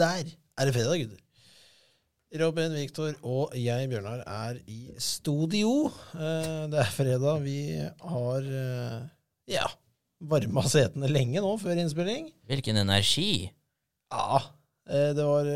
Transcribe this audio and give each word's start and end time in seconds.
der 0.00 0.30
er 0.30 0.68
det 0.68 0.74
fredag, 0.76 1.04
gutter. 1.04 1.26
Robin, 2.40 2.74
Viktor 2.78 3.16
og 3.26 3.56
jeg, 3.58 3.88
Bjørnar, 3.90 4.20
er 4.22 4.60
i 4.70 4.92
studio. 5.02 5.88
Eh, 6.14 6.68
Det 6.70 6.78
er 6.78 6.92
fredag. 6.94 7.40
Vi 7.42 7.56
har 8.12 8.46
eh, 8.46 9.00
ja, 9.50 9.66
varma 10.22 10.62
setene 10.70 11.10
lenge 11.10 11.42
nå 11.42 11.56
før 11.58 11.80
innspilling. 11.82 12.28
Hvilken 12.46 12.78
energi! 12.84 13.50
Ja, 14.14 14.38
eh, 14.86 15.10
det 15.18 15.26
var 15.26 15.50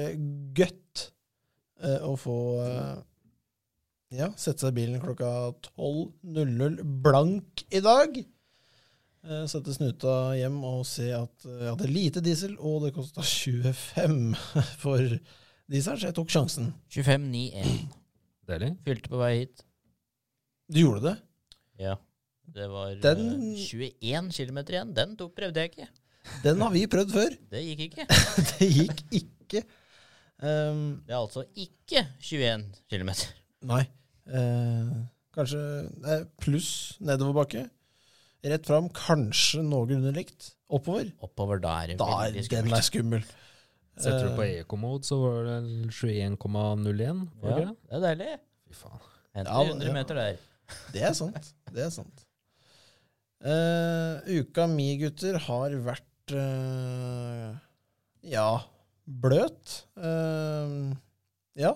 godt 0.59 0.81
å 1.84 2.15
få 2.17 2.34
ja, 4.15 4.29
sette 4.39 4.62
seg 4.62 4.70
i 4.70 4.77
bilen 4.79 5.03
klokka 5.03 5.31
12.00 5.75 6.79
blank 7.05 7.65
i 7.75 7.83
dag. 7.84 8.15
Eh, 9.24 9.45
Sette 9.48 9.73
snuta 9.73 10.14
hjem 10.37 10.59
og 10.69 10.83
se 10.88 11.06
at 11.16 11.46
eh, 11.48 11.60
jeg 11.64 11.70
hadde 11.73 11.88
lite 11.92 12.23
diesel, 12.24 12.56
og 12.60 12.83
det 12.84 12.92
kosta 12.96 13.24
25 13.24 14.34
for 14.83 15.00
diesel, 15.70 15.97
så 15.97 16.10
jeg 16.10 16.16
tok 16.19 16.33
sjansen. 16.34 16.73
25,91. 16.92 17.87
Deilig. 18.50 18.73
Fylte 18.84 19.09
på 19.12 19.20
vei 19.23 19.30
hit. 19.38 19.62
Du 20.69 20.80
gjorde 20.83 21.06
det? 21.06 21.14
Ja. 21.87 21.95
Det 22.55 22.66
var 22.69 22.91
eh, 22.92 23.00
Den- 23.00 23.55
21 23.56 24.28
km 24.37 24.60
igjen. 24.66 24.92
Den 24.97 25.14
tok 25.20 25.33
prøvde 25.38 25.62
jeg 25.64 25.72
ikke. 25.72 25.88
Den 26.45 26.61
har 26.64 26.72
vi 26.72 26.84
prøvd 26.88 27.14
før. 27.16 27.38
Det 27.55 27.62
gikk 27.64 27.86
ikke. 27.88 28.06
Det 28.50 28.69
gikk 28.69 29.02
ikke. 29.22 29.64
Um, 30.44 30.84
Det 31.06 31.14
er 31.14 31.20
altså 31.22 31.44
ikke 31.56 32.05
21 32.20 32.66
km. 32.92 33.11
Nei. 33.70 33.81
Eh, 34.28 34.92
kanskje 35.36 35.62
pluss 36.44 36.69
nedoverbakke. 37.05 37.64
Rett 38.45 38.67
fram, 38.69 38.91
kanskje 38.92 39.62
noenlunde 39.64 40.12
likt. 40.14 40.50
Oppover. 40.75 41.09
Oppover 41.25 41.61
da 41.62 41.78
er 41.83 41.92
det 41.92 41.98
Da 42.00 42.05
er 42.05 42.33
veldig 42.33 42.48
den 42.50 42.67
er 42.73 42.83
skummelt. 42.84 42.91
skummel. 42.91 43.25
Setter 43.97 44.25
du 44.28 44.34
på 44.37 44.42
ekomode, 44.42 44.64
eco-mode, 44.64 45.06
så 45.06 45.17
var 45.23 45.45
det 45.47 45.59
21,01. 45.95 47.28
var 47.41 47.50
Ja, 47.50 47.55
det 47.56 47.62
ikke 47.62 47.70
det? 47.70 47.77
det 47.89 47.95
er 47.95 48.05
deilig. 48.09 48.39
Fy 48.69 48.75
faen. 48.83 49.00
Henter 49.34 49.53
Ja, 49.53 49.59
men- 49.62 49.69
100 49.81 49.92
meter 49.95 50.15
der. 50.15 50.37
Det 50.92 51.03
er 51.03 51.12
sant. 51.15 51.53
Det 51.72 51.83
er 51.87 51.91
sant. 51.91 52.25
Eh, 53.45 54.41
uka 54.41 54.67
mi, 54.67 54.97
gutter, 54.98 55.39
har 55.39 55.70
vært 55.84 56.33
eh, 56.33 57.59
ja, 58.31 58.48
bløt. 59.06 59.84
Eh, 59.97 60.95
ja. 61.61 61.75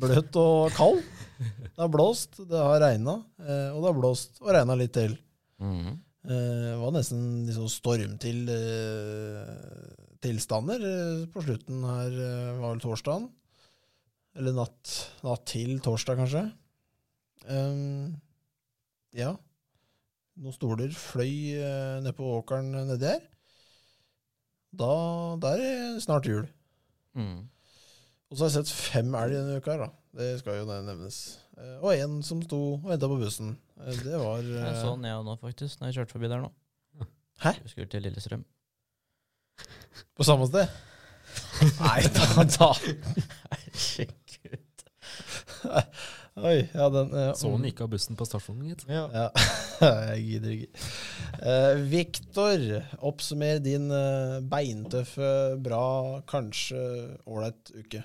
Bløt 0.00 0.36
og 0.40 0.72
kald. 0.74 1.02
Det 1.38 1.80
har 1.80 1.90
blåst, 1.90 2.38
det 2.48 2.58
har 2.58 2.80
regna, 2.82 3.16
eh, 3.42 3.70
og 3.74 3.80
det 3.82 3.88
har 3.90 3.96
blåst 3.98 4.40
og 4.42 4.52
regna 4.54 4.76
litt 4.78 4.94
til. 4.94 5.16
Mhm. 5.62 6.00
Eh, 6.24 6.30
Det 6.64 6.76
var 6.80 6.92
nesten 6.94 7.24
liksom 7.46 7.68
storm 7.68 8.18
til 8.18 8.48
eh, 8.48 10.14
tilstander 10.24 10.80
på 11.32 11.42
slutten 11.44 11.82
her, 11.84 12.14
var 12.60 12.72
vel 12.72 12.80
torsdagen. 12.80 13.26
Eller 14.34 14.54
natt, 14.56 14.92
natt 15.22 15.44
til 15.46 15.76
torsdag, 15.84 16.16
kanskje. 16.18 16.44
Um, 17.46 18.16
ja. 19.14 19.34
Noen 20.40 20.56
stoler 20.56 20.90
fløy 20.96 21.60
uh, 21.60 22.00
ned 22.02 22.16
på 22.16 22.26
åkeren 22.40 22.72
nedi 22.88 23.06
her. 23.12 23.20
Da, 24.74 24.88
da 25.38 25.52
er 25.54 25.60
det 25.62 26.02
snart 26.02 26.26
jul. 26.26 26.48
Mhm. 27.14 27.44
Og 28.34 28.38
så 28.38 28.48
har 28.48 28.50
jeg 28.50 28.64
sett 28.64 28.70
fem 28.74 29.12
elg 29.14 29.30
denne 29.36 29.60
uka, 29.62 29.76
her, 29.76 29.84
da. 29.84 29.92
Det 30.18 30.28
skal 30.40 30.56
jo 30.58 30.64
nevnes. 30.66 31.18
Eh, 31.54 31.74
og 31.78 31.92
en 31.94 32.16
som 32.26 32.40
sto 32.42 32.56
og 32.72 32.88
venta 32.90 33.06
på 33.06 33.18
bussen. 33.20 33.52
Eh, 33.78 34.00
det 34.02 34.18
var 34.18 34.40
Jeg 34.42 34.72
eh, 34.72 34.78
så 34.80 34.96
den 34.96 35.04
jeg 35.06 35.20
nå, 35.28 35.36
faktisk, 35.38 35.76
når 35.78 35.92
jeg 35.92 35.94
kjørte 36.00 36.16
forbi 36.16 36.30
der 36.32 36.40
nå. 36.42 36.48
Hæ? 37.44 37.52
Jeg 37.60 37.70
skulle 37.70 37.86
til 37.92 38.02
Lillestrøm. 38.02 38.42
på 40.16 40.26
samme 40.26 40.48
sted. 40.50 40.66
Nei, 41.78 42.00
da, 42.16 42.42
da. 42.56 42.68
Herregud. 43.54 44.82
Oi, 46.34 46.56
ja, 46.74 46.88
den 46.90 47.14
eh, 47.14 47.28
Så 47.38 47.52
hun 47.52 47.68
gikk 47.68 47.84
av 47.84 47.92
bussen 47.92 48.18
på 48.18 48.26
stasjonen, 48.26 48.72
gitt. 48.72 48.82
Ja. 48.90 49.04
Ja, 49.14 49.28
jeg 50.10 50.24
gidder 50.26 50.56
ikke. 50.56 50.88
Uh, 51.38 51.84
Viktor, 51.92 52.66
oppsummer 52.98 53.62
din 53.62 53.86
uh, 53.94 54.42
beintøffe, 54.50 55.30
bra, 55.62 55.84
kanskje 56.26 56.82
ålreit 57.30 57.70
uke. 57.78 58.02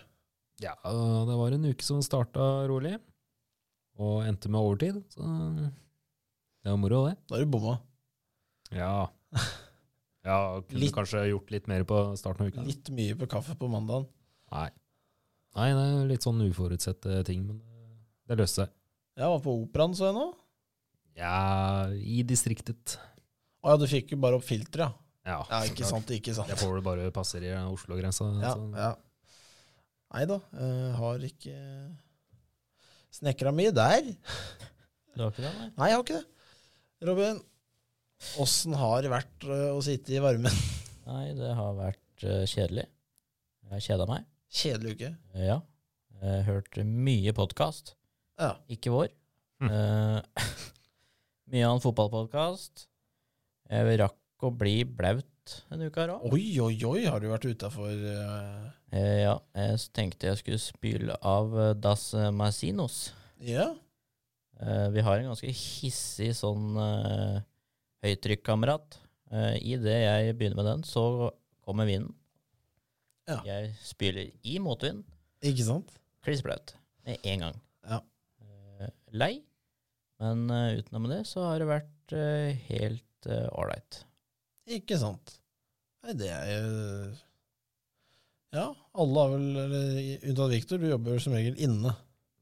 Ja, 0.60 0.76
det 0.84 1.38
var 1.40 1.52
en 1.56 1.66
uke 1.70 1.84
som 1.86 2.02
starta 2.04 2.68
rolig, 2.68 2.98
og 4.00 4.24
endte 4.28 4.50
med 4.52 4.60
overtid. 4.60 5.00
Så 5.14 5.24
det 6.64 6.72
var 6.74 6.78
moro, 6.82 7.06
det. 7.08 7.16
Da 7.30 7.38
er 7.40 7.46
du 7.46 7.52
bomma. 7.58 7.78
Ja. 8.76 9.08
Ja, 10.30 10.60
kunne 10.68 10.82
Litt- 10.84 10.92
kanskje 10.94 11.22
gjort 11.30 11.50
litt 11.50 11.68
mer 11.72 11.86
på 11.88 11.96
starten 12.20 12.44
av 12.44 12.50
uka. 12.52 12.62
Litt 12.68 12.90
mye 12.94 13.16
på 13.18 13.26
kaffe 13.32 13.54
på 13.58 13.70
mandagen. 13.72 14.04
Nei. 14.52 14.66
Nei, 15.56 15.68
det 15.74 15.86
er 15.88 16.10
litt 16.10 16.26
sånn 16.28 16.42
uforutsette 16.44 17.22
ting, 17.26 17.46
men 17.48 17.62
det 18.28 18.36
løste 18.38 18.66
seg. 18.66 18.74
Jeg 19.18 19.32
var 19.32 19.40
på 19.46 19.54
operaen, 19.64 19.96
så 19.98 20.10
jeg 20.10 20.18
nå. 20.20 20.26
Ja, 21.18 21.88
i 21.96 22.20
distriktet. 22.28 22.98
Å 23.64 23.72
ja, 23.74 23.80
du 23.80 23.88
fikk 23.90 24.12
jo 24.14 24.20
bare 24.22 24.38
opp 24.38 24.46
filteret, 24.46 24.92
ja. 24.92 24.92
Ja, 25.32 25.40
Ja, 25.50 25.62
ikke 25.72 25.88
sant, 25.88 26.12
ikke 26.14 26.36
sant. 26.36 26.52
Det 26.52 26.60
får 26.60 26.76
du 26.78 26.82
bare 26.92 27.10
passere 27.16 27.56
Oslo-grensa. 27.72 28.28
Ja, 28.44 28.54
så- 28.60 28.70
ja. 28.76 28.92
Nei 30.10 30.26
da, 30.26 30.40
jeg 30.58 30.94
har 30.98 31.26
ikke 31.28 31.56
snekra 33.14 33.52
mye 33.54 33.74
der. 33.76 34.08
Det 35.14 35.22
har 35.22 35.34
ikke 35.34 35.44
det, 35.44 35.52
nei? 35.54 35.68
Nei, 35.76 35.90
jeg 35.92 35.98
har 36.00 36.06
ikke 36.06 36.20
det. 36.20 36.48
Robin, 37.10 37.42
åssen 38.44 38.76
har 38.76 39.04
det 39.06 39.12
vært 39.14 39.46
eh, 39.48 39.68
å 39.72 39.80
sitte 39.86 40.16
i 40.16 40.22
varmen? 40.24 40.56
Nei, 41.10 41.30
det 41.38 41.54
har 41.56 41.78
vært 41.78 42.26
eh, 42.26 42.44
kjedelig. 42.50 42.86
Jeg 43.64 43.72
har 43.76 43.86
kjeda 43.86 44.08
meg. 44.10 44.26
Kjedelig 44.50 44.96
uke. 44.98 45.12
Eh, 45.36 45.46
ja. 45.48 45.60
Jeg 46.20 46.34
har 46.34 46.48
hørt 46.50 46.80
mye 46.84 47.34
podkast. 47.38 47.94
Ja. 48.40 48.54
Ikke 48.72 48.92
vår. 48.92 49.14
Mm. 49.64 49.70
Eh, 49.72 50.50
mye 51.54 51.70
av 51.70 51.78
en 51.78 51.84
fotballpodkast. 51.86 52.88
Jeg 53.70 54.00
rakk 54.02 54.48
å 54.50 54.52
bli 54.56 54.82
blaut 54.84 55.30
en 55.74 55.84
uke 55.86 56.02
her 56.02 56.14
òg. 56.16 56.26
Oi, 56.34 56.46
oi, 56.64 56.76
oi, 56.90 57.04
har 57.10 57.22
du 57.22 57.30
vært 57.32 57.50
utafor 57.50 57.92
uh, 57.94 58.68
Eh, 58.90 59.20
ja, 59.22 59.36
jeg 59.54 59.82
tenkte 59.94 60.32
jeg 60.32 60.40
skulle 60.40 60.58
spyle 60.62 61.14
av 61.22 61.52
eh, 61.54 61.76
Das 61.78 62.08
Masinos. 62.34 63.12
Ja? 63.46 63.68
Eh, 64.60 64.88
vi 64.96 65.04
har 65.06 65.20
en 65.20 65.30
ganske 65.30 65.52
hissig 65.54 66.32
sånn 66.40 66.74
eh, 66.82 67.36
høytrykkamerat. 68.08 68.98
Uh, 69.30 69.54
Idet 69.62 70.00
jeg 70.02 70.34
begynner 70.40 70.58
med 70.58 70.66
den, 70.66 70.84
så 70.90 71.04
kommer 71.62 71.86
vinden. 71.86 72.16
Ja. 73.30 73.38
Jeg 73.46 73.76
spyler 73.86 74.32
i 74.42 74.56
motvind. 74.64 75.04
Ikke 75.46 75.68
sant? 75.68 75.92
Kliss 76.26 76.42
blaut. 76.42 76.74
Med 77.06 77.22
en 77.30 77.46
gang. 77.46 77.60
Ja. 77.86 78.00
Eh, 78.42 78.90
lei. 79.14 79.34
Men 80.20 80.50
uh, 80.50 80.80
utenom 80.80 81.06
det 81.12 81.22
så 81.30 81.46
har 81.46 81.62
det 81.62 81.70
vært 81.70 82.16
eh, 82.18 82.58
helt 82.72 83.06
ålreit. 83.30 84.02
Ikke 84.70 85.00
sant. 85.02 85.36
Nei, 86.06 86.16
det 86.20 86.30
er 86.32 86.52
jo 86.54 86.68
Ja, 88.56 88.68
alle 89.02 89.24
har 89.24 89.34
vel 89.34 89.48
eller, 89.66 89.90
Unntatt 90.30 90.54
Viktor, 90.54 90.80
du 90.82 90.88
jobber 90.90 91.20
som 91.22 91.36
regel 91.36 91.58
inne. 91.62 91.94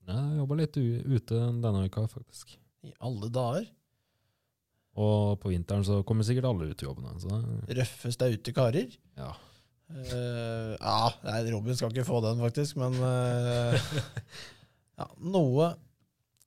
Jeg 0.07 0.37
jobba 0.39 0.59
litt 0.59 0.77
ute 0.77 1.39
denne 1.63 1.87
uka, 1.87 2.05
faktisk. 2.11 2.53
I 2.87 2.93
alle 3.03 3.27
dager. 3.33 3.65
Og 4.97 5.35
på 5.41 5.51
vinteren 5.51 5.83
så 5.85 5.99
kommer 6.07 6.25
sikkert 6.25 6.47
alle 6.49 6.69
ut 6.71 6.81
i 6.81 6.87
jobbene. 6.87 7.17
Så 7.21 7.41
Røffe, 7.79 8.13
staute 8.15 8.55
karer. 8.55 8.95
ja. 9.19 9.33
Uh, 9.87 10.73
ja, 10.81 11.11
nei, 11.23 11.37
Robin 11.53 11.77
skal 11.79 11.93
ikke 11.93 12.03
få 12.03 12.17
den, 12.25 12.41
faktisk, 12.43 12.75
men 12.75 12.97
uh, 12.99 13.71
ja, 14.99 15.05
Noe 15.23 15.69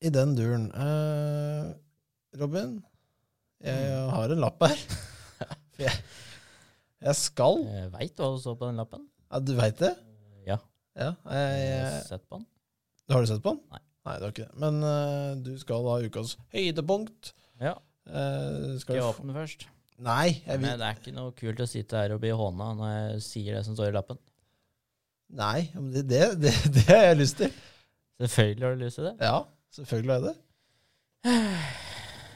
i 0.05 0.13
den 0.13 0.35
duren. 0.37 0.67
Uh, 0.77 1.73
Robin, 2.37 2.75
jeg 3.65 4.11
har 4.13 4.35
en 4.35 4.45
lapp 4.45 4.61
her. 4.69 4.85
Jeg, 5.81 6.01
jeg 7.01 7.17
skal 7.19 7.61
Jeg 7.67 7.91
veit 7.95 8.21
hva 8.21 8.31
det 8.35 8.41
står 8.45 8.57
på 8.61 8.71
den 8.71 8.81
lappen. 8.83 9.05
Ja, 9.31 9.43
du 9.45 9.53
veit 9.59 9.79
det? 9.83 9.95
Ja, 10.49 10.59
Ja. 10.99 11.13
Jeg, 11.31 11.61
jeg 11.65 11.85
har 11.87 12.01
sett 12.09 12.25
på 12.29 12.41
den. 12.41 12.49
har 13.15 13.23
du 13.23 13.31
sett 13.31 13.45
på 13.45 13.55
den? 13.55 13.63
Nei. 13.71 13.85
Nei, 14.09 14.17
det 14.17 14.25
har 14.27 14.33
ikke 14.35 14.49
det. 14.49 14.59
Men 14.63 14.81
uh, 14.83 15.37
du 15.45 15.53
skal 15.61 15.87
ha 15.87 16.01
ukas 16.07 16.35
høydepunkt. 16.55 17.35
Ja, 17.61 17.77
Uh, 18.11 18.75
skal 18.75 18.81
Skal 18.81 18.97
jeg 18.97 19.05
du 19.05 19.09
åpne 19.11 19.35
først? 19.37 19.67
Nei, 20.01 20.41
jeg 20.47 20.61
Men 20.63 20.79
det 20.81 20.87
er 20.87 20.97
ikke 20.97 21.13
noe 21.15 21.33
kult 21.37 21.61
å 21.61 21.67
sitte 21.69 21.99
her 22.01 22.15
og 22.15 22.23
bli 22.23 22.33
håna 22.35 22.71
når 22.79 22.93
jeg 22.95 23.25
sier 23.27 23.59
det 23.59 23.65
som 23.67 23.77
står 23.77 23.91
i 23.91 23.97
lappen. 23.99 24.19
Nei, 25.37 25.69
men 25.77 25.91
det, 25.95 26.07
det, 26.11 26.23
det, 26.41 26.55
det 26.75 26.87
har 26.89 27.05
jeg 27.11 27.19
lyst 27.21 27.39
til. 27.43 27.53
Selvfølgelig 28.21 28.67
har 28.67 28.79
du 28.79 28.85
lyst 28.85 28.99
til 28.99 29.07
det. 29.11 29.15
Ja, 29.23 29.37
selvfølgelig 29.77 30.15
har 30.15 30.25
jeg 30.25 30.29
det. 30.31 30.39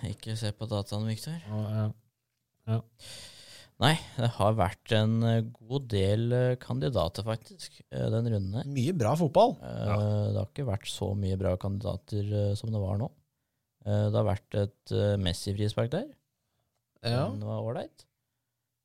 Ikke 0.12 0.36
se 0.36 0.52
på 0.52 0.68
dataen, 0.68 1.08
Victor. 1.08 1.40
ja. 1.48 1.86
ja. 2.68 2.82
Nei, 3.82 3.96
det 4.14 4.28
har 4.36 4.54
vært 4.54 4.92
en 4.94 5.16
eh, 5.26 5.46
god 5.58 5.88
del 5.90 6.28
eh, 6.34 6.56
kandidater, 6.62 7.26
faktisk, 7.26 7.80
eh, 7.90 8.06
den 8.12 8.28
runden 8.30 8.54
her. 8.60 8.68
Mye 8.70 8.94
bra 8.94 9.16
fotball. 9.18 9.56
Ja. 9.58 9.96
Det 10.30 10.38
har 10.38 10.50
ikke 10.52 10.68
vært 10.68 10.90
så 10.92 11.10
mye 11.18 11.38
bra 11.40 11.56
kandidater 11.60 12.54
som 12.58 12.70
det 12.74 12.82
var 12.82 13.00
nå. 13.02 13.10
Det 13.84 14.16
har 14.16 14.24
vært 14.24 14.54
et 14.56 14.92
Messi-frispark 15.20 15.90
der. 15.92 16.06
Ja. 17.04 17.26
Den 17.26 17.42
var 17.44 17.66
ålreit. 17.66 18.06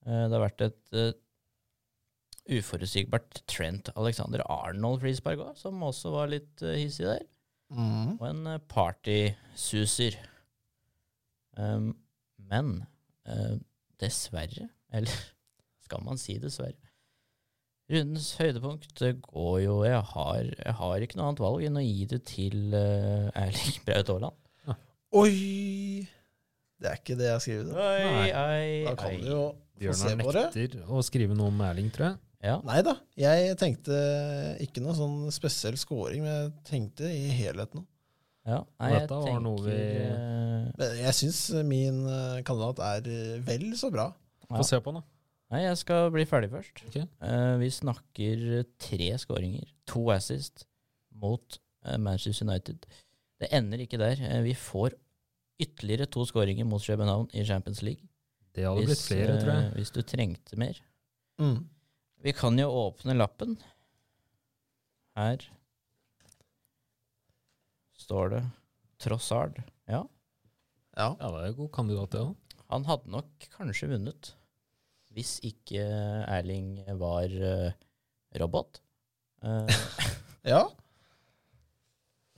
Det 0.04 0.34
har 0.34 0.44
vært 0.44 0.66
et 0.66 0.98
uforutsigbart 2.50 3.40
Trent 3.48 3.94
Alexander 3.94 4.44
Arnold 4.52 5.00
frispark 5.06 5.40
òg, 5.46 5.54
som 5.56 5.80
også 5.88 6.12
var 6.18 6.34
litt 6.34 6.66
hissig 6.66 7.08
der. 7.08 7.24
Mm. 7.72 8.18
Og 8.18 8.26
en 8.28 8.52
partysuser. 8.68 10.20
Um, 11.56 11.94
men 12.52 12.82
dessverre, 14.00 14.68
eller 14.92 15.20
skal 15.86 16.04
man 16.06 16.18
si 16.22 16.38
dessverre 16.42 16.78
Rundens 17.90 18.36
høydepunkt 18.38 19.02
går 19.26 19.56
jo 19.64 19.80
jeg 19.88 20.02
har, 20.12 20.44
jeg 20.46 20.74
har 20.78 21.02
ikke 21.02 21.18
noe 21.18 21.32
annet 21.32 21.40
valg 21.42 21.64
enn 21.66 21.80
å 21.80 21.82
gi 21.82 22.04
det 22.12 22.20
til 22.30 22.76
uh, 22.78 23.32
Erling 23.34 23.80
Braut 23.88 24.12
Haaland. 24.14 24.76
Oi! 25.18 26.06
Det 26.80 26.88
er 26.92 27.00
ikke 27.02 27.16
det 27.18 27.26
jeg 27.26 27.34
har 27.34 27.42
skrevet. 27.42 27.72
Oi, 27.74 28.28
ei, 28.30 28.68
Da 28.86 28.94
kan 29.00 29.10
ei. 29.16 29.24
du 29.26 29.32
jo 29.34 29.90
få 29.90 29.96
se 29.98 30.14
på 30.22 30.36
det. 30.38 30.44
nekter 30.54 30.94
å 30.94 31.02
skrive 31.04 31.34
noe 31.36 31.50
om 31.50 31.64
Erling, 31.66 31.90
tror 31.96 32.12
jeg. 32.12 32.20
Ja. 32.46 32.60
Nei 32.64 32.78
da, 32.86 32.94
jeg 33.20 33.58
tenkte 33.60 33.98
ikke 34.64 34.86
noe 34.86 34.94
sånn 34.96 35.26
spesiell 35.36 35.76
scoring, 35.82 36.22
men 36.24 36.32
jeg 36.38 36.54
tenkte 36.70 37.10
i 37.12 37.26
helheten. 37.42 37.84
ja. 38.48 38.62
Nei, 38.80 38.94
jeg 38.94 39.10
noe 39.44 39.66
vi- 39.66 39.74
tenker, 39.74 40.72
eh, 40.86 40.96
jeg 41.02 41.18
syns 41.24 41.42
min 41.68 42.00
eh, 42.08 42.40
kandidat 42.48 42.80
er 42.86 43.42
vel 43.50 43.72
så 43.82 43.90
bra. 43.92 44.12
Ja. 44.50 44.58
Få 44.58 44.66
se 44.66 44.80
på 44.82 44.92
den, 44.94 45.02
da. 45.02 45.16
Nei, 45.50 45.64
jeg 45.66 45.78
skal 45.82 46.12
bli 46.14 46.26
ferdig 46.30 46.52
først. 46.54 46.84
Okay. 46.90 47.08
Uh, 47.26 47.56
vi 47.62 47.70
snakker 47.74 48.44
tre 48.82 49.10
skåringer, 49.18 49.70
to 49.90 50.04
assist, 50.14 50.68
mot 51.10 51.58
uh, 51.86 51.98
Manchester 51.98 52.46
United. 52.46 52.86
Det 53.42 53.50
ender 53.56 53.82
ikke 53.82 53.98
der. 54.02 54.22
Uh, 54.22 54.44
vi 54.46 54.54
får 54.58 54.94
ytterligere 55.60 56.06
to 56.06 56.26
skåringer 56.30 56.68
mot 56.70 56.84
København 56.86 57.32
i 57.34 57.44
Champions 57.46 57.82
League. 57.82 58.06
Det 58.56 58.66
hadde 58.66 58.86
blitt 58.86 59.02
flere, 59.02 59.40
tror 59.42 59.54
jeg. 59.56 59.72
hvis 59.78 59.92
du 59.96 60.02
trengte 60.06 60.58
mer. 60.60 60.78
Mm. 61.42 61.64
Vi 62.26 62.34
kan 62.36 62.58
jo 62.60 62.70
åpne 62.70 63.16
lappen. 63.18 63.58
Her 65.18 65.44
står 68.00 68.34
det 68.36 68.44
Trossard. 69.00 69.62
Ja, 69.88 70.04
Ja. 70.98 71.14
Ja, 71.20 71.28
det 71.32 71.48
er 71.48 71.54
god 71.56 71.70
kandidat, 71.72 72.12
det 72.12 72.20
òg. 72.20 72.36
han 72.70 72.86
hadde 72.86 73.12
nok 73.14 73.46
kanskje 73.56 73.88
vunnet 73.94 74.34
hvis 75.20 75.38
ikke 75.44 75.84
Erling 76.32 76.78
var 77.00 77.28
eh, 77.28 77.74
robot. 78.40 78.80
Eh, 79.44 79.82
ja. 80.54 80.64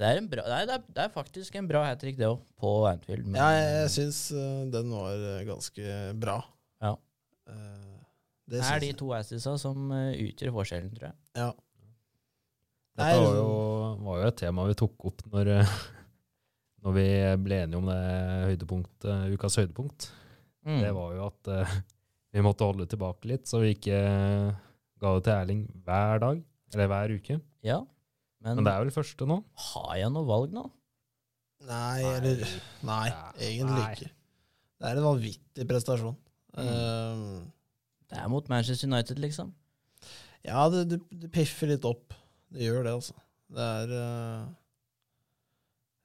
Det 0.02 0.08
er, 0.08 0.18
en 0.18 0.30
bra, 0.32 0.48
nei, 0.50 0.64
det 0.66 0.80
er, 0.80 0.86
det 0.90 1.04
er 1.04 1.14
faktisk 1.14 1.56
en 1.60 1.68
bra 1.70 1.84
hat 1.86 2.00
trick, 2.02 2.18
det 2.18 2.26
òg, 2.26 2.40
på 2.58 2.72
Anfield. 2.90 3.28
men, 3.28 3.38
Ja, 3.38 3.52
jeg, 3.54 3.68
jeg 3.84 3.92
syns 4.00 4.22
eh, 4.34 4.64
den 4.74 4.90
var 4.96 5.26
ganske 5.46 5.98
bra. 6.18 6.40
Ja. 6.82 6.96
Eh, 7.46 8.00
det 8.50 8.64
det 8.64 8.72
er 8.72 8.82
de 8.84 8.94
to 8.98 9.12
assisa 9.16 9.54
som 9.62 9.94
utgjør 9.94 10.56
forskjellen, 10.58 10.90
tror 10.98 11.12
jeg. 11.12 11.20
Ja. 11.38 11.52
Dette 12.98 13.22
var 13.22 13.38
jo, 13.38 13.52
var 14.04 14.18
jo 14.20 14.32
et 14.32 14.42
tema 14.42 14.66
vi 14.68 14.74
tok 14.82 15.06
opp 15.08 15.22
når, 15.32 15.54
når 16.84 16.98
vi 16.98 17.08
ble 17.46 17.62
enige 17.62 17.80
om 17.80 17.88
det 17.94 18.02
høydepunktet, 18.50 19.38
ukas 19.38 19.62
høydepunkt. 19.62 20.10
Mm. 20.66 20.82
Det 20.82 20.92
var 20.98 21.14
jo 21.16 21.30
at 21.30 21.54
vi 22.32 22.44
måtte 22.46 22.68
holde 22.68 22.86
tilbake 22.90 23.28
litt, 23.32 23.48
så 23.50 23.60
vi 23.64 23.74
ikke 23.76 23.98
eh, 23.98 24.60
ga 25.02 25.14
det 25.18 25.24
til 25.28 25.34
Erling 25.36 25.64
hver 25.86 26.22
dag, 26.24 26.44
eller 26.74 26.92
hver 26.92 27.14
uke. 27.18 27.40
Ja, 27.68 27.80
men, 28.42 28.56
Men 28.58 28.66
det 28.66 28.74
er 28.74 28.84
vel 28.86 28.94
første 28.96 29.28
nå? 29.30 29.42
har 29.72 29.96
jeg 30.00 30.12
noe 30.16 30.26
valg 30.30 30.54
nå? 30.56 30.64
Nei, 31.68 32.02
eller 32.16 32.40
Nei, 32.88 33.04
Ja, 33.12 33.26
egentlig 33.38 33.82
nei. 33.84 33.90
ikke. 33.94 34.12
Det 34.82 34.90
er 34.90 34.98
en 34.98 35.06
vanvittig 35.06 35.68
prestasjon. 35.70 36.16
Mm. 36.58 36.70
Eh, 36.72 37.36
Det 38.10 38.18
er 38.18 38.32
mot 38.34 38.48
Manchester 38.50 38.90
United, 38.90 39.20
liksom. 39.22 39.52
ja, 40.44 40.64
det, 40.74 40.88
det, 40.90 40.98
det 41.22 41.30
piffer 41.32 41.70
litt 41.70 41.86
opp. 41.86 42.16
Det 42.52 42.66
gjør 42.66 42.82
det, 42.88 42.96
altså. 42.98 43.14
Det 43.52 43.68
er 43.68 43.92
uh, 43.94 44.48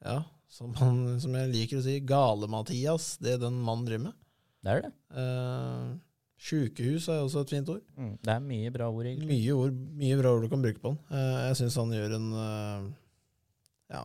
Ja, 0.05 0.19
som, 0.52 0.75
han, 0.78 1.00
som 1.23 1.34
jeg 1.38 1.50
liker 1.55 1.81
å 1.81 1.84
si, 1.87 1.96
Gale-Mathias, 2.06 3.17
det 3.23 3.38
den 3.43 3.56
mannen 3.64 3.87
driver 3.88 4.05
med. 4.11 4.19
Det 4.67 4.75
er 4.76 4.84
det. 4.84 4.93
Uh, 5.17 5.96
Sjukehus 6.36 7.08
er 7.08 7.22
også 7.24 7.42
et 7.42 7.52
fint 7.54 7.68
ord. 7.72 7.82
Mm. 7.96 8.12
Det 8.20 8.32
er 8.32 8.44
mye 8.44 8.72
bra 8.74 8.90
ord, 8.92 9.08
egentlig. 9.08 9.28
Mye, 9.30 9.56
ord, 9.56 9.76
mye 9.96 10.16
bra 10.20 10.32
ord 10.36 10.44
du 10.44 10.50
kan 10.52 10.62
bruke 10.62 10.82
på 10.82 10.92
han. 10.92 10.98
Uh, 11.08 11.36
jeg 11.48 11.58
syns 11.62 11.78
han 11.80 11.94
gjør 11.96 12.16
en 12.18 12.26
uh, 12.36 12.88
Ja, 13.94 14.02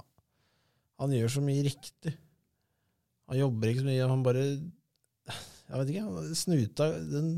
han 1.04 1.16
gjør 1.18 1.34
så 1.36 1.44
mye 1.44 1.66
riktig. 1.68 2.14
Han 3.32 3.40
jobber 3.40 3.72
ikke 3.72 3.84
så 3.84 3.90
mye, 3.90 4.12
han 4.14 4.24
bare 4.24 4.46
Jeg 4.48 5.80
vet 5.80 5.92
ikke, 5.92 6.06
han, 6.08 6.36
snuta 6.36 6.88
den 7.12 7.34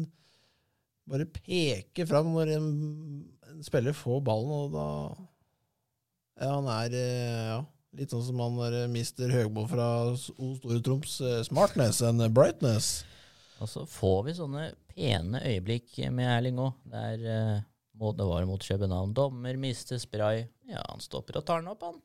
bare 1.09 1.27
peker 1.27 2.07
fram 2.07 2.29
når 2.31 2.53
en, 2.55 2.67
en 3.51 3.65
spiller 3.65 3.97
får 3.97 4.21
ballen, 4.23 4.53
og 4.55 4.77
da 4.77 4.87
Ja, 6.43 6.53
han 6.53 6.69
er 6.69 6.93
uh, 6.93 7.41
ja, 7.49 7.57
litt 7.97 8.13
sånn 8.13 8.23
som 8.29 8.45
han 8.45 8.61
der 8.61 8.85
mister 8.93 9.33
Høgmo 9.33 9.65
fra 9.69 9.89
O 10.13 10.53
Store 10.61 10.79
Troms. 10.85 11.17
Smartness 11.49 12.05
and 12.05 12.21
brightness. 12.37 13.01
Og 13.63 13.69
så 13.71 13.85
får 13.87 14.17
vi 14.27 14.33
sånne 14.35 14.63
pene 14.91 15.39
øyeblikk 15.47 15.95
med 16.11 16.27
Erling 16.27 16.57
òg. 16.59 16.73
Der 16.91 17.21
uh, 17.23 18.13
det 18.17 18.25
var 18.27 18.47
mot 18.49 18.63
København. 18.67 19.13
Dommer 19.15 19.59
mister 19.61 20.01
spray. 20.01 20.43
Ja, 20.67 20.81
han 20.89 21.03
stopper 21.03 21.39
og 21.39 21.45
tar 21.47 21.61
den 21.61 21.71
opp, 21.71 21.85
han. 21.87 22.01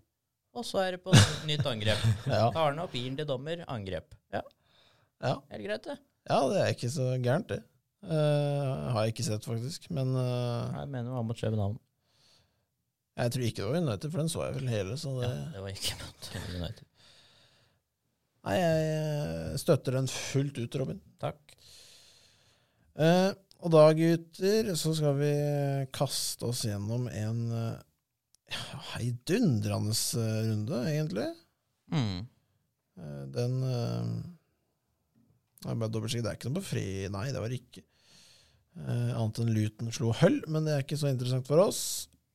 Og 0.59 0.65
så 0.67 0.81
er 0.85 0.97
det 0.97 1.03
på 1.05 1.15
nytt 1.49 1.67
angrep. 1.67 2.05
Ja, 2.31 2.47
Tar 2.55 2.73
den 2.73 2.83
opp, 2.83 2.95
gir 2.95 3.09
den 3.11 3.19
til 3.19 3.29
dommer, 3.29 3.65
angrep. 3.71 4.15
Ja, 4.35 4.43
ja. 5.23 5.35
helt 5.53 5.67
greit, 5.67 5.85
det. 5.91 5.99
Ja, 6.29 6.39
det 6.51 6.63
er 6.63 6.73
ikke 6.77 6.91
så 6.93 7.11
gærent, 7.25 7.51
det. 7.53 7.61
Uh, 8.05 8.93
har 8.95 9.05
jeg 9.05 9.17
ikke 9.17 9.27
sett, 9.27 9.47
faktisk. 9.49 9.89
Men 9.91 10.15
uh, 10.15 10.71
Jeg 10.79 10.91
mener 10.93 11.09
det 11.11 11.17
var 11.17 11.27
mot 11.27 11.41
København. 11.41 11.79
jeg 13.19 13.33
tror 13.35 13.49
ikke 13.49 13.63
det 13.63 13.71
var 13.71 13.81
United, 13.83 14.11
for 14.11 14.23
den 14.23 14.31
så 14.31 14.45
jeg 14.47 14.59
vel 14.61 14.71
hele. 14.71 14.99
Så 15.01 15.15
det, 15.19 15.31
Ja, 15.31 15.49
det 15.57 15.65
var 15.65 15.75
ikke 15.75 15.99
mot 16.05 16.31
United. 16.55 16.88
Nei, 18.47 18.55
jeg 18.61 19.61
støtter 19.61 19.99
den 19.99 20.09
fullt 20.11 20.61
ut, 20.63 20.79
Robin. 20.81 21.01
Takk. 21.21 21.59
Eh, 22.99 23.31
og 23.59 23.75
da, 23.75 23.85
gutter, 23.99 24.73
så 24.79 24.95
skal 24.95 25.19
vi 25.19 25.33
kaste 25.95 26.47
oss 26.47 26.63
gjennom 26.69 27.09
en 27.11 27.41
eh, 27.51 27.85
ja, 28.55 28.81
heidundrende 28.95 29.95
eh, 29.95 30.41
runde, 30.49 30.83
egentlig. 30.93 31.29
Mm. 31.95 32.19
Eh, 32.99 33.23
den 33.35 33.59
eh, 33.67 34.11
Jeg 35.67 35.81
bare 35.81 35.91
dobbeltsjekke, 35.91 36.25
det 36.27 36.33
er 36.33 36.39
ikke 36.39 36.53
noe 36.53 36.61
på 36.61 36.69
fri... 36.71 36.87
Nei, 37.13 37.29
det 37.35 37.43
var 37.43 37.51
det 37.51 37.61
ikke. 37.63 37.85
Eh, 38.79 39.11
annet 39.19 39.43
enn 39.43 39.55
Luton 39.57 39.91
slo 39.95 40.15
Hull, 40.21 40.39
men 40.47 40.67
det 40.67 40.77
er 40.77 40.87
ikke 40.87 41.01
så 41.01 41.11
interessant 41.11 41.49
for 41.51 41.65
oss. 41.67 41.83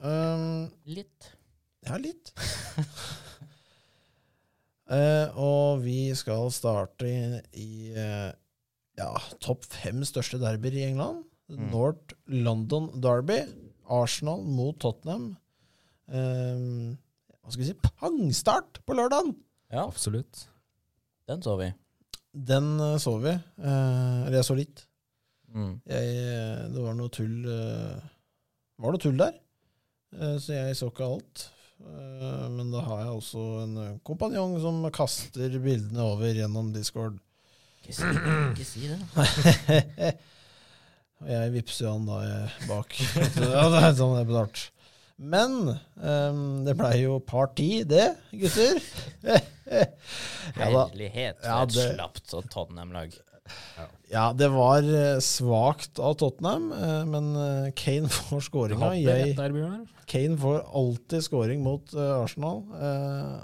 Um, 0.03 0.67
Litt. 0.91 1.31
Ja, 1.87 1.95
litt. 1.99 2.31
Eh, 4.91 5.37
og 5.39 5.83
vi 5.85 6.11
skal 6.17 6.49
starte 6.51 7.07
i, 7.07 7.19
i 7.61 7.69
eh, 7.95 8.31
ja, 8.99 9.11
topp 9.43 9.63
fem 9.69 10.03
største 10.07 10.39
derbyer 10.41 10.75
i 10.81 10.87
England. 10.89 11.23
Mm. 11.51 11.69
North 11.71 12.15
London 12.27 12.89
Derby. 13.03 13.41
Arsenal 13.93 14.43
mot 14.47 14.77
Tottenham. 14.79 15.33
Eh, 16.07 16.95
hva 17.43 17.51
skal 17.51 17.63
vi 17.63 17.69
si? 17.71 17.77
Pangstart 17.99 18.81
på 18.87 18.95
lørdagen! 18.97 19.35
Ja, 19.73 19.87
Absolutt. 19.87 20.47
den 21.27 21.41
så 21.43 21.55
vi. 21.59 21.71
Den 22.33 22.75
eh, 22.79 22.97
så 23.01 23.17
vi. 23.23 23.33
Eh, 23.33 24.19
eller 24.27 24.39
jeg 24.39 24.47
så 24.49 24.57
litt. 24.59 24.85
Mm. 25.53 25.73
Jeg, 25.85 26.13
eh, 26.17 26.61
det 26.73 26.81
var 26.83 26.95
noe 26.97 27.11
tull 27.13 27.43
eh, 27.45 28.11
var 28.81 28.95
noe 28.95 29.01
tull 29.01 29.19
der, 29.19 29.35
eh, 30.17 30.37
så 30.41 30.55
jeg 30.55 30.77
så 30.79 30.89
ikke 30.89 31.05
alt. 31.05 31.43
Eh, 31.83 32.49
Men 32.53 32.71
da 32.73 32.81
har 32.87 33.01
jeg 33.05 33.15
også 33.17 33.43
en 33.63 33.77
eh, 33.83 33.95
kompanjong 34.07 34.55
som 34.63 34.83
kaster 34.95 35.57
bildene 35.63 36.05
over 36.13 36.33
gjennom 36.37 36.71
Discord. 36.75 37.17
Ikke 37.83 37.95
si, 37.97 38.11
ikke 38.53 38.65
si 38.67 38.87
det. 38.87 40.13
Og 41.23 41.27
jeg 41.35 41.51
vippser 41.57 41.89
han 41.91 42.05
da 42.07 42.21
bak. 42.69 42.95
Ja, 43.43 43.65
det 43.73 43.81
er 43.83 43.97
sånn 43.99 44.15
det 44.17 44.23
er 44.23 44.29
betalt. 44.31 44.63
Men 45.23 45.53
um, 46.01 46.39
det 46.65 46.73
blei 46.79 47.03
jo 47.03 47.19
parti, 47.23 47.83
det, 47.87 48.07
gutter. 48.33 48.79
Herlighet, 50.57 51.37
Ja, 51.43 51.59
for 51.59 51.67
et 51.67 51.75
det- 51.75 51.91
slapt 51.93 52.23
Tottenham-lag. 52.49 53.13
Ja, 53.77 53.85
det 54.37 54.47
var 54.53 54.85
eh, 54.85 55.19
svakt 55.25 55.97
av 55.99 56.13
Tottenham, 56.21 56.67
eh, 56.71 57.05
men 57.09 57.29
eh, 57.35 57.71
Kane 57.77 58.09
får 58.17 58.43
skåringa. 58.45 58.91
Kane 60.05 60.37
får 60.37 60.59
alltid 60.81 61.23
skåring 61.25 61.63
mot 61.65 61.95
Arsenal. 61.97 62.61
eh, 62.77 63.39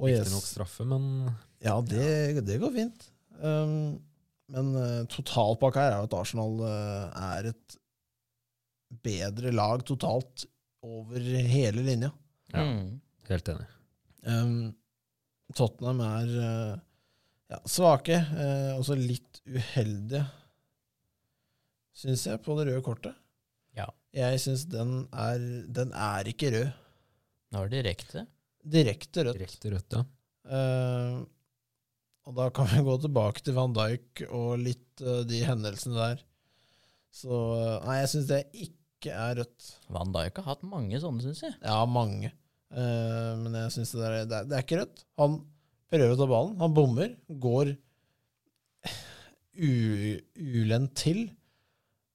og 0.00 0.06
yes, 0.08 0.20
Riktignok 0.22 0.46
straffe, 0.46 0.86
men 0.88 1.32
ja, 1.60 1.74
det, 1.84 2.44
det 2.46 2.60
går 2.62 2.70
fint. 2.72 3.08
Um, 3.42 3.98
men 4.50 4.70
uh, 4.72 5.02
totalpakka 5.10 5.82
her 5.82 5.92
er 5.92 5.98
jo 6.00 6.06
at 6.08 6.14
Arsenal 6.16 6.62
er 6.64 7.48
et 7.50 7.76
bedre 9.04 9.52
lag 9.52 9.82
totalt 9.86 10.46
over 10.86 11.20
hele 11.50 11.84
linja. 11.84 12.12
Ja. 12.54 12.64
Mm. 12.64 12.96
helt 13.28 13.50
enig. 13.52 13.66
Um, 14.24 14.54
Tottenham 15.58 16.00
er 16.06 16.32
ja, 17.50 17.58
svake, 17.68 18.14
eh, 18.16 18.70
også 18.78 18.96
litt 18.98 19.40
uheldige, 19.50 20.24
syns 22.00 22.24
jeg, 22.28 22.40
på 22.44 22.56
det 22.58 22.68
røde 22.70 22.84
kortet. 22.86 23.16
Ja. 23.76 23.88
Jeg 24.16 24.40
syns 24.42 24.64
den 24.70 25.04
er 25.14 25.38
Den 25.70 25.92
er 25.94 26.26
ikke 26.30 26.50
rød. 26.54 26.70
Det 27.50 27.58
var 27.60 27.70
direkte. 27.72 28.24
Direkte 28.62 29.24
rødt. 29.26 29.38
Direkte 29.38 29.70
rødt, 29.74 29.96
ja. 29.98 30.02
Eh, 30.50 31.20
og 32.28 32.34
da 32.36 32.48
kan 32.54 32.68
vi 32.70 32.82
gå 32.86 32.96
tilbake 33.02 33.42
til 33.44 33.56
Van 33.56 33.72
Dijk 33.74 34.24
og 34.30 34.58
litt 34.62 35.02
eh, 35.02 35.22
de 35.28 35.40
hendelsene 35.46 35.96
der. 35.98 36.20
Så 37.14 37.30
eh, 37.58 37.78
Nei, 37.86 37.96
jeg 38.02 38.10
syns 38.14 38.28
det 38.30 38.42
ikke 38.66 39.14
er 39.16 39.38
rødt. 39.40 39.70
Van 39.90 40.12
Dijk 40.14 40.38
har 40.42 40.52
hatt 40.52 40.66
mange 40.68 41.00
sånne, 41.02 41.24
syns 41.24 41.42
jeg. 41.46 41.54
Ja, 41.64 41.80
mange. 41.90 42.30
Eh, 42.70 43.32
men 43.40 43.56
jeg 43.64 43.72
syns 43.78 43.94
det, 43.96 44.02
der- 44.04 44.26
det, 44.30 44.36
er- 44.42 44.50
det 44.50 44.58
er 44.60 44.66
ikke 44.66 44.80
rødt. 44.84 45.04
Han 45.22 45.40
prøver 45.90 46.14
å 46.14 46.18
ta 46.18 46.28
ballen, 46.30 46.56
han 46.60 46.76
bommer, 46.76 47.14
går 47.28 47.74
ulendt 49.60 50.94
til, 50.96 51.24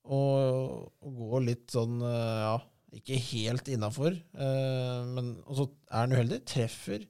og, 0.06 0.88
og 1.02 1.20
går 1.20 1.46
litt 1.50 1.74
sånn, 1.74 2.00
eh, 2.06 2.40
ja, 2.46 2.56
ikke 2.96 3.20
helt 3.32 3.68
innafor. 3.74 4.16
men 4.38 5.34
og 5.44 5.58
så 5.58 5.66
er 5.90 6.06
han 6.06 6.16
uheldig, 6.16 6.40
treffer 6.48 7.04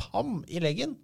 pam 0.00 0.40
i 0.48 0.62
leggen. 0.62 0.94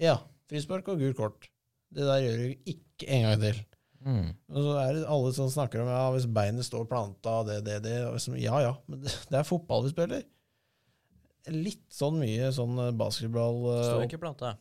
Ja, 0.00 0.16
frispark 0.48 0.88
og 0.88 1.02
gult 1.02 1.18
kort. 1.18 1.50
Det 1.92 2.06
der 2.08 2.22
gjør 2.24 2.40
du 2.40 2.72
ikke 2.72 3.08
en 3.12 3.26
gang 3.26 3.42
til. 3.42 3.60
Mm. 4.02 4.28
Og 4.50 4.64
så 4.64 4.76
er 4.82 4.94
det 4.96 5.08
alle 5.14 5.32
som 5.36 5.50
snakker 5.52 5.82
om 5.82 5.90
ja, 5.92 6.06
hvis 6.14 6.26
beinet 6.34 6.66
står 6.66 6.88
planta, 6.90 7.36
det, 7.46 7.60
det, 7.66 7.78
det. 7.84 7.98
og 8.08 8.16
liksom, 8.16 8.38
Ja 8.40 8.62
ja, 8.64 8.72
men 8.90 9.04
det, 9.04 9.12
det 9.30 9.38
er 9.38 9.46
fotball 9.46 9.84
vi 9.86 9.92
spiller. 9.92 10.24
Litt 11.50 11.86
sånn 11.90 12.20
mye 12.22 12.50
sånn 12.54 12.76
eh, 12.78 12.90
basketball 12.94 13.56
uh, 13.66 13.78
Står 13.82 14.04
ikke 14.06 14.18
i 14.20 14.22
planta. 14.22 14.52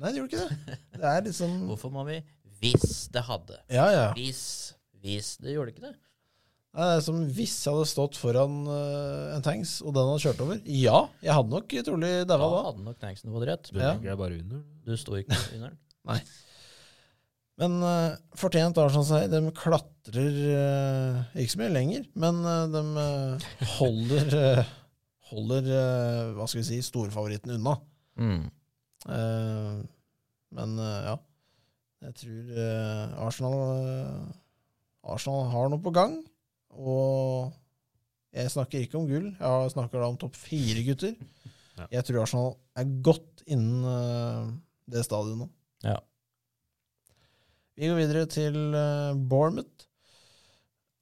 Nei, 0.00 0.12
det 0.14 0.22
gjorde 0.22 0.30
ikke 0.38 0.44
det. 0.48 0.76
Det 0.96 1.08
er 1.10 1.24
litt 1.26 1.36
sånn 1.36 1.56
Hvorfor 1.68 1.92
må 1.92 2.06
vi 2.08 2.20
Hvis 2.62 3.08
det 3.12 3.24
hadde. 3.26 3.58
Ja 3.72 3.88
ja. 3.92 4.06
Hvis 4.16 4.44
Hvis 5.02 5.34
Det 5.42 5.52
gjorde 5.56 5.74
ikke 5.74 5.84
det. 5.90 5.92
Nei, 6.70 6.86
Det 6.86 6.96
er 7.00 7.04
som 7.04 7.18
hvis 7.34 7.54
jeg 7.66 7.74
hadde 7.74 7.88
stått 7.90 8.16
foran 8.20 8.60
uh, 8.70 9.34
en 9.34 9.42
tanks, 9.44 9.80
og 9.82 9.90
den 9.96 10.06
hadde 10.06 10.22
kjørt 10.22 10.42
over. 10.44 10.60
Ja, 10.70 11.00
jeg 11.20 11.34
hadde 11.34 11.50
nok 11.50 11.74
trolig 11.88 12.12
Da 12.22 12.36
daua 12.36 12.50
da. 12.54 12.60
hadde 12.68 12.84
nok 12.86 13.00
Tanksen 13.02 13.34
fått 13.34 13.48
rett. 13.50 13.72
Du 13.74 13.80
Ja. 13.82 13.96
bare 14.14 14.38
under. 14.38 14.62
Du 14.86 14.94
sto 14.96 15.18
ikke 15.18 15.34
under 15.56 15.72
den. 15.74 15.80
Nei. 16.10 16.20
Men 17.60 17.74
uh, 17.84 18.14
fortjent 18.40 18.78
Arsenal 18.80 19.04
seg. 19.04 19.26
De 19.34 19.40
klatrer 19.52 20.38
uh, 20.54 21.18
ikke 21.36 21.52
så 21.52 21.60
mye 21.60 21.74
lenger, 21.74 22.06
men 22.22 22.38
uh, 22.46 22.64
de 22.72 23.66
holder, 23.76 24.62
holder 25.30 25.70
eh, 25.70 26.32
hva 26.36 26.46
skal 26.48 26.62
vi 26.62 26.66
si, 26.68 26.80
storfavoritten 26.84 27.54
unna. 27.56 27.76
Mm. 28.20 28.44
Eh, 29.16 29.80
men 30.58 30.76
eh, 30.82 31.08
ja, 31.08 31.16
jeg 32.06 32.16
tror 32.22 32.60
Arsenal 33.26 33.58
Arsenal 35.00 35.50
har 35.52 35.70
noe 35.72 35.82
på 35.84 35.92
gang. 35.94 36.16
Og 36.80 37.50
jeg 38.34 38.52
snakker 38.52 38.84
ikke 38.84 38.98
om 39.00 39.08
gull, 39.10 39.30
jeg 39.34 39.72
snakker 39.74 40.00
da 40.00 40.08
om 40.08 40.18
topp 40.20 40.38
fire 40.38 40.84
gutter. 40.86 41.16
Ja. 41.80 41.88
Jeg 41.98 42.06
tror 42.06 42.22
Arsenal 42.22 42.54
er 42.78 42.94
godt 43.04 43.42
innen 43.50 44.60
det 44.90 45.02
stadiet 45.06 45.40
nå. 45.40 45.48
Ja. 45.84 45.98
Vi 47.80 47.88
går 47.88 47.98
videre 47.98 48.26
til 48.30 48.56
Bournemouth 49.30 49.89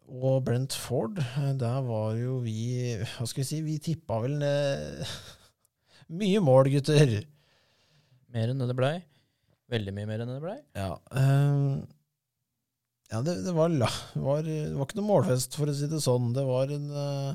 og 0.08 0.44
Brentford. 0.46 1.18
Ford, 1.20 1.58
Der 1.60 1.80
var 1.84 2.14
jo 2.16 2.38
vi 2.44 2.96
Hva 2.96 3.26
skal 3.28 3.42
vi 3.42 3.48
si? 3.48 3.60
Vi 3.64 3.76
tippa 3.82 4.20
vel 4.24 4.40
eh, 4.44 5.12
mye 6.20 6.40
mål, 6.44 6.70
gutter. 6.72 7.18
Mer 8.32 8.52
enn 8.52 8.60
det 8.62 8.68
det 8.70 8.76
blei. 8.78 8.96
Veldig 9.72 9.92
mye 9.96 10.08
mer 10.08 10.24
enn 10.24 10.32
det 10.32 10.40
blei. 10.42 10.56
Ja, 10.76 10.94
um, 11.12 11.82
ja 13.12 13.20
det, 13.24 13.34
det, 13.44 13.52
var, 13.56 13.72
var, 14.16 14.42
det 14.44 14.72
var 14.76 14.88
ikke 14.88 14.98
noe 15.00 15.08
målfest, 15.10 15.56
for 15.56 15.68
å 15.68 15.76
si 15.76 15.88
det 15.90 16.00
sånn. 16.04 16.32
Det 16.36 16.44
var 16.48 16.72
en 16.72 16.88
eh, 16.88 17.30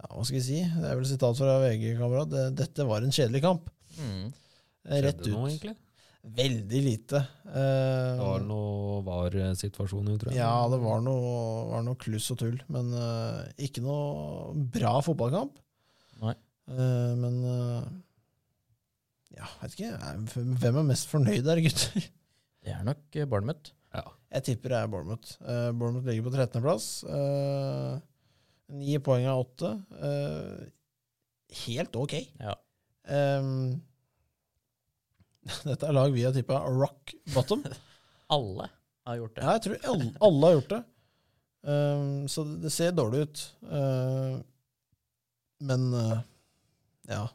Ja, 0.00 0.08
hva 0.08 0.24
skal 0.24 0.38
vi 0.38 0.44
si? 0.46 0.60
Det 0.64 0.88
er 0.88 0.96
vel 1.00 1.08
sitat 1.08 1.36
fra 1.40 1.58
VG-kamerat. 1.66 2.32
Det, 2.32 2.46
dette 2.62 2.88
var 2.88 3.04
en 3.04 3.12
kjedelig 3.12 3.44
kamp. 3.44 3.68
Mm. 3.98 4.30
Eh, 4.88 5.02
Rett 5.04 5.20
Skjedde 5.20 5.34
noe, 5.36 5.44
ut. 5.44 5.52
egentlig? 5.52 5.76
Veldig 6.22 6.80
lite. 6.84 7.18
Uh, 7.48 8.14
Det 8.14 8.22
var 8.22 8.44
noe 8.46 9.00
var-situasjoner, 9.06 10.20
tror 10.20 10.30
jeg. 10.30 10.38
Ja, 10.38 10.54
det 10.70 10.78
var 10.84 11.02
noe, 11.02 11.32
var 11.72 11.82
noe 11.86 11.98
kluss 11.98 12.30
og 12.34 12.38
tull. 12.44 12.60
Men 12.72 12.92
uh, 12.94 13.42
ikke 13.58 13.82
noe 13.82 14.52
bra 14.76 14.94
fotballkamp. 15.02 15.58
Nei. 16.22 16.36
Uh, 16.70 17.12
men 17.18 17.42
Ja, 19.34 19.48
vet 19.64 19.74
ikke. 19.74 19.92
Hvem 20.62 20.78
er 20.84 20.90
mest 20.92 21.10
fornøyd 21.10 21.42
der, 21.48 21.62
gutter? 21.64 22.08
Det 22.62 22.70
er 22.70 22.84
nok 22.86 23.02
Bournemouth. 23.26 23.72
Ja. 23.90 24.04
Jeg 24.36 24.44
tipper 24.46 24.70
det 24.70 24.78
er 24.78 24.90
Bournemouth. 24.92 25.34
Uh, 25.42 25.72
Bournemouth 25.74 26.06
ligger 26.06 26.28
på 26.28 26.36
13.-plass. 26.36 26.86
Uh, 27.10 27.98
Ni 28.72 28.96
poeng 29.04 29.26
av 29.28 29.42
åtte. 29.42 29.70
Eh, 30.00 30.68
helt 31.66 31.96
ok. 31.98 32.14
Ja. 32.40 32.54
Ehm, 33.12 33.82
dette 35.68 35.88
er 35.88 35.96
lag 35.96 36.12
vi 36.14 36.24
har 36.26 36.34
tippa 36.36 36.60
rock 36.70 37.14
bottom. 37.34 37.64
Alle 38.36 38.68
har 39.06 39.18
gjort 39.18 39.34
det. 39.36 39.42
Ja, 39.44 39.52
jeg 39.56 39.62
tror 39.66 39.86
alle, 39.92 40.10
alle 40.28 40.46
har 40.48 40.54
gjort 40.56 40.72
det. 40.72 40.82
Um, 41.62 42.28
så 42.30 42.44
det, 42.46 42.56
det 42.64 42.70
ser 42.74 42.94
dårlig 42.96 43.24
ut. 43.26 43.42
Uh, 43.66 44.38
men 45.62 45.88
uh, 45.94 46.20
ja 47.10 47.26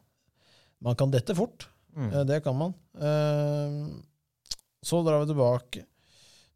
Man 0.83 0.95
kan 0.99 1.11
dette 1.13 1.35
fort. 1.35 1.67
Mm. 1.95 2.09
Uh, 2.13 2.23
Det 2.27 2.41
kan 2.45 2.55
man. 2.57 2.73
Ehm, 3.01 4.01
Så 4.85 4.99
drar 5.03 5.21
vi 5.23 5.29
tilbake 5.31 5.83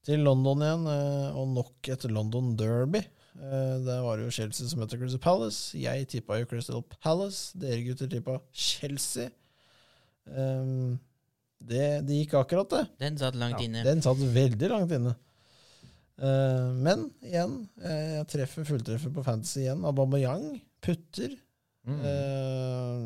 til 0.06 0.24
London 0.26 0.62
igjen, 0.66 0.86
eh, 0.90 1.36
og 1.38 1.50
nok 1.54 1.88
et 1.94 2.04
London 2.10 2.56
Derby. 2.58 3.02
Eh, 3.38 3.76
Der 3.86 4.00
var 4.02 4.18
det 4.18 4.26
jo 4.26 4.34
Chelsea 4.34 4.66
som 4.70 4.80
møtte 4.82 4.98
Crystal 4.98 5.22
Palace. 5.22 5.78
Jeg 5.78 6.08
tippa 6.10 6.40
jo 6.40 6.48
Crystal 6.50 6.82
Palace. 7.04 7.52
Dere 7.60 7.84
gutter 7.86 8.10
tippa 8.10 8.40
Chelsea. 8.54 9.30
Ehm, 10.32 10.98
Det, 11.62 11.86
det 12.08 12.16
gikk 12.24 12.34
akkurat, 12.40 12.70
det. 12.74 12.86
Den 13.04 13.18
satt 13.22 13.36
langt 13.38 13.60
Ja, 13.60 13.66
inne. 13.68 13.84
Den 13.86 14.02
satt 14.04 14.18
veldig 14.34 14.70
langt 14.72 14.94
inne. 14.96 15.14
Uh, 16.22 16.70
men 16.78 17.08
igjen, 17.26 17.54
uh, 17.82 18.10
jeg 18.20 18.28
treffer 18.34 18.66
fulltreffer 18.68 19.14
på 19.14 19.24
Fantasy 19.26 19.64
igjen. 19.64 19.86
Aubameyang 19.88 20.46
putter. 20.84 21.34
Mm. 21.88 22.00
Uh, 22.02 23.06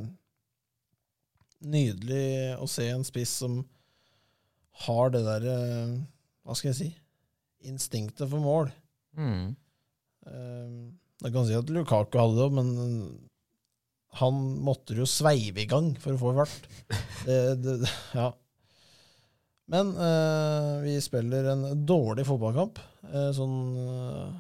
nydelig 1.65 2.55
å 2.59 2.67
se 2.69 2.89
en 2.91 3.05
spiss 3.07 3.38
som 3.43 3.62
har 4.85 5.13
det 5.13 5.21
derre 5.24 5.53
Hva 6.43 6.55
skal 6.57 6.74
jeg 6.74 6.79
si? 6.81 6.89
Instinktet 7.71 8.27
for 8.29 8.43
mål. 8.43 8.67
Mm. 9.15 9.55
Jeg 10.25 11.31
kan 11.33 11.47
si 11.47 11.55
at 11.55 11.71
Lukaku 11.71 12.19
hadde 12.19 12.35
det, 12.43 12.50
men 12.57 12.67
han 14.19 14.38
måtte 14.67 14.93
jo 15.00 15.07
sveive 15.09 15.63
i 15.63 15.67
gang 15.69 15.93
for 16.01 16.13
å 16.13 16.19
få 16.21 16.33
fart. 16.38 16.67
Det, 17.25 17.39
det- 17.63 17.93
ja. 18.13 18.27
Men 19.72 19.91
eh, 19.98 20.72
vi 20.84 20.95
spiller 21.01 21.48
en 21.55 21.63
dårlig 21.89 22.25
fotballkamp, 22.27 22.77
eh, 23.10 23.31
sånn 23.34 23.55
eh, 23.81 24.36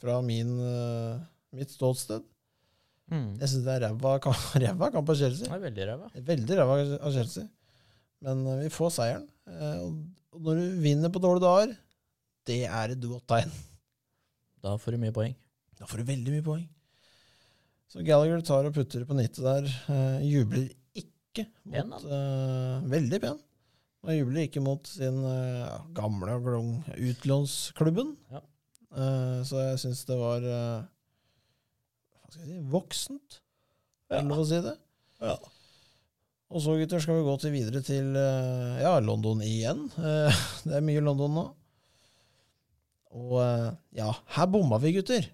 fra 0.00 0.20
min, 0.22 0.52
eh, 0.62 1.16
mitt 1.58 1.72
ståsted. 1.74 2.22
Mm. 3.10 3.32
Jeg 3.40 3.50
syns 3.50 3.64
det 3.66 3.74
er 3.74 3.84
ræva 3.88 4.14
kamp, 4.22 4.38
av 5.10 5.16
Chelsea. 5.18 5.58
veldig 5.64 5.88
ræva. 5.88 6.10
Veldig 6.14 6.60
ræva 6.60 6.78
av 7.00 7.14
Chelsea. 7.16 7.48
Men 8.22 8.44
eh, 8.46 8.60
vi 8.66 8.72
får 8.74 8.94
seieren. 9.00 9.26
Eh, 9.50 9.82
og 10.30 10.44
når 10.46 10.60
du 10.60 10.80
vinner 10.84 11.10
på 11.10 11.22
dårlige 11.22 11.48
dager, 11.48 11.74
det 12.46 12.62
er 12.70 12.94
et 12.94 13.08
godt 13.10 13.26
tegn. 13.34 13.50
Da 14.62 14.76
får 14.78 14.94
du 14.94 15.02
mye 15.02 15.16
poeng. 15.16 15.34
Da 15.80 15.88
får 15.90 16.02
du 16.04 16.10
veldig 16.12 16.36
mye 16.36 16.46
poeng. 16.46 16.66
Så 17.90 18.04
Gallagher 18.06 18.44
tar 18.46 18.68
og 18.68 18.76
putter 18.76 19.02
på 19.08 19.16
nittet 19.18 19.42
der. 19.42 19.66
jubler 20.22 20.68
ikke 20.94 21.48
Pen, 21.66 21.88
mot 21.90 22.04
eh, 22.06 22.90
Veldig 22.94 23.18
pen. 23.24 23.40
Og 24.00 24.16
jubler 24.16 24.46
ikke 24.46 24.62
mot 24.64 24.88
sin 24.88 25.18
eh, 25.28 25.60
ja, 25.60 25.76
gamle 25.96 26.38
glong 26.44 26.72
utlånsklubben. 26.96 28.14
Ja. 28.32 28.40
Uh, 28.90 29.38
så 29.46 29.60
jeg 29.62 29.78
syns 29.84 30.00
det 30.08 30.16
var 30.18 30.42
uh, 30.42 30.80
Hva 32.10 32.32
skal 32.32 32.40
jeg 32.42 32.56
si 32.56 32.70
voksent. 32.72 33.40
Er 34.10 34.24
det 34.24 34.30
lov 34.32 34.42
å 34.42 34.46
si 34.48 34.58
det? 34.64 34.74
Og 36.50 36.64
så, 36.64 36.74
gutter, 36.80 36.98
skal 36.98 37.20
vi 37.20 37.26
gå 37.28 37.36
til 37.38 37.54
videre 37.54 37.82
til 37.86 38.16
uh, 38.16 38.80
ja, 38.80 38.96
London 39.04 39.44
igjen. 39.46 39.84
Det 40.66 40.74
er 40.80 40.86
mye 40.86 41.04
London 41.04 41.36
nå. 41.36 41.44
Og 43.20 43.36
ja, 43.94 44.08
her 44.34 44.50
bomma 44.50 44.78
vi, 44.82 44.94
gutter. 44.96 45.28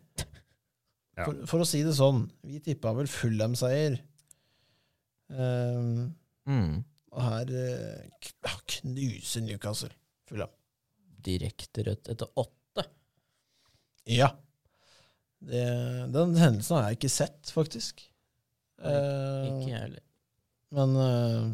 Ja. 1.16 1.24
For, 1.24 1.40
for 1.48 1.64
å 1.64 1.68
si 1.68 1.80
det 1.84 1.94
sånn, 1.96 2.26
vi 2.44 2.60
tippa 2.64 2.92
vel 2.96 3.08
Fulham-seier. 3.08 3.98
Um, 5.32 6.14
Mm. 6.46 6.84
Og 7.16 7.24
her 7.24 7.52
eh, 7.56 8.26
knuser 8.76 9.44
Newcastle 9.46 9.92
Fulham. 10.28 10.52
Direkte 11.26 11.86
rødt 11.86 12.10
etter 12.12 12.28
åtte. 12.38 12.84
Ja. 14.06 14.28
Det, 15.46 15.64
den 16.14 16.36
hendelsen 16.38 16.76
har 16.76 16.86
jeg 16.86 16.98
ikke 17.00 17.12
sett, 17.12 17.50
faktisk. 17.54 18.04
Nei, 18.84 18.92
Ikke 19.48 19.70
jeg 19.70 19.80
heller. 19.80 20.04
Men 20.76 20.94
eh, 21.00 21.50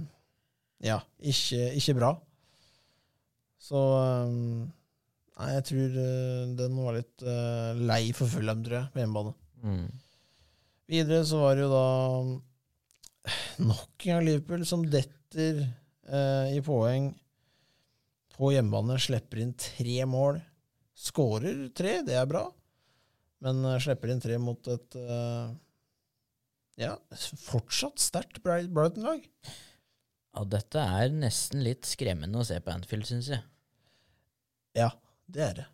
ja, 0.90 0.98
ikke, 1.22 1.64
ikke 1.78 1.96
bra. 2.00 2.12
Så 3.62 3.80
eh, 4.02 4.38
Nei, 5.32 5.48
jeg 5.56 5.64
tror 5.70 5.94
eh, 6.04 6.40
den 6.58 6.74
var 6.76 6.96
litt 6.98 7.22
eh, 7.24 7.78
lei 7.88 8.02
for 8.16 8.30
Fulham, 8.30 8.60
tror 8.66 8.76
jeg, 8.82 8.90
på 8.92 9.00
hjemmebane. 9.00 9.32
Mm. 9.64 9.86
Videre 10.92 11.22
så 11.26 11.40
var 11.40 11.56
det 11.56 11.64
jo 11.64 11.70
da 11.72 11.86
nok 13.62 14.06
en 14.06 14.14
gang 14.14 14.24
Liverpool 14.26 14.64
som 14.68 14.84
detter 14.90 15.62
eh, 15.62 16.54
i 16.56 16.62
poeng 16.64 17.10
på 18.36 18.52
hjemmebane. 18.54 18.98
Slipper 19.00 19.42
inn 19.44 19.54
tre 19.58 20.02
mål. 20.08 20.40
Skårer 21.02 21.66
tre, 21.74 21.98
det 22.06 22.14
er 22.18 22.28
bra, 22.28 22.44
men 23.42 23.62
eh, 23.66 23.80
slipper 23.82 24.12
inn 24.12 24.20
tre 24.22 24.36
mot 24.38 24.68
et 24.70 24.96
eh, 25.00 25.54
ja, 26.82 26.96
fortsatt 27.42 28.00
sterkt 28.02 28.42
Brighton-lag. 28.44 29.24
Ja, 30.32 30.44
dette 30.48 30.80
er 30.80 31.12
nesten 31.12 31.64
litt 31.64 31.88
skremmende 31.88 32.40
å 32.40 32.46
se 32.48 32.58
på 32.62 32.72
Anfield, 32.72 33.08
syns 33.08 33.28
jeg. 33.32 33.42
Ja, 34.78 34.88
det 35.28 35.42
er 35.44 35.58
det. 35.58 35.66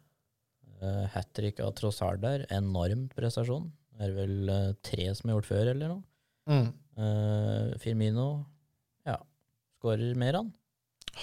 Uh, 0.78 1.04
Hat 1.12 1.30
trick 1.34 1.60
av 1.62 1.74
Trossard 1.78 2.22
der, 2.22 2.44
enormt 2.54 3.14
prestasjon. 3.18 3.68
Det 3.94 4.08
er 4.08 4.16
vel 4.16 4.50
uh, 4.50 4.74
tre 4.86 5.06
som 5.18 5.30
er 5.30 5.36
gjort 5.36 5.50
før, 5.50 5.70
eller 5.74 5.92
noe. 5.94 6.02
Mm. 6.48 6.68
Uh, 6.98 7.76
Firmino, 7.78 8.28
ja, 9.06 9.18
skårer 9.78 10.16
mer, 10.18 10.38
han. 10.40 10.48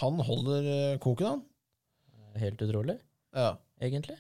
Han 0.02 0.20
holder 0.28 0.66
eh, 0.72 0.98
koken, 1.04 1.28
han. 1.34 1.44
Helt 2.40 2.62
utrolig, 2.62 2.98
Ja. 3.36 3.54
egentlig. 3.82 4.18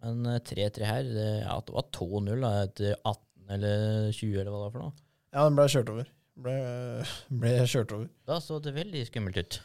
Men 0.00 0.24
eh, 0.28 0.38
3-3 0.44 0.84
her, 0.88 1.02
det, 1.08 1.28
ja, 1.44 1.58
det 1.66 1.74
var 1.76 1.86
2-0 1.96 2.46
etter 2.62 2.94
18 3.04 3.54
eller 3.56 4.12
20, 4.12 4.40
eller 4.40 4.50
hva 4.52 4.58
det 4.60 4.64
var 4.66 4.74
for 4.76 4.84
noe. 4.86 4.92
ja, 5.34 5.44
den 5.48 5.56
ble 5.58 5.66
kjørt 5.72 5.92
over. 5.92 6.10
Ble, 6.40 6.54
ble 7.42 7.54
kjørt 7.68 7.92
over. 7.96 8.08
Da 8.28 8.38
så 8.44 8.60
det 8.64 8.72
veldig 8.76 9.02
skummelt 9.10 9.40
ut. 9.40 9.60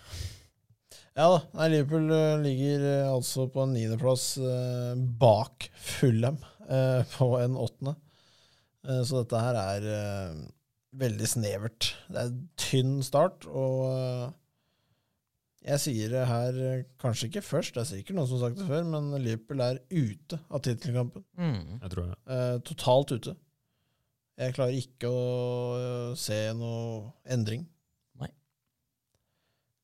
Ja 1.15 1.29
da. 1.31 1.37
Nei, 1.55 1.69
Liverpool 1.71 2.09
eh, 2.11 2.41
ligger 2.43 2.81
eh, 2.89 3.11
altså 3.13 3.45
på 3.51 3.63
en 3.63 3.75
niendeplass 3.77 4.25
eh, 4.43 4.95
bak 5.21 5.69
Fulham 5.79 6.41
eh, 6.67 7.05
på 7.15 7.29
en 7.39 7.55
åttende. 7.59 7.93
Eh, 8.85 9.01
så 9.07 9.21
dette 9.23 9.41
her 9.41 9.59
er 9.59 9.89
eh, 9.97 10.41
veldig 10.99 11.29
snevert. 11.29 11.91
Det 12.09 12.21
er 12.21 12.31
en 12.31 12.41
tynn 12.59 12.97
start, 13.05 13.47
og 13.49 13.85
eh, 13.89 14.25
jeg 15.65 15.81
sier 15.81 16.11
det 16.13 16.25
her 16.29 16.57
kanskje 17.01 17.31
ikke 17.31 17.41
først, 17.41 17.73
det 17.73 17.81
er 17.81 17.89
sikkert 17.89 18.19
noen 18.19 18.29
som 18.29 18.37
har 18.37 18.49
sagt 18.49 18.59
det 18.61 18.67
før, 18.69 18.83
men 18.85 19.09
Liverpool 19.17 19.63
er 19.65 19.81
ute 19.89 20.37
av 20.53 20.61
tittelkampen. 20.65 21.25
Mm. 21.39 21.79
Jeg 21.81 21.93
tror 21.93 22.11
det. 22.11 22.17
Eh, 22.35 22.57
totalt 22.69 23.15
ute. 23.15 23.35
Jeg 24.35 24.53
klarer 24.57 24.77
ikke 24.77 25.09
å 25.09 25.23
se 26.19 26.37
noe 26.57 27.07
endring. 27.31 27.63
Nei. 28.19 28.29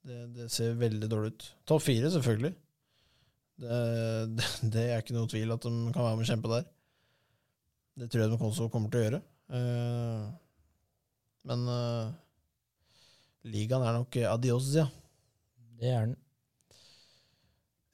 Det, 0.05 0.19
det 0.35 0.49
ser 0.53 0.77
veldig 0.77 1.09
dårlig 1.09 1.33
ut. 1.33 1.47
Topp 1.71 1.85
fire, 1.87 2.11
selvfølgelig. 2.13 2.53
Det, 3.61 3.79
det, 4.37 4.51
det 4.75 4.85
er 4.89 5.01
ikke 5.01 5.17
noe 5.17 5.31
tvil 5.31 5.55
at 5.55 5.65
de 5.65 5.73
kan 5.95 6.05
være 6.05 6.19
med 6.19 6.27
og 6.27 6.31
kjempe 6.33 6.53
der. 6.53 6.69
Det 7.99 8.07
tror 8.07 8.23
jeg 8.23 8.31
de 8.31 8.39
også 8.47 8.69
kommer 8.71 8.91
til 8.91 9.01
å 9.01 9.05
gjøre. 9.05 9.21
Eh, 9.51 10.27
men 11.51 11.65
eh, 11.73 12.13
ligaen 13.51 13.85
er 13.85 13.97
nok 13.97 14.19
adios, 14.31 14.71
ja. 14.77 14.87
Det 15.81 15.89
er 15.91 16.05
den. 16.07 16.15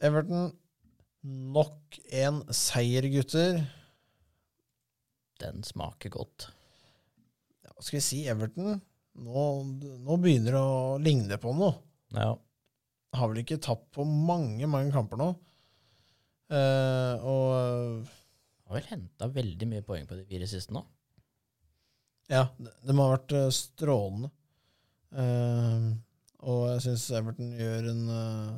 Everton, 0.07 0.51
nok 1.55 1.97
en 2.13 2.43
seier, 2.53 3.07
gutter. 3.09 3.63
Den 5.41 5.63
smaker 5.65 6.13
godt. 6.13 6.49
Ja, 7.65 7.73
skal 7.79 7.97
vi 7.97 8.05
si, 8.05 8.21
Everton 8.29 8.77
nå, 9.17 9.45
nå 10.05 10.17
begynner 10.21 10.53
det 10.53 10.61
å 10.61 10.97
ligne 11.01 11.39
på 11.41 11.53
noe. 11.57 11.73
Ja. 12.13 12.35
Har 13.17 13.31
vel 13.31 13.41
ikke 13.41 13.59
tapt 13.63 13.89
på 13.95 14.05
mange, 14.05 14.67
mange 14.69 14.93
kamper 14.93 15.19
nå. 15.19 15.31
Eh, 16.53 17.25
og 17.27 18.05
Har 18.67 18.77
vel 18.77 18.89
henta 18.89 19.29
veldig 19.31 19.69
mye 19.71 19.85
poeng 19.87 20.07
på 20.09 20.17
de 20.19 20.25
fire 20.27 20.47
siste 20.49 20.75
nå. 20.75 20.83
ja, 22.31 22.43
de, 22.59 22.71
de 22.83 22.95
har 22.97 23.13
vært 23.13 23.35
eh, 23.37 23.47
strålende. 23.55 24.31
Uh, 25.07 25.93
og 26.51 26.65
jeg 26.73 26.81
syns 26.83 27.05
Everton 27.15 27.53
gjør 27.55 27.85
en 27.93 28.01
uh, 28.11 28.57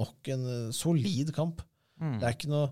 nok 0.00 0.30
en 0.32 0.46
solid 0.74 1.34
kamp. 1.36 1.60
Mm. 2.00 2.16
Det 2.16 2.26
er 2.26 2.36
ikke 2.38 2.50
noe 2.50 2.70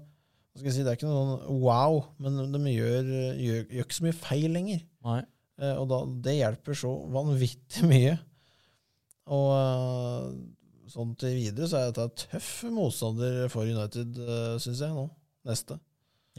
hva 0.54 0.60
skal 0.60 0.68
jeg 0.68 0.74
si, 0.76 0.82
det 0.86 0.90
er 0.92 0.96
ikke 1.00 1.08
noe 1.10 1.22
sånn 1.26 1.62
wow, 1.64 1.96
men 2.22 2.36
de 2.54 2.58
gjør, 2.70 3.08
gjør, 3.42 3.62
gjør 3.74 3.86
ikke 3.88 3.96
så 3.96 4.04
mye 4.04 4.14
feil 4.14 4.52
lenger. 4.54 4.84
Nei. 5.02 5.22
Uh, 5.58 5.72
og 5.80 5.88
da, 5.90 5.98
det 6.26 6.34
hjelper 6.36 6.78
så 6.78 6.92
vanvittig 7.14 7.82
mye. 7.90 8.12
Og 9.34 9.48
uh, 9.50 10.28
sånn 10.94 11.16
til 11.18 11.34
videre 11.40 11.66
så 11.66 11.80
er 11.80 11.90
dette 11.90 12.28
tøff 12.28 12.52
motstander 12.70 13.48
for 13.50 13.66
United, 13.66 14.14
uh, 14.22 14.54
syns 14.62 14.84
jeg, 14.84 14.94
nå. 14.94 15.08
Neste. 15.50 15.80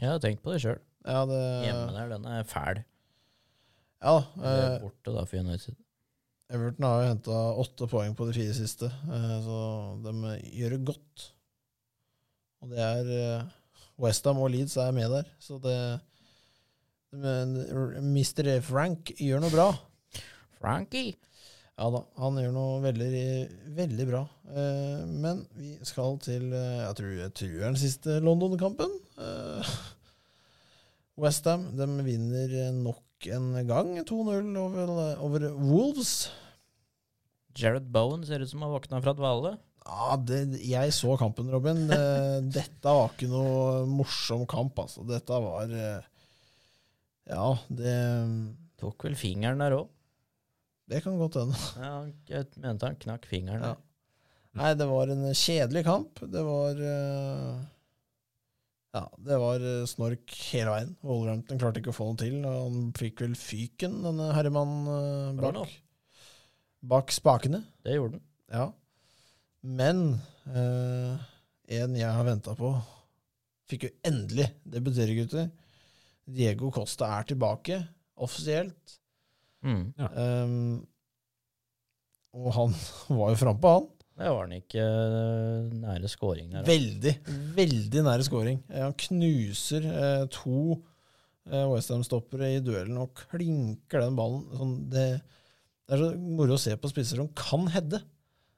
Jeg 0.00 0.12
har 0.12 0.20
tenkt 0.22 0.42
på 0.44 0.52
det 0.52 0.60
sjøl. 0.64 0.80
Ja, 1.06 1.22
det, 1.28 1.40
Hjemme 1.64 1.94
der, 1.94 2.12
den 2.16 2.26
er 2.28 2.46
fæl. 2.48 2.82
ja 4.02 4.16
Eller 4.36 4.72
eh, 4.74 4.80
Borte 4.82 5.14
da 5.14 5.22
for 5.24 5.40
United. 5.40 5.76
Everton 6.52 6.86
har 6.86 7.00
jo 7.02 7.10
henta 7.10 7.38
åtte 7.62 7.88
poeng 7.90 8.14
på 8.14 8.26
de 8.28 8.34
fire 8.36 8.54
siste, 8.54 8.86
eh, 8.86 9.36
så 9.42 9.60
de 10.04 10.34
gjør 10.58 10.76
det 10.76 10.82
godt. 10.92 11.24
Og 12.62 12.70
det 12.74 12.82
er 12.82 13.10
eh, 13.16 13.48
Westham 14.02 14.42
og 14.42 14.52
Leeds 14.54 14.76
er 14.82 14.92
med 14.94 15.10
der, 15.10 15.32
så 15.42 15.58
det 15.62 15.78
men 17.16 17.54
Mr. 18.12 18.58
Frank 18.60 19.14
gjør 19.16 19.40
noe 19.40 19.52
bra. 19.54 19.70
Frankie! 20.58 21.14
Ja 21.76 21.90
da, 21.92 22.00
han 22.16 22.38
gjør 22.40 22.54
noe 22.56 22.76
veldig, 22.86 23.10
veldig 23.76 24.06
bra. 24.08 24.22
Eh, 24.48 25.02
men 25.10 25.42
vi 25.58 25.74
skal 25.84 26.16
til 26.24 26.48
eh, 26.56 26.78
jeg, 26.86 26.96
tror, 27.00 27.10
jeg 27.20 27.34
tror 27.36 27.58
den 27.66 27.76
siste 27.80 28.16
London-kampen. 28.24 28.94
Eh, 29.20 29.74
Westham 31.20 31.68
vinner 32.06 32.56
nok 32.76 33.28
en 33.32 33.52
gang 33.68 33.92
2-0 34.08 34.56
over, 34.60 34.96
over 35.24 35.46
Wolves. 35.60 36.16
Jared 37.56 37.88
Bowen 37.92 38.24
ser 38.28 38.40
ut 38.44 38.50
som 38.50 38.64
han 38.64 38.72
våkna 38.72 39.00
fra 39.04 39.14
dvale. 39.16 39.56
Ja, 39.86 40.16
det, 40.18 40.40
jeg 40.66 40.92
så 40.96 41.14
kampen, 41.20 41.50
Robin. 41.52 41.84
Eh, 41.92 42.38
Dette 42.56 42.94
var 42.98 43.12
ikke 43.12 43.28
noe 43.30 43.84
morsom 43.90 44.46
kamp, 44.50 44.80
altså. 44.82 45.04
Dette 45.08 45.42
var 45.44 45.72
eh, 45.72 46.08
Ja, 47.30 47.50
det, 47.68 47.98
Tok 48.80 49.06
vel 49.08 49.16
fingeren 49.18 49.62
der 49.62 49.76
òg. 49.78 49.92
Det 50.90 51.02
kan 51.02 51.18
godt 51.18 51.38
hende. 51.40 51.58
Ja, 51.82 51.94
jeg 52.30 52.46
mente 52.62 52.86
han 52.88 52.98
knakk 53.02 53.26
fingeren. 53.30 53.64
Ja. 53.64 53.74
Nei, 54.56 54.72
det 54.78 54.86
var 54.88 55.10
en 55.12 55.24
kjedelig 55.36 55.82
kamp. 55.84 56.20
Det 56.32 56.42
var 56.46 56.78
uh, 56.80 57.64
Ja, 58.96 59.02
det 59.20 59.36
var 59.42 59.60
eh, 59.60 59.82
snork 59.90 60.32
hele 60.54 60.72
veien. 60.72 60.94
Wolverhampton 61.04 61.60
klarte 61.60 61.82
ikke 61.82 61.92
å 61.92 61.96
få 61.96 62.06
noe 62.08 62.20
til. 62.22 62.38
og 62.40 62.70
Han 62.70 62.94
fikk 62.96 63.20
vel 63.26 63.34
fyken, 63.36 63.98
denne 64.06 64.30
herremannen 64.32 64.88
uh, 65.36 65.42
bak, 65.42 65.74
bak 66.94 67.12
spakene. 67.12 67.60
Det 67.84 67.98
gjorde 67.98 68.16
han. 68.16 68.24
Ja. 68.54 68.66
Men 69.66 70.02
uh, 70.48 71.18
en 71.76 71.98
jeg 71.98 72.16
har 72.16 72.24
venta 72.30 72.54
på, 72.56 72.72
fikk 73.68 73.88
jo 73.88 73.94
endelig 74.06 74.48
debutere, 74.64 75.18
gutter. 75.18 75.50
Diego 76.26 76.70
Costa 76.74 77.10
er 77.18 77.28
tilbake, 77.28 77.82
offisielt. 78.24 78.96
Mm. 79.64 79.84
Um, 79.96 80.86
og 82.36 82.50
han 82.56 82.74
var 83.18 83.30
jo 83.32 83.38
frampå, 83.40 83.70
han. 83.78 83.86
Det 84.16 84.30
var 84.32 84.46
han 84.46 84.52
ikke 84.56 84.80
eh, 84.80 85.72
nære 85.76 86.08
scoring 86.08 86.52
der. 86.54 86.62
Veldig, 86.64 87.12
veldig 87.56 88.04
nære 88.06 88.24
scoring. 88.24 88.62
Eh, 88.72 88.80
Han 88.86 88.94
knuser 88.96 89.84
eh, 89.90 90.22
to 90.32 90.54
eh, 91.50 91.66
Westham-stoppere 91.68 92.48
i 92.54 92.62
duellen 92.64 92.96
og 93.02 93.12
klinker 93.26 94.00
den 94.06 94.16
ballen. 94.16 94.46
Sånn, 94.56 94.72
det, 94.92 95.04
det 95.84 95.98
er 95.98 96.00
så 96.00 96.08
moro 96.16 96.56
å 96.56 96.62
se 96.62 96.72
på 96.80 96.88
spisser 96.94 97.20
som 97.20 97.28
kan 97.36 97.68
heade. 97.74 98.00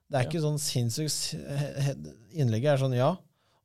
Det 0.08 0.20
er 0.20 0.24
Ja. 0.24 0.28
ikke 0.30 0.40
sånn 0.46 0.62
sinnssykt 0.62 1.34
Innlegget 2.38 2.76
er 2.76 2.80
sånn, 2.84 2.94
ja. 2.96 3.10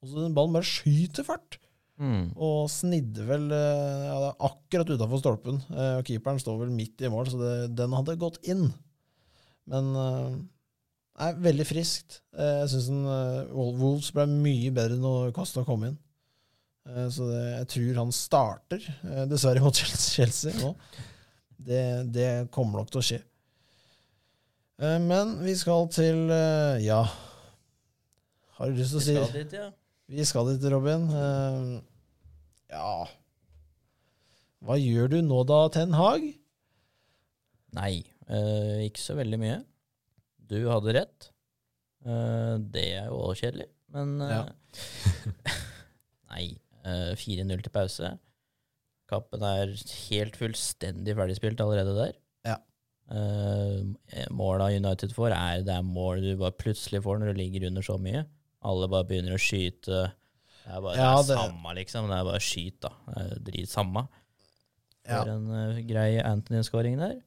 Og 0.02 0.10
så 0.10 0.26
den 0.26 0.34
ballen 0.36 0.58
bare 0.58 0.68
skyter 0.68 1.24
fart. 1.30 1.60
Mm. 2.04 2.24
Og 2.44 2.66
snidde 2.74 3.24
vel 3.30 3.46
eh, 3.56 4.06
ja, 4.10 4.32
akkurat 4.50 4.90
utafor 4.92 5.22
stolpen. 5.22 5.60
Eh, 5.72 5.94
Og 6.02 6.08
keeperen 6.10 6.42
står 6.42 6.58
vel 6.66 6.74
midt 6.76 7.00
i 7.06 7.12
mål, 7.14 7.30
så 7.32 7.38
det, 7.40 7.52
den 7.80 7.94
hadde 7.96 8.18
gått 8.20 8.42
inn. 8.52 8.66
Men 9.72 9.94
eh, 9.96 10.34
Nei, 11.14 11.28
veldig 11.46 11.66
friskt. 11.70 12.16
Eh, 12.34 12.64
Jeg 12.64 12.72
syns 12.74 12.88
Wolves 13.54 14.08
ble 14.16 14.24
mye 14.34 14.72
bedre 14.74 14.98
når 14.98 15.30
Costa 15.38 15.62
kom 15.68 15.84
inn. 15.88 15.98
Eh, 16.90 17.06
Så 17.14 17.28
det, 17.30 17.44
jeg 17.60 17.68
tror 17.76 18.00
han 18.02 18.12
starter, 18.18 18.88
eh, 19.06 19.24
dessverre 19.32 19.62
mot 19.64 19.78
Chelsea 20.16 20.52
nå. 20.58 20.74
Det, 21.64 21.84
det 22.12 22.28
kommer 22.52 22.82
nok 22.82 22.90
til 22.92 23.00
å 23.00 23.06
skje. 23.12 23.22
Eh, 24.82 24.98
Men 25.06 25.38
vi 25.46 25.54
skal 25.62 25.86
til 25.94 26.26
eh, 26.34 26.82
Ja. 26.90 27.04
Har 28.58 28.70
du 28.74 28.82
lyst 28.82 28.98
til 28.98 29.00
å 29.00 29.06
Vi 29.06 29.08
si 29.08 29.16
skal 29.22 29.38
dit, 29.38 29.56
ja. 29.62 29.70
Vi 30.14 30.26
skal 30.28 30.50
dit, 30.52 30.66
Robin. 30.74 31.06
Eh, 32.74 32.80
Ja 32.80 33.06
Hva 34.64 34.78
gjør 34.80 35.10
du 35.12 35.18
nå 35.28 35.42
da, 35.50 35.62
Ten 35.76 35.94
Hag? 35.98 36.24
Nei, 37.76 38.04
eh, 38.30 38.84
ikke 38.88 39.02
så 39.02 39.16
veldig 39.18 39.40
mye. 39.42 39.58
Du 40.48 40.60
hadde 40.70 40.94
rett. 40.96 41.30
Eh, 42.06 42.54
det 42.72 42.84
er 43.00 43.08
jo 43.10 43.18
også 43.28 43.42
kjedelig. 43.48 43.68
Men 43.94 44.14
eh, 44.22 44.34
Ja. 44.34 44.44
Nei. 46.34 46.46
eh, 46.86 47.12
4-0 47.20 47.64
til 47.66 47.74
pause. 47.76 48.14
Kappen 49.12 49.44
er 49.46 49.74
helt 50.10 50.38
fullstendig 50.40 51.14
ferdigspilt 51.18 51.60
allerede 51.62 51.94
der. 51.98 52.16
Ja. 52.48 52.56
Eh, 53.14 54.24
måla 54.34 54.72
United 54.74 55.12
får, 55.14 55.36
er 55.36 55.66
det 55.68 55.76
er 55.76 55.84
mål 55.86 56.24
du 56.24 56.32
bare 56.40 56.56
plutselig 56.56 57.04
får 57.04 57.20
når 57.20 57.34
du 57.34 57.42
ligger 57.44 57.68
under 57.68 57.84
så 57.86 57.98
mye. 58.02 58.24
Alle 58.64 58.88
bare 58.88 59.10
begynner 59.10 59.36
å 59.36 59.42
skyte. 59.44 60.06
Det 60.64 60.72
er 60.72 60.82
bare 60.82 60.96
Ja, 60.98 61.10
det 61.22 61.24
er 61.24 61.28
det- 61.28 61.38
samme, 61.40 61.74
liksom. 61.76 62.08
Det 62.10 62.18
er 62.20 62.24
bare 62.30 62.40
skyt, 62.40 62.78
da. 62.82 62.90
Det 63.08 63.24
er 63.32 63.40
Drit 63.52 63.70
samme. 63.70 64.08
Ja. 65.08 65.18
For 65.24 65.32
en 65.34 65.48
uh, 65.52 65.82
grei 65.88 66.22
Anthony-skåring 66.24 66.98
der. 67.02 67.18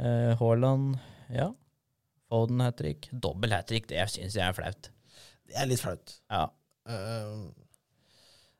Uh, 0.00 0.32
Haaland, 0.40 0.94
ja. 1.30 1.50
Foden 2.32 2.60
hat 2.64 2.78
trick. 2.78 3.10
Dobbel 3.12 3.52
hat 3.52 3.66
trick, 3.68 3.86
det 3.90 4.06
syns 4.08 4.34
jeg 4.34 4.46
er 4.48 4.52
flaut. 4.56 4.88
Det 5.46 5.54
er 5.60 5.66
litt 5.68 5.80
flaut. 5.82 6.14
Ja. 6.32 6.46
Uh, 6.88 7.50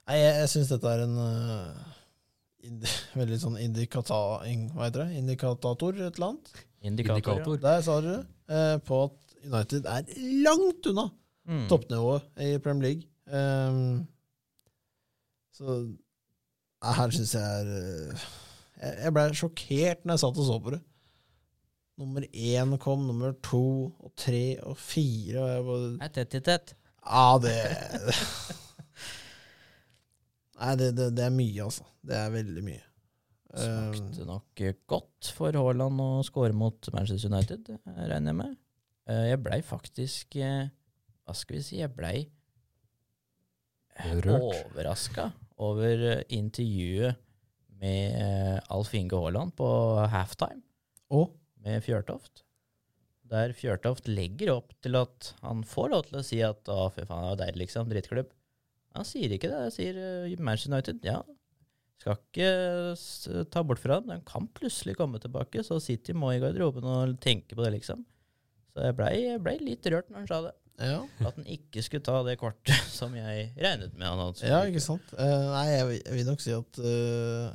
nei, 0.07 0.19
jeg, 0.21 0.35
jeg 0.43 0.49
syns 0.53 0.69
dette 0.75 0.93
er 0.93 1.07
en 1.07 1.17
veldig 3.19 3.39
sånn 3.43 3.57
indikata, 3.59 4.19
in, 4.51 4.69
hva 4.77 4.87
heter 4.91 5.07
det? 5.09 5.17
indikator, 5.23 5.97
et 5.97 6.13
eller 6.19 6.29
annet. 6.29 6.53
Indikator. 6.83 7.41
Indikator. 7.41 7.57
Der 7.65 7.81
sa 7.87 7.97
dere 8.05 8.21
det. 8.21 8.27
eh, 8.53 8.77
på 8.87 9.01
at 9.07 9.35
United 9.49 9.87
er 9.91 10.13
langt 10.45 10.87
unna 10.93 11.09
Ja. 11.09 11.19
Mm. 11.53 11.65
toppnivået 11.73 12.23
i 12.39 12.53
Premier 12.63 12.85
League. 12.93 13.09
Um, 13.31 14.07
så 15.55 15.77
nei, 15.79 16.95
her 16.99 17.13
syns 17.15 17.35
jeg 17.37 17.43
er 17.63 17.69
eh, 17.77 18.25
Jeg, 18.83 18.97
jeg 19.05 19.13
ble 19.15 19.25
sjokkert 19.39 20.03
når 20.09 20.17
jeg 20.17 20.23
satt 20.25 20.41
og 20.43 20.49
så 20.49 20.57
på 20.65 20.73
det. 20.75 20.81
Nummer 22.03 22.25
én 22.33 22.73
kom, 22.83 23.05
nummer 23.07 23.35
to 23.45 23.63
og 24.03 24.11
tre 24.19 24.57
og 24.67 24.75
fire, 24.81 25.39
og 25.45 25.51
jeg 25.53 25.67
bare 25.69 25.91
Det 25.93 26.09
er 26.09 26.15
tett 26.17 26.35
i 26.35 26.43
tett. 26.49 26.75
Ja, 27.05 27.27
det 27.43 27.55
Nei, 30.63 30.73
det, 30.79 30.89
det, 30.95 31.09
det 31.17 31.25
er 31.27 31.33
mye, 31.35 31.65
altså. 31.65 31.85
Det 32.07 32.15
er 32.17 32.29
veldig 32.35 32.63
mye. 32.67 32.83
Um, 33.53 33.95
Smakte 33.97 34.27
nok 34.29 34.61
eh, 34.65 34.77
godt 34.89 35.31
for 35.37 35.57
Haaland 35.59 36.01
å 36.01 36.11
score 36.25 36.55
mot 36.57 36.87
Manchester 36.95 37.33
United, 37.33 37.67
eh, 37.75 37.97
regner 38.09 38.31
jeg 38.33 38.39
med. 38.39 38.53
Eh, 39.11 39.25
Jeg 39.33 39.41
blei 39.45 39.59
faktisk 39.67 40.37
eh, 40.41 40.71
Hva 41.27 41.35
skal 41.37 41.59
vi 41.59 41.65
si? 41.67 41.81
Jeg 41.83 41.91
blei. 41.97 42.23
Overraska 44.01 45.31
over 45.63 46.05
eh, 46.11 46.23
intervjuet 46.29 47.19
med 47.83 48.17
eh, 48.23 48.59
Alf 48.73 48.95
Inge 48.95 49.19
Haaland 49.19 49.55
på 49.59 49.69
halftime 50.13 50.63
og 51.13 51.35
med 51.63 51.83
Fjørtoft. 51.85 52.45
Der 53.33 53.53
Fjørtoft 53.57 54.09
legger 54.11 54.55
opp 54.57 54.73
til 54.85 54.97
at 54.99 55.33
han 55.43 55.63
får 55.65 55.93
lov 55.93 56.07
til 56.09 56.19
å 56.21 56.25
si 56.27 56.41
at 56.45 56.69
'å, 56.69 56.91
fy 56.93 57.05
faen, 57.09 57.25
det 57.25 57.31
var 57.33 57.41
deilig', 57.47 57.63
liksom. 57.65 57.89
Drittklubb. 57.89 58.33
Han 58.97 59.07
sier 59.09 59.33
ikke 59.33 59.49
det. 59.49 59.61
Han 59.67 59.73
sier 59.73 59.97
eh, 59.97 60.35
Manchester 60.39 60.75
United. 60.75 61.05
Ja, 61.07 61.23
skal 62.03 62.19
ikke 62.19 63.47
ta 63.55 63.63
bort 63.63 63.81
fra 63.81 64.01
dem. 64.01 64.11
De 64.11 64.27
kan 64.27 64.49
plutselig 64.59 64.97
komme 64.99 65.21
tilbake, 65.23 65.63
så 65.65 65.79
City 65.81 66.15
må 66.17 66.33
i 66.35 66.41
garderoben 66.43 66.85
og 66.89 67.21
tenke 67.23 67.55
på 67.55 67.63
det, 67.65 67.77
liksom. 67.79 68.03
Så 68.73 68.89
jeg 68.89 68.97
blei 68.99 69.15
ble 69.39 69.59
litt 69.61 69.87
rørt 69.93 70.11
når 70.11 70.25
han 70.25 70.31
sa 70.31 70.41
det. 70.49 70.55
Ja, 70.81 71.03
At 71.21 71.37
han 71.37 71.47
ikke 71.47 71.83
skulle 71.85 72.05
ta 72.05 72.23
det 72.27 72.39
kortet 72.41 72.89
som 72.99 73.13
jeg 73.17 73.51
regnet 73.61 73.93
med 73.99 74.09
han 74.09 74.23
hadde. 74.23 74.49
ja 74.49 74.63
ikke 74.69 74.83
sant? 74.83 75.13
Uh, 75.15 75.51
nei, 75.53 75.67
jeg, 75.71 75.99
jeg 76.01 76.17
vil 76.17 76.31
nok 76.31 76.43
si 76.45 76.55
at 76.57 76.81
uh, 76.83 77.51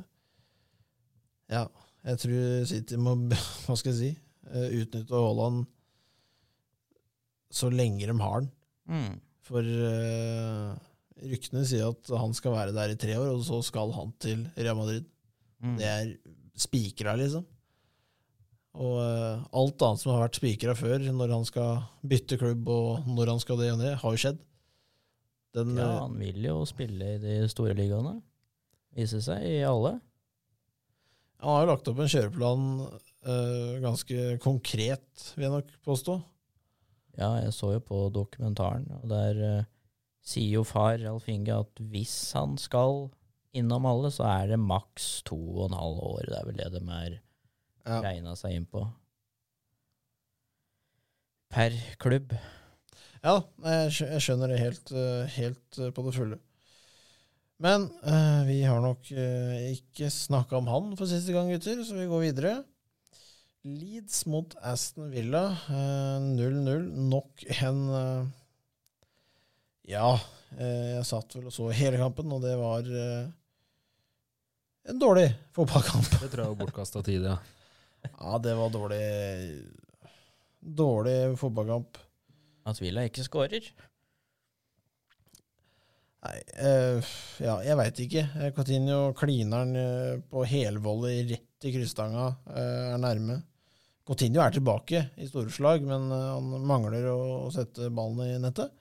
Ja, 1.50 1.64
jeg 2.08 2.22
tror 2.24 2.68
City 2.70 3.00
må 3.00 3.16
Hva 3.66 3.76
skal 3.78 3.92
jeg 3.92 3.98
si? 3.98 4.12
Uh, 4.48 4.68
utnytte 4.82 5.18
Haaland 5.18 5.66
så 7.48 7.70
lenge 7.72 8.04
de 8.04 8.12
har 8.20 8.42
den. 8.44 8.48
Mm. 8.92 9.12
For 9.48 9.64
ryktene 11.24 11.62
sier 11.64 11.94
at 11.94 12.10
han 12.20 12.34
skal 12.36 12.52
være 12.52 12.74
der 12.76 12.92
i 12.92 12.98
tre 13.00 13.14
år, 13.16 13.30
og 13.32 13.40
så 13.46 13.62
skal 13.64 13.94
han 13.96 14.10
til 14.20 14.42
Real 14.52 14.76
Madrid. 14.76 15.06
Mm. 15.64 15.78
Det 15.80 15.86
er 15.88 16.10
spikra, 16.60 17.14
liksom. 17.16 17.46
Og 18.78 18.98
eh, 19.02 19.46
alt 19.58 19.82
annet 19.82 20.02
som 20.02 20.12
har 20.14 20.24
vært 20.26 20.38
spikra 20.38 20.74
før, 20.78 21.02
når 21.10 21.34
han 21.34 21.46
skal 21.48 21.82
bytte 22.06 22.38
klubb 22.38 22.68
og 22.70 23.08
når 23.10 23.32
han 23.34 23.42
skal 23.42 23.58
det 23.60 23.72
og 23.74 23.82
det, 23.82 23.94
har 24.02 24.14
jo 24.14 24.22
skjedd. 24.22 24.42
Den, 25.56 25.74
Ja, 25.78 25.88
eh, 25.88 26.00
han 26.04 26.18
vil 26.20 26.44
jo 26.46 26.60
spille 26.68 27.14
i 27.16 27.20
de 27.22 27.38
store 27.50 27.74
ligaene. 27.78 28.18
Vise 28.98 29.20
seg 29.24 29.44
i 29.46 29.58
alle. 29.66 29.98
han 31.38 31.54
har 31.54 31.64
jo 31.64 31.70
lagt 31.72 31.90
opp 31.90 32.00
en 32.02 32.10
kjøreplan 32.10 32.64
eh, 32.84 33.74
ganske 33.82 34.38
konkret, 34.42 35.32
vil 35.36 35.48
jeg 35.48 35.54
nok 35.54 35.74
påstå. 35.86 36.18
Ja, 37.18 37.34
jeg 37.42 37.54
så 37.54 37.72
jo 37.74 37.82
på 37.82 38.04
dokumentaren, 38.14 38.86
og 39.00 39.08
der 39.10 39.42
eh, 39.42 39.68
sier 40.22 40.60
jo 40.60 40.66
far 40.66 41.02
Alf 41.02 41.26
Inge 41.30 41.56
at 41.64 41.80
hvis 41.90 42.32
han 42.36 42.54
skal 42.60 43.08
innom 43.58 43.86
alle, 43.88 44.10
så 44.14 44.26
er 44.28 44.52
det 44.52 44.60
maks 44.60 45.24
to 45.26 45.38
og 45.38 45.70
en 45.70 45.78
halv 45.78 46.02
år. 46.12 46.28
Det 46.28 46.38
er 46.38 46.46
vel 46.46 46.60
det 46.60 46.68
de 46.76 46.82
er 46.98 47.16
Ja. 47.88 48.00
regna 48.04 48.34
seg 48.36 48.52
inn 48.58 48.66
på. 48.68 48.84
Per 51.48 51.72
klubb. 52.02 52.34
Ja, 53.24 53.40
jeg 53.64 54.20
skjønner 54.22 54.52
det 54.52 54.60
helt, 54.60 54.90
eh, 54.92 55.24
helt 55.38 55.78
eh, 55.80 55.90
på 55.94 56.04
det 56.06 56.14
fulle. 56.14 56.38
Men 57.58 57.88
eh, 58.06 58.42
vi 58.46 58.60
har 58.62 58.78
nok 58.84 59.08
ikke 59.10 60.10
snakka 60.14 60.60
om 60.60 60.68
han 60.70 60.92
for 60.98 61.10
siste 61.10 61.34
gang, 61.34 61.48
gutter, 61.50 61.80
så 61.82 61.96
vi 61.98 62.06
går 62.10 62.22
videre. 62.28 62.52
Leeds 63.66 64.20
mot 64.30 64.54
Aston 64.62 65.10
Villa, 65.10 65.48
eh, 65.66 66.18
0-0. 66.28 66.86
Nok 67.10 67.42
en 67.58 67.82
Ja, 69.88 70.12
eh, 70.60 71.00
jeg 71.00 71.08
satt 71.08 71.34
vel 71.34 71.48
og 71.48 71.56
så 71.56 71.72
hele 71.74 71.98
kampen, 71.98 72.30
og 72.36 72.44
det 72.44 72.54
var 72.60 72.86
en 74.88 75.00
dårlig 75.00 75.32
fotballkamp. 75.56 76.06
Det 76.20 76.28
tror 76.30 76.44
jeg 76.44 76.52
var 76.52 76.60
bortkasta 76.62 77.02
tid, 77.04 77.24
ja. 77.32 77.38
Ja, 78.06 78.38
det 78.42 78.54
var 78.58 78.72
dårlig 78.74 79.02
Dårlig 80.58 81.38
fotballkamp. 81.38 81.98
At 82.68 82.80
Villa 82.82 83.04
ikke 83.06 83.24
skårer. 83.24 83.68
Nei, 86.18 86.38
eh, 86.58 87.12
ja, 87.44 87.54
jeg 87.64 87.78
veit 87.78 88.00
ikke. 88.02 88.24
Eh, 88.40 88.50
Coutinho 88.56 89.12
kliner 89.16 89.62
den 89.62 89.78
eh, 89.78 90.24
på 90.28 90.42
helvolley 90.50 91.22
rett 91.30 91.68
i 91.68 91.72
krysstanga, 91.74 92.26
er 92.58 92.98
nærme. 93.02 93.38
Coutinho 94.08 94.42
er 94.42 94.54
tilbake 94.54 95.04
i 95.20 95.28
store 95.28 95.52
slag, 95.54 95.86
men 95.86 96.10
han 96.10 96.50
mangler 96.66 97.06
å, 97.12 97.48
sette 97.54 97.90
ballen 97.94 98.24
i 98.26 98.42
nettet. 98.42 98.74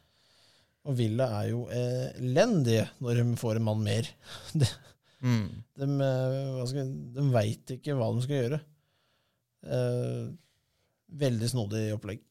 Og 0.88 0.96
Villa 0.98 1.28
er 1.42 1.50
jo 1.52 1.66
elendige 1.74 2.86
når 3.04 3.22
de 3.22 3.40
får 3.40 3.60
en 3.60 3.68
mann 3.70 3.82
mer. 3.86 4.12
de 4.60 4.70
Mm. 5.18 5.64
de, 5.74 6.82
de 7.16 7.24
veit 7.34 7.72
ikke 7.74 7.96
hva 7.98 8.12
de 8.14 8.22
skal 8.22 8.38
gjøre. 8.38 8.60
Eh, 9.68 10.24
veldig 11.22 11.52
snodig 11.52 11.84
opplegg. 11.96 12.24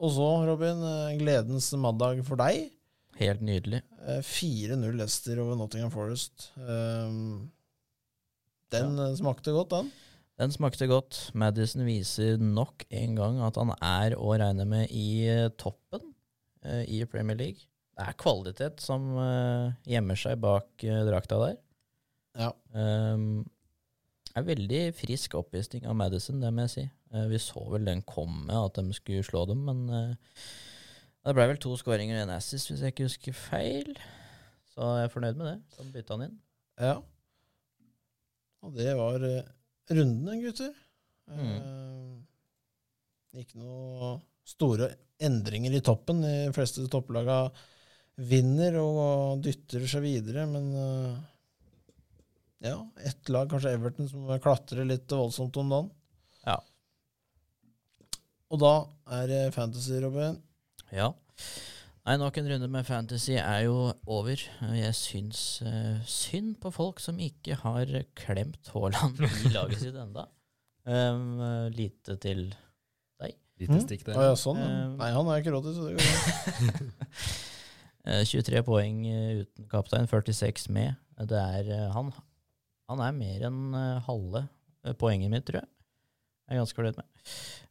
Og 0.00 0.12
så, 0.16 0.28
Robin, 0.48 0.82
eh, 0.86 1.16
gledens 1.20 1.70
mandag 1.76 2.22
for 2.26 2.40
deg. 2.40 2.70
Helt 3.20 3.42
nydelig. 3.44 3.82
Eh, 4.06 4.22
4-0 4.24 4.96
Leicester 4.96 5.40
over 5.42 5.58
Nottingham 5.60 5.90
Forest. 5.92 6.52
Um, 6.56 7.50
den 8.72 8.96
ja. 8.96 9.10
smakte 9.18 9.52
godt, 9.52 9.74
den. 9.74 9.90
Den 10.40 10.54
smakte 10.54 10.86
godt. 10.88 11.18
Madison 11.36 11.84
viser 11.84 12.40
nok 12.40 12.86
en 12.88 13.18
gang 13.18 13.42
at 13.44 13.58
han 13.60 13.74
er 13.76 14.16
å 14.16 14.32
regne 14.40 14.64
med 14.64 14.94
i 14.94 15.26
eh, 15.28 15.50
toppen 15.60 16.14
eh, 16.64 16.86
i 16.88 17.02
Premier 17.04 17.36
League. 17.36 17.66
Det 17.92 18.06
er 18.06 18.16
kvalitet 18.16 18.80
som 18.80 19.10
eh, 19.20 19.74
gjemmer 19.92 20.16
seg 20.16 20.40
bak 20.40 20.86
eh, 20.86 21.02
drakta 21.04 21.42
der. 21.42 21.58
Ja. 22.40 22.54
Um, 22.72 23.42
er 24.36 24.46
veldig 24.46 24.80
frisk 24.98 25.34
oppvisning 25.38 25.86
av 25.90 25.96
Madison, 25.98 26.40
det 26.42 26.50
må 26.54 26.66
jeg 26.66 26.74
si. 26.74 26.84
Eh, 27.14 27.28
vi 27.30 27.40
så 27.42 27.62
vel 27.72 27.88
den 27.88 28.02
komme, 28.06 28.54
at 28.54 28.78
de 28.78 28.96
skulle 28.96 29.26
slå 29.26 29.44
dem, 29.50 29.64
men 29.66 29.82
eh, 29.94 30.44
det 31.26 31.36
ble 31.36 31.48
vel 31.50 31.60
to 31.60 31.74
skåringer 31.76 32.20
og 32.20 32.26
en 32.26 32.36
assis, 32.36 32.66
hvis 32.68 32.84
jeg 32.84 32.94
ikke 32.94 33.08
husker 33.08 33.36
feil. 33.36 33.90
Så 34.70 34.92
jeg 34.96 35.08
er 35.08 35.12
fornøyd 35.12 35.40
med 35.40 35.50
det. 35.50 35.56
Så 35.74 35.88
bytta 35.92 36.16
han 36.16 36.28
inn. 36.28 36.38
ja. 36.80 37.00
Og 38.60 38.74
det 38.76 38.92
var 38.92 39.22
uh, 39.24 39.46
rundene, 39.88 40.36
gutter. 40.42 40.74
Eh, 41.32 42.16
ikke 43.40 43.60
noe 43.60 44.18
store 44.48 44.90
endringer 45.22 45.76
i 45.76 45.82
toppen. 45.84 46.20
De 46.24 46.52
fleste 46.56 46.84
topplaga 46.92 47.46
vinner 48.20 48.76
og 48.80 49.40
dytter 49.44 49.86
seg 49.88 50.04
videre, 50.04 50.44
men 50.50 50.70
eh, 50.76 51.14
ja, 52.64 52.76
ett 53.08 53.28
lag, 53.32 53.48
kanskje 53.50 53.72
Everton, 53.76 54.08
som 54.10 54.26
klatrer 54.42 54.84
litt 54.88 55.10
voldsomt 55.12 55.56
om 55.60 55.70
dagen. 55.72 55.90
Ja. 56.46 56.58
Og 58.50 58.58
da 58.62 58.72
er 59.20 59.28
det 59.30 59.42
fantasy, 59.54 60.00
Robin. 60.02 60.38
Ja. 60.92 61.12
Nei, 62.08 62.16
nok 62.18 62.38
en 62.40 62.48
runde 62.50 62.68
med 62.72 62.86
fantasy 62.88 63.36
er 63.38 63.66
jo 63.68 63.92
over. 64.10 64.40
Jeg 64.74 64.94
syns 64.98 65.60
uh, 65.62 66.00
synd 66.08 66.56
på 66.62 66.72
folk 66.74 66.98
som 67.04 67.20
ikke 67.22 67.58
har 67.60 67.92
klemt 68.18 68.70
Haaland 68.74 69.20
i 69.20 69.52
laget 69.56 69.84
sitt 69.84 69.94
enda. 70.00 70.26
Um, 70.88 71.36
eh, 71.44 71.66
lite 71.76 72.16
til 72.24 72.46
deg. 73.20 73.36
Lite 73.60 73.82
stikk 73.84 74.00
stikk 74.00 74.08
Mm. 74.08 74.16
der. 74.16 74.26
ja, 74.30 74.36
sånn. 74.40 74.58
Eh, 74.64 74.86
Nei, 74.96 75.10
han 75.14 75.28
har 75.28 75.42
ikke 75.42 75.52
råd 75.54 75.68
til, 75.68 75.76
så 75.76 75.86
det 75.86 76.00
går 76.00 76.08
bra. 76.08 77.14
Eh, 78.08 78.22
23 78.24 78.62
poeng 78.64 79.02
eh, 79.04 79.42
uten 79.42 79.66
kaptein, 79.68 80.06
46 80.08 80.70
med. 80.72 80.94
Det 81.28 81.36
er, 81.36 81.66
eh, 81.68 81.90
han, 81.92 82.06
han 82.90 83.00
er 83.06 83.14
mer 83.16 83.46
enn 83.48 83.60
eh, 83.78 84.00
halve 84.08 84.42
eh, 84.84 84.94
poenget 84.98 85.30
mitt, 85.32 85.46
tror 85.48 85.60
jeg. 85.62 85.70
Jeg 86.50 86.56
er 86.56 86.60
ganske 86.64 86.78
fornøyd 86.80 86.96
med. 86.98 87.08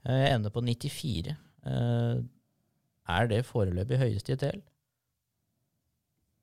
Eh, 0.07 0.19
Jeg 0.23 0.33
ender 0.37 0.53
på 0.55 0.63
94. 0.63 1.33
Eh, 1.67 2.21
Er 3.09 3.27
det 3.27 3.41
foreløpig 3.47 3.97
høyeste 3.99 4.35
i 4.35 4.37
TL? 4.39 4.59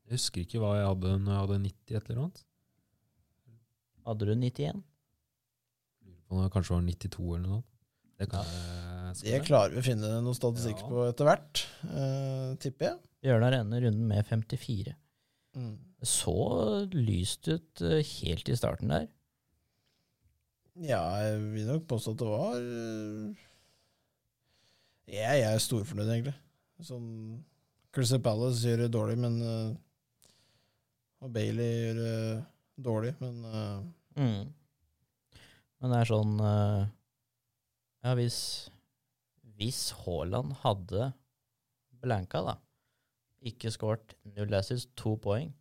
Jeg 0.07 0.17
husker 0.19 0.43
ikke 0.45 0.61
hva 0.63 0.75
jeg 0.79 0.87
hadde 0.91 1.13
når 1.23 1.33
jeg 1.33 1.41
hadde 1.45 1.59
90 1.63 1.97
et 2.01 2.11
eller 2.11 2.21
annet. 2.25 2.43
Hadde 4.07 4.27
du 4.29 4.35
91? 4.35 4.83
Lurer 6.07 6.21
på 6.29 6.37
om 6.37 6.43
det 6.45 6.53
kanskje 6.55 6.75
var 6.77 6.85
92 6.87 7.25
eller 7.39 7.49
noe. 7.57 7.63
Det 8.17 8.29
kan 8.33 8.47
jeg 8.47 9.17
Det 9.27 9.41
klarer 9.49 9.75
vi 9.75 9.81
å 9.83 9.87
finne 9.87 10.13
noe 10.25 10.35
statistikk 10.37 10.79
Ja. 10.83 10.89
på 10.91 11.03
etter 11.09 11.27
hvert, 11.29 11.65
uh, 11.91 12.55
tipper 12.63 12.87
jeg. 12.91 13.01
Bjørnar 13.27 13.57
ender 13.61 13.83
runden 13.87 14.07
med 14.09 14.25
54. 14.27 14.95
Mm. 15.57 15.77
Så 16.05 16.35
lyst 16.93 17.49
ut 17.49 17.83
eh, 17.83 18.05
helt 18.21 18.49
i 18.53 18.57
starten 18.59 18.93
der. 18.93 19.07
Ja, 20.77 21.01
jeg 21.25 21.41
vil 21.55 21.71
nok 21.71 21.87
påstå 21.89 22.13
at 22.13 22.21
det 22.21 22.29
var 22.29 22.57
ja, 25.09 25.31
Jeg, 25.39 25.47
er 25.49 25.63
storfornøyd, 25.65 26.11
egentlig. 26.13 26.35
Sånn 26.85 27.07
Crystal 27.97 28.21
Palace 28.21 28.61
gjør 28.61 28.83
det 28.85 28.91
dårlig, 28.93 29.17
men 29.23 29.39
øh, 29.41 29.71
Og 31.25 31.33
Bailey 31.33 31.71
gjør 31.87 32.03
det 32.03 32.17
dårlig, 32.85 33.15
men 33.23 33.41
Mm. 34.17 34.49
Men 35.81 35.93
det 35.93 35.99
er 36.01 36.09
sånn 36.09 36.39
eh, 36.41 36.85
Ja, 38.07 38.15
hvis 38.17 38.39
Hvis 39.57 39.91
Haaland 40.03 40.57
hadde 40.63 41.11
blanka, 41.97 42.43
da, 42.45 42.55
ikke 43.47 43.73
skåret 43.75 44.17
null 44.37 44.55
assist, 44.59 44.93
to 44.99 45.15
poeng, 45.23 45.53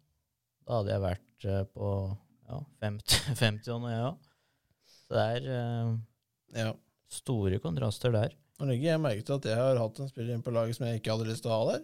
da 0.65 0.79
hadde 0.79 0.93
jeg 0.93 1.03
vært 1.03 1.47
eh, 1.49 1.63
på 1.75 1.89
ja, 2.49 2.61
50, 2.85 3.37
50 3.41 3.73
og 3.75 3.89
jeg 3.91 4.07
òg. 4.09 4.31
Så 4.95 5.15
det 5.15 5.25
er 5.35 5.47
uh, 5.51 5.91
ja. 6.57 6.71
store 7.13 7.59
kontraster 7.61 8.13
der. 8.15 8.33
Nå 8.57 8.69
legger 8.69 8.93
jeg 8.93 9.03
merke 9.03 9.25
til 9.27 9.37
at 9.37 9.49
jeg 9.51 9.59
har 9.59 9.81
hatt 9.81 9.99
en 10.01 10.09
spiller 10.09 10.37
inn 10.37 10.45
på 10.45 10.53
laget 10.55 10.77
som 10.77 10.87
jeg 10.87 11.01
ikke 11.01 11.13
hadde 11.13 11.27
lyst 11.29 11.43
til 11.45 11.51
å 11.51 11.59
ha 11.59 11.67
der. 11.73 11.83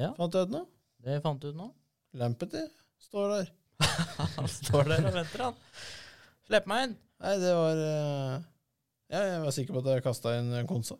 Ja. 0.00 0.10
Fant 0.18 0.36
jeg 0.36 0.46
ut 0.46 0.54
nå? 0.54 0.60
Det 1.00 1.16
fant 1.24 1.42
du 1.42 1.48
ut 1.50 1.58
nå. 1.58 1.70
Lampety 2.20 2.62
står 3.08 3.32
der. 3.34 3.50
Han 4.36 4.50
står 4.52 4.90
der 4.92 5.06
og 5.08 5.14
venter, 5.16 5.42
han. 5.46 5.54
Slipp 6.44 6.66
meg 6.68 6.82
inn! 6.84 6.94
Nei, 7.20 7.32
det 7.40 7.52
var 7.56 7.78
uh, 7.80 8.34
ja, 9.12 9.20
Jeg 9.24 9.40
var 9.44 9.54
sikker 9.56 9.76
på 9.76 9.80
at 9.82 9.88
jeg 9.94 10.04
kasta 10.04 10.34
inn 10.36 10.52
Konsa. 10.68 10.96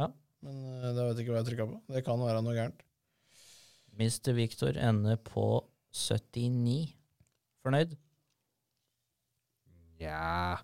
Ja. 0.00 0.08
Men 0.44 0.58
uh, 0.64 0.88
da 0.96 1.06
vet 1.10 1.20
jeg 1.20 1.26
ikke 1.26 1.34
hva 1.34 1.42
jeg 1.42 1.48
trykka 1.50 1.68
på. 1.68 1.80
Det 1.92 2.02
kan 2.06 2.24
være 2.24 2.40
noe 2.44 2.56
gærent. 2.56 2.84
Mr. 3.98 4.32
Victor 4.36 4.76
ender 4.80 5.18
på 5.22 5.46
79. 5.94 6.94
Fornøyd? 7.64 7.94
Nja 9.94 10.58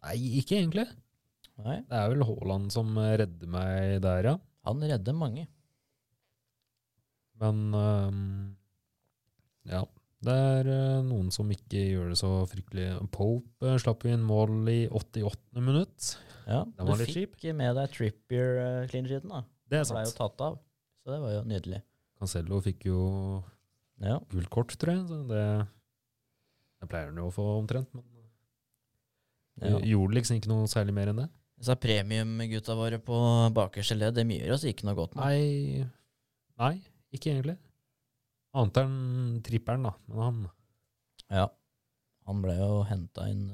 Nei, 0.00 0.16
ikke 0.40 0.56
egentlig. 0.56 0.86
Nei. 1.60 1.80
Det 1.84 1.96
er 1.98 2.06
vel 2.08 2.24
Haaland 2.24 2.70
som 2.72 2.94
redder 2.96 3.50
meg 3.52 3.98
der, 4.00 4.30
ja. 4.30 4.36
Han 4.64 4.80
redder 4.80 5.16
mange. 5.16 5.44
Men 7.40 7.66
um, 7.76 8.22
ja. 9.68 9.84
Det 10.20 10.32
er 10.36 10.66
øh, 10.68 10.96
noen 11.06 11.30
som 11.32 11.48
ikke 11.48 11.80
gjør 11.94 12.10
det 12.12 12.18
så 12.20 12.28
fryktelig. 12.48 12.90
Pope 13.12 13.70
øh, 13.70 13.78
slapp 13.80 14.04
jo 14.04 14.12
inn 14.12 14.24
mål 14.26 14.68
i 14.68 14.82
88. 14.92 15.62
minutt. 15.64 16.10
Ja, 16.44 16.66
du 16.76 16.90
fikk 17.00 17.14
kjip. 17.14 17.38
med 17.56 17.78
deg 17.78 17.94
Trippier-clean-sheeten, 17.94 19.32
da. 19.32 19.40
Det 19.70 19.78
er 19.78 19.86
Den 19.86 19.96
ble 19.96 20.04
jo 20.08 20.16
tatt 20.18 20.42
av, 20.46 20.58
så 21.04 21.12
det 21.14 21.20
var 21.22 21.34
jo 21.36 21.42
nydelig. 21.48 21.82
Cancello 22.20 22.60
fikk 22.64 22.86
jo 22.90 23.00
Ja. 24.02 24.18
gult 24.32 24.50
kort, 24.52 24.74
tror 24.80 24.94
jeg. 24.96 25.04
Så 25.08 25.20
det, 25.28 25.44
det 26.80 26.88
pleier 26.90 27.10
han 27.12 27.20
jo 27.20 27.28
å 27.30 27.34
få 27.34 27.46
omtrent. 27.60 27.92
Men 27.94 29.76
ja. 29.76 29.78
gjorde 29.92 30.16
liksom 30.18 30.38
ikke 30.40 30.50
noe 30.52 30.68
særlig 30.70 30.94
mer 30.96 31.12
enn 31.12 31.22
det. 31.22 31.28
Disse 31.60 31.76
premiumgutta 31.76 32.74
våre 32.78 32.98
på 33.04 33.16
bakerste 33.56 33.96
ledd, 33.98 34.14
dem 34.16 34.30
gjør 34.32 34.54
oss 34.56 34.64
ikke 34.64 34.86
noe 34.88 34.96
godt 34.96 35.14
nå. 35.16 35.26
Nei, 35.28 35.84
nei, 36.60 36.74
ikke 37.12 37.34
egentlig. 37.34 37.58
Annet 38.56 38.80
enn 38.80 38.94
tripperen, 39.46 39.84
da. 39.86 39.92
Men 40.08 40.22
han 40.24 40.40
Ja. 41.30 41.46
Han 42.26 42.40
ble 42.42 42.56
jo 42.58 42.82
henta 42.86 43.28
inn 43.30 43.44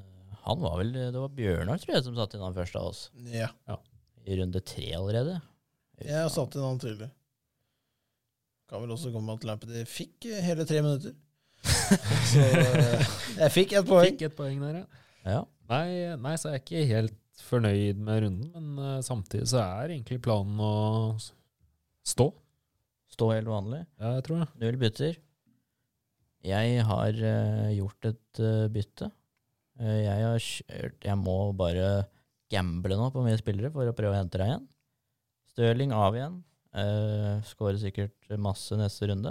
Han 0.47 0.61
var 0.61 0.79
vel 0.79 0.93
Det 0.93 1.13
var 1.17 1.29
Bjørnar, 1.35 1.79
tror 1.83 1.95
jeg, 1.97 2.05
som 2.07 2.17
satt 2.17 2.35
inn 2.37 2.45
han 2.45 2.55
første 2.55 2.79
av 2.81 2.93
oss. 2.93 3.11
Ja. 3.27 3.49
I 4.27 4.37
runde 4.39 4.63
tre 4.65 4.87
allerede. 4.95 5.41
Jeg 6.05 6.19
har 6.21 6.33
satt 6.33 6.57
inn 6.57 6.67
han 6.67 6.81
tidlig 6.83 7.09
Kan 8.69 8.83
vel 8.83 8.93
også 8.97 9.13
komme 9.15 9.37
at 9.37 9.47
Lampety 9.49 9.85
fikk 9.89 10.27
eh, 10.29 10.43
hele 10.45 10.67
tre 10.69 10.83
minutter. 10.83 11.15
Så 12.33 12.43
eh, 12.43 13.05
jeg 13.39 13.53
fikk 13.55 13.77
et 13.79 13.87
poeng. 13.87 14.11
fikk 14.11 14.27
et 14.27 14.35
poeng 14.37 14.59
der, 14.65 14.81
ja. 14.83 15.05
Ja. 15.27 15.43
Nei, 15.71 16.17
nei, 16.23 16.33
så 16.39 16.51
er 16.51 16.57
jeg 16.57 16.63
ikke 16.63 16.83
helt 16.93 17.41
fornøyd 17.47 17.99
med 18.07 18.21
runden, 18.23 18.51
men 18.55 18.67
uh, 18.79 19.01
samtidig 19.03 19.49
så 19.51 19.65
er 19.65 19.95
egentlig 19.97 20.21
planen 20.23 20.61
å 20.63 21.17
stå. 22.07 22.29
Stå 23.11 23.33
helt 23.33 23.51
vanlig. 23.51 23.81
Ja, 23.99 24.13
jeg 24.15 24.27
tror 24.29 24.45
det. 24.45 24.49
Null 24.63 24.79
bytter. 24.79 25.19
Jeg 26.47 26.87
har 26.87 27.19
uh, 27.19 27.67
gjort 27.75 28.11
et 28.13 28.43
uh, 28.43 28.69
bytte. 28.71 29.11
Eh, 29.77 29.99
jeg 30.07 30.25
har 30.25 30.39
kjørt 30.41 31.05
Jeg 31.05 31.21
må 31.21 31.37
bare 31.57 32.07
gamble 32.53 32.97
nå 32.97 33.11
på 33.13 33.25
mye 33.25 33.37
spillere 33.41 33.73
for 33.75 33.89
å 33.89 33.95
prøve 33.97 34.15
å 34.15 34.21
hente 34.21 34.41
deg 34.41 34.53
igjen. 34.53 34.67
Stirling 35.57 35.89
av 35.97 36.13
igjen. 36.13 36.35
Uh, 36.77 37.41
Skårer 37.49 37.79
sikkert 37.81 38.27
masse 38.37 38.77
neste 38.77 39.07
runde. 39.09 39.31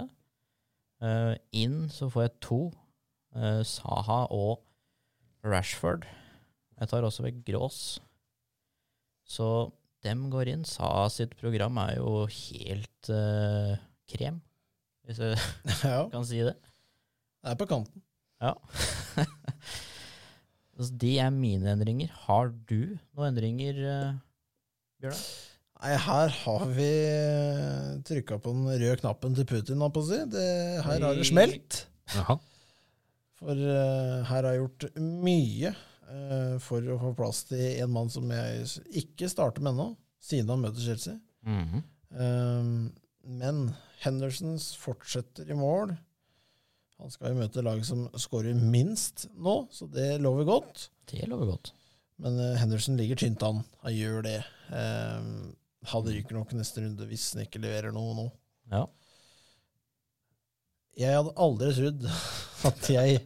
Uh, 0.97 1.37
inn 1.53 1.83
så 1.93 2.07
får 2.09 2.23
jeg 2.25 2.33
to. 2.41 2.57
Uh, 3.37 3.61
Saha 3.61 4.23
og 4.33 4.63
Rashford. 5.45 6.07
Jeg 6.79 6.89
tar 6.89 7.05
også 7.05 7.27
vekk 7.27 7.43
Grås. 7.45 7.77
Så 9.21 9.69
dem 10.01 10.25
går 10.33 10.49
inn. 10.55 10.65
Saha 10.65 11.05
sitt 11.13 11.37
program 11.37 11.77
er 11.83 11.99
jo 11.99 12.25
helt 12.25 13.13
uh, 13.13 13.77
krem, 14.09 14.41
hvis 15.05 15.21
jeg 15.21 15.37
Ja, 15.85 16.07
kan 16.09 16.25
si 16.25 16.41
det. 16.41 16.57
det 16.57 17.53
er 17.53 17.61
på 17.61 17.69
kanten. 17.69 18.01
Ja. 18.41 18.57
Så 20.73 20.89
de 20.89 21.19
er 21.21 21.29
mine 21.29 21.77
endringer. 21.77 22.09
Har 22.25 22.49
du 22.65 22.95
noen 23.13 23.29
endringer, 23.29 23.77
Bjørnar? 24.97 25.27
Nei, 25.75 25.95
her 26.01 26.31
har 26.41 26.65
vi 26.73 26.91
trykka 28.07 28.39
på 28.41 28.53
den 28.55 28.69
røde 28.71 28.97
knappen 29.01 29.35
til 29.37 29.47
Putin, 29.49 29.81
holdt 29.83 29.97
på 29.97 30.03
å 30.05 30.07
si. 30.07 30.21
Det, 30.31 30.45
her 30.85 31.03
har 31.03 31.19
det 31.19 31.27
smelt. 31.29 31.81
Aha. 32.21 32.37
For 33.35 33.59
uh, 33.59 34.23
her 34.25 34.47
har 34.47 34.51
jeg 34.53 34.61
gjort 34.63 34.87
mye 35.01 35.73
uh, 35.75 36.55
for 36.63 36.93
å 36.93 36.97
få 37.01 37.11
plass 37.19 37.43
til 37.51 37.83
en 37.83 37.91
mann 37.93 38.11
som 38.13 38.31
jeg 38.31 38.65
ikke 39.03 39.29
starter 39.29 39.65
med 39.65 39.75
ennå, 39.75 39.89
siden 40.23 40.53
han 40.55 40.63
møter 40.63 40.85
Chelsea. 40.85 41.19
Um, 41.45 42.93
men 43.25 43.65
Hendersons 44.05 44.71
fortsetter 44.79 45.49
i 45.51 45.57
mål. 45.57 45.95
Han 47.01 47.11
skal 47.11 47.33
jo 47.33 47.41
møte 47.41 47.63
laget 47.65 47.89
som 47.89 48.05
skårer 48.21 48.55
minst 48.55 49.27
nå, 49.35 49.65
så 49.73 49.87
det 49.91 50.15
lover 50.23 50.47
godt. 50.47 50.87
Det 51.11 51.27
lover 51.27 51.51
godt. 51.55 51.73
Men 52.23 52.39
eh, 52.39 52.55
Henderson 52.61 52.95
ligger 52.95 53.19
tynt 53.19 53.43
an. 53.43 53.63
Han 53.83 53.95
gjør 53.95 54.23
det. 54.23 54.37
Um, 54.71 55.55
han 55.91 56.07
ryker 56.09 56.37
nok 56.37 56.53
neste 56.57 56.83
runde 56.83 57.07
hvis 57.09 57.31
han 57.33 57.45
ikke 57.45 57.61
leverer 57.63 57.93
noe 57.95 58.15
nå. 58.17 58.27
Ja. 58.73 58.85
Jeg 60.95 61.17
hadde 61.17 61.35
aldri 61.43 61.73
trodd 61.75 62.05
at 62.69 62.89
jeg 62.93 63.19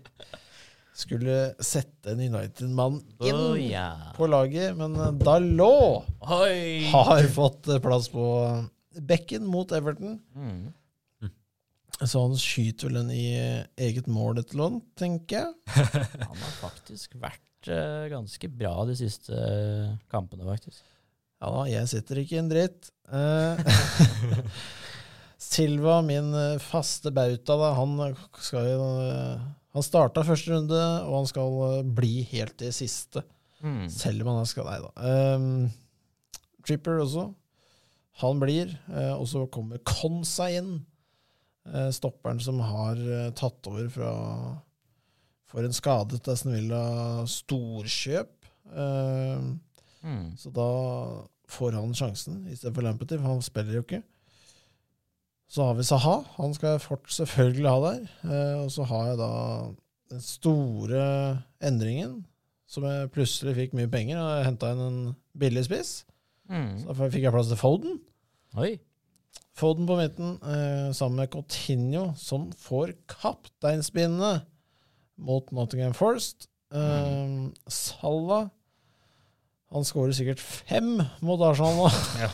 skulle 0.99 1.35
sette 1.63 2.11
en 2.11 2.23
United-mann 2.25 2.97
inn 3.23 3.37
oh, 3.37 3.53
yeah. 3.55 4.09
på 4.17 4.27
laget, 4.27 4.75
men 4.75 4.97
Dalot 5.21 6.09
har 6.25 7.29
fått 7.31 7.69
plass 7.83 8.09
på 8.11 8.25
bekken 9.07 9.45
mot 9.47 9.71
Everton. 9.71 10.17
Mm. 10.35 10.73
Så 11.99 12.21
han 12.23 12.35
skyter 12.39 12.87
vel 12.87 13.01
den 13.01 13.11
i 13.11 13.25
eget 13.79 14.07
mål 14.07 14.39
et 14.39 14.53
eller 14.53 14.69
annet, 14.69 14.85
tenker 14.99 15.41
jeg. 15.41 15.79
Han 16.23 16.37
har 16.45 16.53
faktisk 16.61 17.17
vært 17.19 17.67
eh, 17.67 18.05
ganske 18.11 18.51
bra 18.53 18.71
de 18.87 18.95
siste 18.95 19.35
eh, 19.35 19.97
kampene, 20.11 20.45
faktisk. 20.47 20.79
Ja 21.39 21.51
da, 21.55 21.63
jeg 21.71 21.87
sitter 21.87 22.19
ikke 22.19 22.35
i 22.35 22.41
en 22.41 22.51
dritt. 22.51 22.89
Eh, 23.15 23.61
Silva, 25.49 26.01
min 26.05 26.33
eh, 26.35 26.59
faste 26.61 27.13
bauta, 27.15 27.55
da, 27.55 27.71
han 27.77 27.95
skal 28.43 28.67
jo 28.67 28.87
eh, 29.05 29.45
Han 29.77 29.85
starta 29.85 30.25
første 30.27 30.51
runde, 30.51 30.81
og 31.07 31.21
han 31.21 31.29
skal 31.29 31.59
eh, 31.69 31.91
bli 31.99 32.25
helt 32.33 32.57
til 32.59 32.73
siste. 32.75 33.23
Mm. 33.63 33.85
Selv 33.91 34.27
om 34.27 34.39
han 34.39 34.49
skal. 34.49 34.67
Nei 34.67 34.79
da. 34.83 34.91
Um, 35.35 35.69
Tripper 36.67 37.01
også. 37.03 37.29
Han 38.23 38.39
blir. 38.43 38.71
Uh, 38.91 39.15
og 39.15 39.27
så 39.31 39.45
kommer 39.51 39.83
Konsa 39.87 40.49
inn. 40.55 40.77
Uh, 41.67 41.89
stopperen 41.95 42.39
som 42.43 42.59
har 42.63 42.99
uh, 42.99 43.29
tatt 43.37 43.67
over 43.69 43.87
fra 43.93 44.13
for 45.49 45.65
en 45.65 45.73
skadet 45.73 46.27
Aston 46.29 46.53
Villa 46.53 46.83
storkjøp. 47.25 48.35
Mm. 48.69 49.55
Så 50.39 50.51
da 50.55 50.69
får 51.49 51.75
han 51.75 51.93
sjansen 51.97 52.45
istedenfor 52.47 52.85
Lampety, 52.85 53.17
for 53.19 53.33
han 53.33 53.43
spiller 53.43 53.79
jo 53.79 53.83
ikke. 53.83 54.01
Så 55.49 55.65
har 55.65 55.77
vi 55.79 55.85
Saha. 55.87 56.19
Han 56.37 56.53
skal 56.53 56.75
jeg 56.75 56.83
fort 56.85 57.09
selvfølgelig 57.11 57.69
ha 57.69 57.79
der. 57.87 58.03
Eh, 58.23 58.57
og 58.63 58.69
så 58.71 58.85
har 58.85 59.07
jeg 59.07 59.17
da 59.17 59.31
den 60.13 60.21
store 60.21 61.05
endringen, 61.65 62.19
som 62.69 62.85
jeg 62.85 63.09
plutselig 63.15 63.55
fikk 63.57 63.73
mye 63.77 63.89
penger. 63.89 64.19
og 64.21 64.29
Jeg 64.37 64.45
henta 64.45 64.69
inn 64.75 64.83
en 64.85 64.99
billig 65.41 65.65
spiss. 65.65 65.95
Mm. 66.49 66.77
Så 66.83 66.93
da 66.93 67.09
fikk 67.09 67.25
jeg 67.25 67.33
plass 67.33 67.49
til 67.49 67.59
Foden. 67.61 67.97
Oi. 68.61 68.75
Foden 69.57 69.89
på 69.89 69.97
midten, 69.97 70.37
eh, 70.45 70.93
sammen 70.93 71.17
med 71.23 71.33
Coutinho, 71.33 72.13
som 72.15 72.51
får 72.53 72.93
kapteinspinnet 73.09 74.45
mot 75.17 75.51
Nottingham 75.51 75.97
Forest. 75.97 76.47
Eh, 76.71 77.49
Salah 77.67 78.49
Han 79.69 79.85
skårer 79.85 80.15
sikkert 80.17 80.41
fem 80.41 80.97
mot 81.25 81.41
Arsenal 81.45 81.75
nå, 81.77 81.89
Ja. 82.17 82.29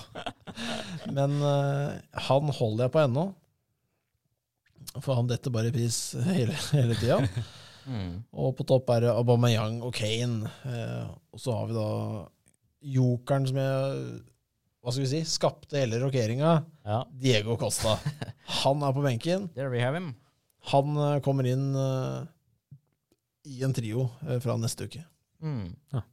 men 1.18 1.36
uh, 1.44 1.98
han 2.30 2.52
holder 2.56 2.86
jeg 2.86 2.94
på 2.94 3.02
ennå. 3.04 3.26
For 5.04 5.18
han 5.18 5.28
detter 5.28 5.52
bare 5.52 5.68
i 5.72 5.76
pris 5.76 5.98
hele, 6.30 6.56
hele 6.72 6.96
tida. 6.96 7.18
Mm. 7.86 8.24
Og 8.32 8.56
på 8.58 8.64
topp 8.66 8.88
er 8.96 9.04
det 9.04 9.12
Aubameyang 9.12 9.82
og 9.84 9.92
Kane. 9.98 10.48
Uh, 10.64 11.12
og 11.36 11.44
så 11.44 11.58
har 11.58 11.68
vi 11.68 11.76
da 11.76 11.90
jokeren 12.96 13.50
som 13.50 13.60
jeg 13.60 14.00
hva 14.86 14.94
skal 14.94 15.02
vi 15.02 15.10
si, 15.10 15.22
skapte 15.26 15.80
hele 15.82 16.00
rokeringa. 16.00 16.56
Ja, 16.86 17.02
Diego 17.10 17.58
Costa. 17.60 17.98
Han 18.62 18.86
er 18.86 18.96
på 18.96 19.04
benken. 19.04 19.50
there 19.58 19.74
we 19.74 19.82
have 19.82 19.98
him. 19.98 20.14
Han 20.72 20.96
uh, 20.96 21.20
kommer 21.26 21.50
inn 21.50 21.72
i 23.46 23.60
en 23.66 23.74
trio 23.76 24.08
fra 24.42 24.56
neste 24.62 24.88
uke. 24.88 25.02
Mm. 25.44 25.74
Ja. 25.94 26.06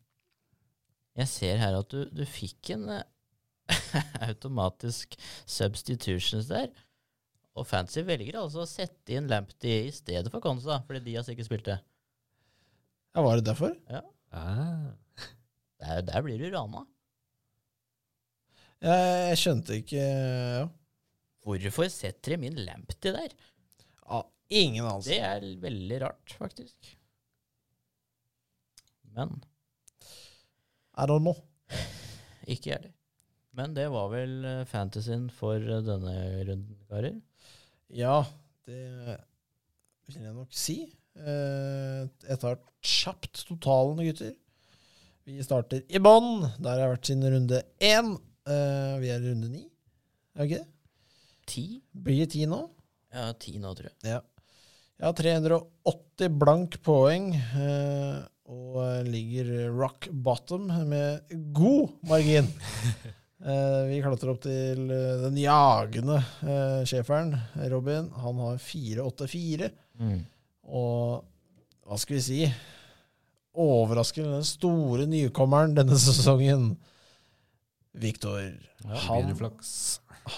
Jeg 1.19 1.29
ser 1.29 1.59
her 1.61 1.77
at 1.77 1.91
du, 1.93 2.07
du 2.09 2.23
fikk 2.29 2.73
en 2.77 2.87
eh, 2.95 3.03
automatisk 4.29 5.15
substitutions 5.45 6.49
der. 6.49 6.71
Og 7.53 7.67
Fancy 7.69 8.01
velger 8.09 8.39
altså 8.41 8.63
å 8.63 8.69
sette 8.69 9.13
inn 9.13 9.29
Lamptey 9.29 9.91
i 9.91 9.93
stedet 9.93 10.33
for 10.33 10.41
Konsa, 10.45 10.79
fordi 10.87 11.03
de 11.11 11.19
har 11.19 11.27
sikkert 11.27 11.51
spilt 11.51 11.69
det. 11.69 11.79
Ja, 13.13 13.21
Var 13.27 13.37
det 13.43 13.49
derfor? 13.51 13.77
Ah. 14.33 14.93
Der, 15.83 15.99
der 16.07 16.23
blir 16.23 16.39
du 16.39 16.47
rana. 16.55 16.85
Jeg, 18.79 19.07
jeg 19.33 19.39
skjønte 19.41 19.79
ikke 19.81 20.03
ja. 20.05 20.67
Hvorfor 21.43 21.89
setter 21.91 22.37
de 22.37 22.39
min 22.39 22.61
Lamptey 22.63 23.11
der? 23.17 23.33
ja, 23.35 24.21
Ingen 24.55 24.87
anelse. 24.87 25.11
Det 25.11 25.19
er 25.27 25.47
veldig 25.65 25.99
rart, 26.05 26.35
faktisk. 26.39 26.93
Men 29.17 29.41
I 30.99 31.07
don't 31.09 31.25
know. 31.25 31.37
ikke 32.47 32.71
jeg 32.71 32.77
heller. 32.79 32.93
Men 33.57 33.75
det 33.77 33.87
var 33.93 34.09
vel 34.13 34.35
eh, 34.49 34.63
fantasyen 34.69 35.27
for 35.37 35.57
eh, 35.61 35.83
denne 35.85 36.15
runden, 36.49 36.77
karer. 36.89 37.19
Ja, 37.93 38.23
det 38.67 38.79
vil 40.09 40.23
jeg 40.25 40.35
nok 40.37 40.53
si. 40.57 40.79
Eh, 41.21 42.03
Jeg 42.29 42.39
tar 42.41 42.57
kjapt 42.83 43.43
totalen, 43.49 44.01
gutter. 44.09 44.33
Vi 45.29 45.37
starter 45.45 45.85
i 45.93 46.01
bånn. 46.03 46.47
Der 46.59 46.73
har 46.73 46.81
jeg 46.87 46.93
vært 46.97 47.11
siden 47.11 47.29
runde 47.37 47.61
én. 47.85 48.15
Eh, 48.49 48.95
Vi 49.05 49.13
er 49.13 49.21
i 49.21 49.29
runde 49.31 49.51
ni. 49.53 49.67
Er 50.35 50.47
vi 50.47 50.49
ikke 50.55 50.63
det? 50.65 50.71
Ti? 51.53 51.65
Blir 51.93 52.23
det 52.25 52.31
ti 52.33 52.47
nå? 52.49 52.63
Ja, 53.13 53.29
ti 53.37 53.59
nå, 53.61 53.75
tror 53.77 53.91
jeg. 53.91 53.97
Ja. 54.15 54.21
Jeg 54.97 55.09
har 55.11 55.17
380 55.19 56.37
blank 56.41 56.79
poeng, 56.87 57.33
eh, 57.37 58.23
og 58.53 59.09
ligger 59.09 59.71
rock 59.73 60.09
bottom 60.13 60.69
med 60.89 61.35
god 61.57 61.97
margin. 62.09 62.49
Eh, 63.43 63.89
vi 63.89 63.97
klatrer 63.99 64.31
opp 64.31 64.39
til 64.45 64.85
eh, 64.95 65.17
den 65.19 65.35
jagende 65.43 66.21
eh, 66.47 66.85
schæferen, 66.87 67.33
Robin. 67.73 68.05
Han 68.23 68.37
har 68.39 68.61
484. 68.63 69.67
Mm. 69.99 70.21
Og 70.71 71.25
hva 71.83 71.99
skal 71.99 72.21
vi 72.21 72.23
si 72.23 72.39
Overraskende 73.53 74.39
den 74.39 74.47
store 74.47 75.09
nykommeren 75.11 75.75
denne 75.75 75.99
sesongen. 76.05 76.79
Viktor. 77.93 78.55
Han 79.09 79.35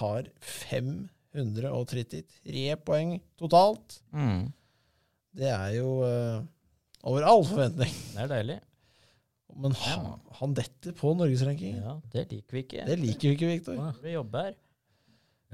har 0.00 0.24
533 0.40 2.76
poeng 2.88 3.20
totalt. 3.38 4.00
Mm. 4.16 4.48
Det 5.36 5.52
er 5.52 5.76
jo 5.76 6.00
eh, 6.08 6.40
over 7.04 7.26
all 7.28 7.44
forventning. 7.46 7.92
Det 8.14 8.22
er 8.24 8.30
deilig. 8.32 8.58
Men 9.54 9.74
han, 9.78 10.06
han 10.40 10.54
detter 10.56 10.94
på 10.98 11.12
norgesrankingen. 11.14 11.82
Ja, 11.84 11.94
det 12.10 12.24
liker 12.32 12.56
vi 12.56 12.62
ikke. 12.64 12.84
Det 12.88 12.96
liker 12.98 13.28
vi 13.28 13.34
ikke, 13.36 13.50
Viktor. 13.52 13.78
Ah, 13.78 13.92
Vi 14.02 14.14
jobber 14.16 14.48
her. 14.48 14.56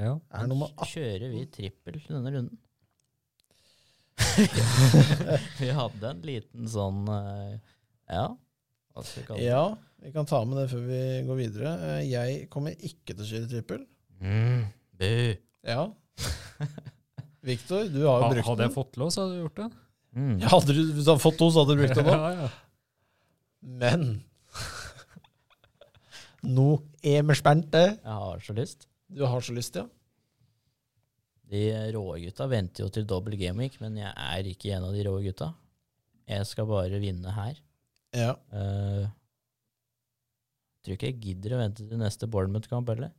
Ja. 0.00 0.14
Er 0.40 0.46
nummer 0.48 0.70
18. 0.78 0.92
Kjører 0.94 1.32
vi 1.34 1.42
trippel 1.52 1.98
denne 2.06 2.32
runden? 2.32 2.60
vi 5.60 5.68
hadde 5.74 6.10
en 6.10 6.18
liten 6.24 6.66
sånn 6.68 7.06
eh, 7.08 7.54
Ja, 8.12 8.26
hva 8.92 9.04
skal 9.06 9.22
vi 9.22 9.26
kalle 9.28 9.40
det? 9.40 9.46
Ja, 9.48 9.62
vi 10.04 10.12
kan 10.14 10.28
ta 10.28 10.40
med 10.48 10.58
det 10.60 10.66
før 10.72 10.82
vi 10.88 11.00
går 11.28 11.38
videre. 11.40 11.72
Eh, 11.90 12.00
Jeg 12.10 12.42
kommer 12.52 12.74
ikke 12.76 13.14
til 13.16 13.24
å 13.24 13.28
kjøre 13.30 13.50
trippel. 13.52 13.84
Mm, 14.20 14.64
bu. 15.00 15.12
Ja. 15.68 15.84
Viktor, 17.44 17.86
du 17.88 18.02
har 18.04 18.20
jo 18.26 18.32
brukt 18.32 18.40
den. 18.40 18.48
Hadde 18.50 18.66
jeg 18.68 18.76
fått 18.76 18.98
lov, 19.00 19.12
så 19.14 19.24
hadde 19.24 19.38
du 19.38 19.44
gjort 19.46 19.60
det. 19.62 19.68
Mm. 20.16 20.40
Ja, 20.42 20.50
hadde 20.50 20.74
du, 20.74 20.80
hvis 20.94 21.06
du 21.06 21.12
hadde 21.12 21.22
fått 21.22 21.38
to, 21.38 21.50
så 21.54 21.62
hadde 21.62 21.76
du 21.76 21.82
brukt 21.84 21.98
det 22.00 22.04
nå. 22.06 22.16
ja, 22.18 22.30
ja. 22.42 22.50
Men 23.60 24.08
Nå 26.40 26.66
er 27.04 27.24
vi 27.28 27.36
spente. 27.36 27.82
Jeg 28.00 28.18
har 28.24 28.44
så 28.44 28.54
lyst. 28.56 28.86
Du 29.12 29.26
har 29.28 29.42
så 29.44 29.52
lyst, 29.52 29.76
ja? 29.76 29.84
De 31.50 31.60
rå 31.92 32.04
gutta 32.22 32.46
venter 32.48 32.86
jo 32.86 32.92
til 32.94 33.06
dobbel 33.10 33.34
gameweek, 33.36 33.76
men 33.82 33.98
jeg 33.98 34.12
er 34.14 34.48
ikke 34.48 34.70
en 34.76 34.86
av 34.86 34.94
de 34.94 35.04
rå 35.04 35.16
gutta. 35.24 35.50
Jeg 36.30 36.46
skal 36.46 36.68
bare 36.70 37.00
vinne 37.02 37.34
her. 37.34 37.58
Ja. 38.16 38.32
Uh, 38.54 39.10
tror 40.84 40.96
ikke 40.96 41.10
jeg 41.10 41.20
gidder 41.24 41.56
å 41.56 41.60
vente 41.60 41.86
til 41.86 42.00
neste 42.00 42.28
Bournemouth-kamp 42.30 42.94
heller. 42.94 43.12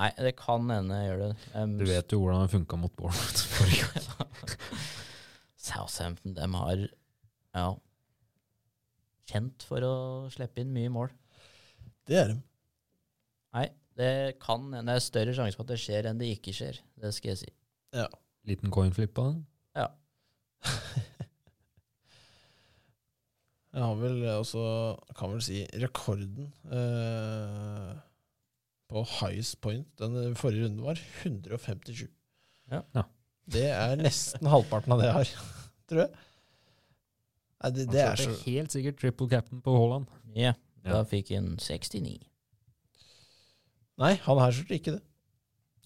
Nei, 0.00 0.10
det 0.18 0.34
kan 0.38 0.68
hende 0.70 0.98
jeg 0.98 1.10
gjør 1.10 1.22
det. 1.22 1.30
Um, 1.54 1.72
Du 1.80 1.86
vet 1.88 2.12
jo 2.14 2.20
hvordan 2.22 2.44
det 2.44 2.52
funka 2.52 2.78
mot 2.80 2.92
Bournemouth 2.98 3.46
forrige 3.54 3.88
gang. 3.94 4.26
Southampton, 5.70 6.34
de 6.36 6.48
har 6.54 6.84
ja, 7.56 7.66
kjent 9.30 9.66
for 9.66 9.86
å 9.86 9.94
slippe 10.34 10.62
inn 10.62 10.74
mye 10.74 10.90
mål. 10.92 11.12
Det 12.10 12.18
er 12.18 12.32
de. 12.32 12.40
Nei, 13.56 13.66
det 13.98 14.12
kan 14.42 14.66
hende. 14.74 14.86
Det 14.90 14.98
er 14.98 15.06
større 15.06 15.36
sjanse 15.36 15.58
for 15.58 15.66
at 15.66 15.72
det 15.72 15.80
skjer 15.82 16.10
enn 16.10 16.20
det 16.20 16.32
ikke 16.34 16.54
skjer. 16.54 16.82
Det 17.00 17.14
skal 17.14 17.34
jeg 17.34 17.42
si. 17.44 17.54
Liten 18.48 18.72
coinflip 18.74 19.14
på 19.14 19.30
den. 19.30 19.40
Jeg 23.70 23.82
har 23.86 23.98
vel 24.00 24.24
også, 24.32 24.62
kan 25.14 25.30
vel 25.30 25.42
si, 25.46 25.60
rekorden 25.78 26.48
eh, 26.74 27.92
på 28.90 29.04
highest 29.20 29.60
point 29.62 29.86
den 30.00 30.34
forrige 30.38 30.66
runden 30.66 30.82
var 30.82 30.98
157. 31.22 32.08
Ja. 32.72 32.82
Ja. 32.96 33.04
Det 33.50 33.68
er 33.70 33.94
nesten 33.98 34.46
halvparten 34.50 34.94
av 34.94 35.00
det 35.00 35.08
jeg 35.08 35.16
har, 35.20 35.30
tror 35.90 36.04
jeg. 36.06 36.26
Nei, 37.60 37.70
det, 37.76 37.86
det 37.92 38.02
er 38.06 38.20
så 38.20 38.34
helt 38.46 38.72
sikkert 38.72 39.00
triple 39.02 39.28
captain 39.28 39.60
på 39.64 39.74
Haaland. 39.76 40.08
Ja, 40.36 40.54
da 40.86 41.02
fikk 41.08 41.34
han 41.34 41.56
69. 41.60 42.16
Nei, 44.00 44.14
han 44.24 44.40
her 44.40 44.54
kjørte 44.56 44.78
ikke 44.78 44.94
det. 44.96 45.02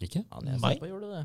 Ikke? 0.05 0.23
Han 0.35 0.51
jeg 0.51 0.61
Nei. 0.63 0.77
på 0.79 0.91
gjorde 0.91 1.11
det. 1.11 1.25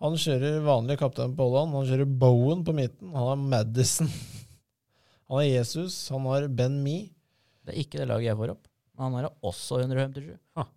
Han 0.00 0.16
kjører 0.16 0.62
vanlig 0.64 0.96
kaptein 1.00 1.36
på 1.36 1.46
Holland. 1.46 1.74
Han 1.76 1.88
kjører 1.88 2.12
Bowen 2.22 2.64
på 2.64 2.72
midten. 2.76 3.12
Han 3.12 3.32
har 3.34 3.40
Madison. 3.40 4.08
Han 5.28 5.42
har 5.42 5.46
Jesus. 5.46 5.96
Han 6.10 6.24
har 6.26 6.48
Ben 6.48 6.80
Me. 6.82 6.98
Det 7.64 7.74
er 7.74 7.82
ikke 7.84 8.00
det 8.00 8.08
laget 8.08 8.30
jeg 8.30 8.38
får 8.40 8.54
opp. 8.56 8.64
Men 8.96 9.04
han 9.04 9.16
har 9.20 9.28
også 9.46 9.78
157. 9.84 10.32
Ah. 10.58 10.70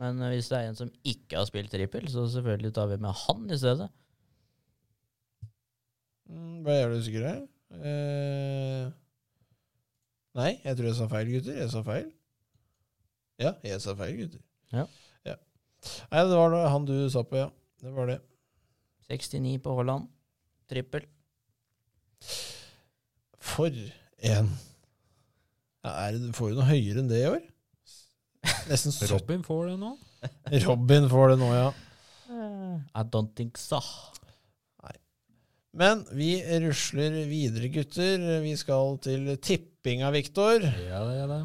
Men 0.00 0.20
eh, 0.22 0.34
hvis 0.36 0.50
det 0.52 0.58
er 0.58 0.68
en 0.68 0.78
som 0.78 0.92
ikke 1.02 1.40
har 1.40 1.48
spilt 1.48 1.72
trippel, 1.72 2.06
så 2.12 2.26
selvfølgelig 2.30 2.70
tar 2.76 2.92
vi 2.92 3.00
med 3.02 3.16
han 3.24 3.48
i 3.50 3.58
stedet. 3.58 3.88
Mm, 6.30 6.62
Ble 6.64 6.76
jeg 6.78 6.96
usikker 7.00 7.26
her? 7.26 7.42
Eh, 7.80 8.86
nei, 10.38 10.52
jeg 10.62 10.78
tror 10.78 10.88
jeg 10.90 10.98
sa 10.98 11.08
feil, 11.10 11.30
gutter. 11.34 11.58
Jeg 11.58 11.70
sa 11.72 11.82
feil. 11.86 12.08
Ja, 13.40 13.54
jeg 13.66 13.82
sa 13.82 13.94
feil, 13.98 14.16
gutter. 14.20 14.42
Ja. 14.74 14.86
ja. 15.26 15.36
Nei, 16.12 16.24
det 16.30 16.38
var 16.38 16.54
det 16.54 16.64
han 16.74 16.88
du 16.88 16.94
sa 17.12 17.24
på, 17.26 17.40
ja. 17.40 17.48
Det 17.80 17.94
var 17.96 18.10
det. 18.12 18.20
69 19.10 19.56
på 19.64 19.74
Holland. 19.80 20.10
Trippel. 20.70 21.06
For 23.40 23.72
en 23.72 24.50
ja, 25.80 25.92
er 26.04 26.12
det, 26.12 26.34
Får 26.36 26.52
du 26.52 26.58
noe 26.60 26.68
høyere 26.68 27.00
enn 27.00 27.08
det 27.08 27.22
i 27.22 27.28
år? 27.30 27.40
Nesten 28.68 28.92
70. 28.92 29.14
Robin 29.14 29.44
får 29.46 29.70
det 29.70 29.78
nå. 29.80 29.94
Robin 30.66 31.08
får 31.10 31.32
det 31.32 31.38
nå, 31.40 31.48
ja. 31.56 31.70
I 32.30 33.02
don't 33.02 33.32
think 33.34 33.58
so. 33.58 33.80
Men 35.76 36.02
vi 36.18 36.32
rusler 36.64 37.14
videre, 37.30 37.68
gutter. 37.70 38.24
Vi 38.42 38.54
skal 38.58 38.96
til 39.04 39.28
tippinga, 39.38 40.10
Viktor. 40.14 40.64
Ja, 40.66 41.02
det 41.06 41.18
er 41.22 41.28
det. 41.30 41.40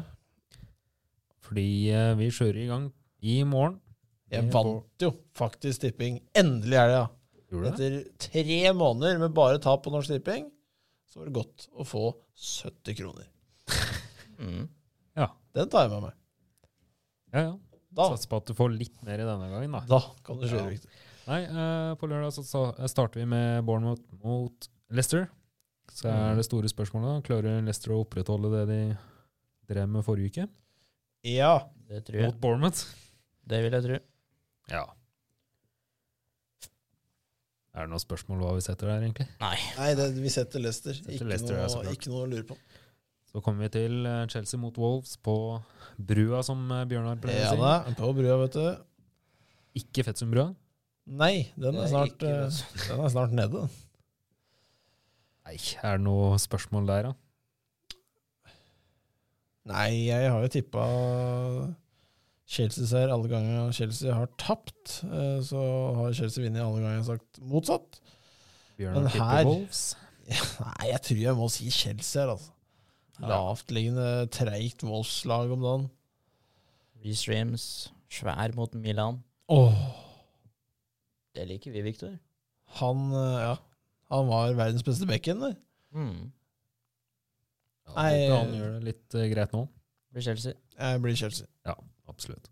Fordi 1.46 1.66
eh, 1.94 2.14
vi 2.18 2.30
kjører 2.34 2.58
i 2.64 2.68
gang 2.70 2.88
i 3.22 3.36
morgen. 3.46 3.76
Jeg 4.32 4.42
er 4.42 4.50
på- 4.50 4.62
vant 4.66 5.04
jo 5.06 5.12
faktisk 5.38 5.84
tipping 5.84 6.18
endelig 6.34 6.74
i 6.74 6.80
helga. 6.82 7.04
Gjorde 7.52 7.70
du 7.70 7.76
det? 7.78 7.90
Etter 7.92 8.30
tre 8.32 8.72
måneder 8.74 9.20
med 9.22 9.34
bare 9.36 9.60
tap 9.62 9.84
på 9.84 9.92
Norsk 9.94 10.10
Tipping, 10.16 10.48
så 11.06 11.20
var 11.20 11.28
det 11.28 11.36
godt 11.36 11.68
å 11.78 11.86
få 11.86 12.04
70 12.34 12.98
kroner. 13.02 13.28
Mm. 14.36 14.66
Den 15.56 15.70
tar 15.72 15.86
jeg 15.86 15.90
med 15.94 16.02
meg. 16.04 16.16
Ja, 17.32 17.40
ja. 17.46 17.52
Da, 17.96 18.08
Satser 18.12 18.28
på 18.28 18.36
at 18.42 18.50
du 18.50 18.52
får 18.58 18.74
litt 18.76 18.98
mer 19.06 19.22
i 19.22 19.24
denne 19.24 19.46
gangen, 19.48 19.72
da. 19.72 19.80
da 19.88 20.00
kan 20.26 20.36
du 20.36 20.44
kjøre, 20.50 20.74
Ja. 20.74 20.90
Nei, 21.26 21.40
uh, 21.50 21.94
på 21.98 22.06
lørdag 22.10 22.32
så 22.36 22.44
så 22.46 22.60
starter 22.88 23.20
vi 23.22 23.26
med 23.26 23.64
Bournemouth 23.66 24.02
mot 24.22 24.68
Leicester. 24.94 25.26
Så 25.90 26.06
er 26.10 26.32
Mm. 26.32 26.36
det 26.38 26.44
store 26.46 26.68
spørsmålet 26.70 27.08
da, 27.08 27.24
klarer 27.26 27.62
Leicester 27.64 27.92
å 27.94 28.00
opprettholde 28.04 28.50
det 28.52 28.64
de 28.70 28.80
drev 29.74 29.88
med 29.88 30.04
forrige 30.04 30.30
uke 30.32 30.48
Ja. 31.24 31.68
Det 31.88 32.04
tror 32.06 32.16
jeg. 32.20 32.26
mot 32.30 32.40
Bournemouth? 32.40 32.84
Det 33.46 33.62
vil 33.62 33.72
jeg 33.72 33.82
tro. 33.86 33.98
Ja. 34.70 34.84
Er 37.76 37.84
det 37.84 37.90
noe 37.92 38.00
spørsmål 38.00 38.40
hva 38.40 38.54
vi 38.56 38.64
setter 38.64 38.88
der, 38.88 39.02
egentlig? 39.04 39.26
Nei. 39.42 39.56
Nei, 39.76 39.88
det, 39.98 40.06
vi 40.16 40.30
setter 40.32 40.62
Leicester. 40.64 40.94
Setter 40.96 41.12
Ikke, 41.18 41.28
Leicester, 41.28 41.58
ja, 41.60 41.66
noe, 41.68 41.92
ikke 41.92 42.08
noe 42.12 42.22
å 42.24 42.30
lure 42.30 42.46
på. 42.48 42.56
Så 43.28 43.42
kommer 43.44 43.66
vi 43.66 43.72
til 43.74 44.06
eh, 44.08 44.22
Chelsea 44.32 44.58
mot 44.62 44.78
Wolves 44.80 45.16
på 45.20 45.34
brua, 45.98 46.40
som 46.46 46.62
eh, 46.72 46.86
Bjørnar 46.88 47.18
pleier 47.20 47.50
å 47.50 47.52
si. 47.52 47.60
da, 47.60 47.96
på 47.98 48.12
brua, 48.16 48.38
vet 48.46 48.56
du. 48.56 48.86
Ikke 49.82 50.06
Fettsundbrua. 50.08 50.54
Nei, 51.06 51.46
den 51.54 51.68
er 51.70 51.72
Det 51.76 51.82
er 51.84 51.88
snart, 51.92 52.14
ikke 52.16 52.30
eh, 52.34 52.88
den 52.90 53.00
er 53.06 53.08
snart 53.14 53.32
nede. 53.38 53.60
Nei, 55.46 55.56
er 55.82 55.96
det 56.00 56.04
noe 56.06 56.38
spørsmål 56.42 56.88
der, 56.90 57.10
da? 57.10 57.12
Nei, 59.66 60.06
jeg 60.06 60.30
har 60.30 60.42
jo 60.44 60.50
tippa 60.54 60.82
Chelsea 62.46 62.86
ser 62.86 63.10
alle 63.10 63.26
ganger 63.30 63.72
Chelsea 63.74 64.14
har 64.14 64.28
tapt. 64.38 65.00
eh, 65.06 65.40
Så 65.42 65.58
har 65.98 66.12
Chelsea 66.14 66.44
vunnet 66.44 66.62
alle 66.62 66.78
ganger 66.82 66.92
jeg 66.94 67.02
har 67.04 67.08
sagt 67.16 67.40
motsatt. 67.42 68.00
Bjørnar 68.78 69.00
Men 69.02 69.10
tipper 69.10 69.30
her- 69.32 69.48
Wolves. 69.48 69.80
Nei, 70.60 70.86
jeg 70.92 71.00
tror 71.06 71.22
jeg 71.22 71.36
må 71.38 71.48
si 71.54 71.70
Chelsea 71.70 72.22
her, 72.22 72.34
altså. 72.36 72.52
Ja. 73.20 73.28
Lavtliggende, 73.30 74.26
treigt 74.34 74.82
Wolfs-lag 74.84 75.50
om 75.54 75.62
dagen. 75.64 75.86
Reece 77.02 77.30
James, 77.32 77.64
svær 78.12 78.52
mot 78.58 78.74
Milan. 78.74 79.22
Åh, 79.48 79.78
Det 81.36 81.44
liker 81.48 81.74
vi, 81.74 81.82
Victor. 81.84 82.16
han, 82.80 83.06
eh, 83.12 83.38
ja. 83.44 83.54
Han 84.10 84.28
var 84.30 84.52
verdens 84.56 84.84
beste 84.86 85.06
bekken, 85.08 85.40
der. 85.42 85.54
Mm. 85.94 86.32
Ja, 87.86 87.94
Nei, 87.96 88.10
håper 88.26 88.36
han 88.40 88.54
gjør 88.56 88.72
det 88.76 88.84
litt 88.88 89.14
eh, 89.18 89.28
greit 89.32 89.52
nå. 89.54 89.62
Blir 90.14 90.24
Chelsea. 90.26 90.54
Jeg 90.78 91.00
blir 91.04 91.16
Chelsea. 91.18 91.46
Absolutt. 92.10 92.48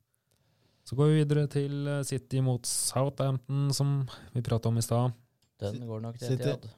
Så 0.85 0.97
går 0.99 1.11
vi 1.13 1.21
videre 1.23 1.47
til 1.49 1.87
eh, 1.89 2.03
City 2.05 2.43
mot 2.45 2.67
Southampton, 2.69 3.71
som 3.75 3.95
vi 4.35 4.43
prata 4.45 4.69
om 4.69 4.79
i 4.79 4.85
stad. 4.85 5.15
Den 5.63 5.87
går 5.89 6.03
nok 6.05 6.19
til 6.21 6.35
City. 6.35 6.43
Etihad. 6.51 6.69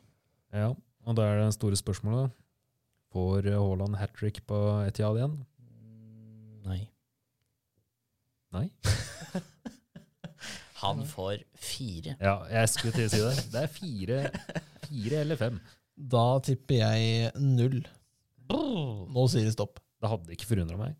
Ja, 0.54 0.68
og 1.06 1.16
da 1.18 1.24
er 1.26 1.40
det 1.42 1.54
store 1.56 1.76
spørsmålet. 1.80 2.30
Får 3.12 3.48
eh, 3.50 3.56
Haaland 3.58 3.96
hat 3.98 4.14
trick 4.18 4.42
på 4.46 4.60
Etihad 4.86 5.18
igjen? 5.18 5.36
Mm, 5.58 6.62
Nei. 6.68 6.80
Nei? 8.54 8.66
Han 10.86 11.02
får 11.10 11.42
fire. 11.58 12.16
Ja, 12.20 12.36
jeg 12.52 12.70
skulle 12.72 12.94
til 12.96 13.06
å 13.06 13.12
si 13.12 13.20
det. 13.24 13.44
Det 13.52 13.62
er 13.64 13.72
fire, 13.72 14.20
fire 14.86 15.20
eller 15.24 15.40
fem. 15.40 15.60
Da 15.96 16.24
tipper 16.44 16.80
jeg 16.82 17.30
null. 17.40 17.78
Nå 18.50 19.26
sier 19.32 19.46
det 19.48 19.54
stopp. 19.56 19.80
Det 20.02 20.10
hadde 20.12 20.34
ikke 20.36 20.48
forundra 20.50 20.76
meg. 20.80 20.96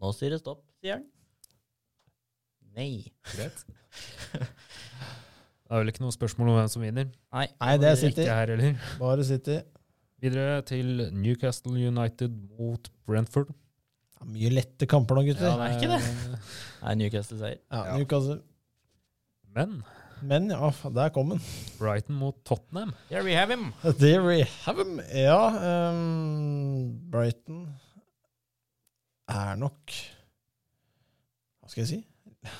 Nå 0.00 0.12
sier 0.16 0.32
det 0.32 0.40
stopp, 0.40 0.62
sier 0.80 0.98
han. 0.98 1.06
Nei. 2.76 3.10
Greit. 3.34 3.64
Det 4.32 5.76
er 5.76 5.82
vel 5.84 5.90
ikke 5.92 6.02
noe 6.02 6.14
spørsmål 6.14 6.48
om 6.52 6.56
hvem 6.60 6.70
som 6.72 6.82
vinner. 6.82 7.10
Nei, 7.34 7.44
Nei, 7.60 7.74
det 7.82 7.88
er 7.90 7.98
City. 8.00 8.24
Ikke 8.24 8.38
her. 8.38 8.78
Bare 8.98 9.26
City. 9.26 9.58
Videre 10.20 10.60
til 10.68 11.04
Newcastle 11.16 11.74
United 11.90 12.32
mot 12.58 12.88
Brentford. 13.08 13.52
Ja, 14.18 14.26
mye 14.28 14.50
lette 14.52 14.88
kamper 14.90 15.16
nå, 15.16 15.22
gutter. 15.28 15.46
Ja, 15.48 15.54
det 15.56 15.68
er 15.68 15.76
ikke 15.78 15.92
det. 15.94 16.00
Eh, 16.04 16.56
Nei, 16.84 16.94
Newcastle-seier. 17.04 17.60
Ja, 17.70 17.82
Ja. 17.86 17.98
Newcastle. 18.00 18.38
Men 19.56 19.80
Men 20.22 20.50
ja, 20.52 20.68
der 20.92 21.08
kom 21.14 21.30
den. 21.32 21.40
Brighton 21.78 22.16
mot 22.20 22.36
Tottenham. 22.44 22.92
There 23.08 23.24
we 23.24 23.32
have 23.34 23.50
him. 23.54 23.70
There 23.98 24.20
we 24.26 24.42
have 24.66 24.76
him. 24.82 25.00
Ja, 25.16 25.90
um, 25.90 26.90
Brighton 27.10 27.62
er 29.30 29.56
nok 29.56 29.94
Hva 31.60 31.70
skal 31.70 31.84
jeg 31.86 31.88
si? 31.88 32.50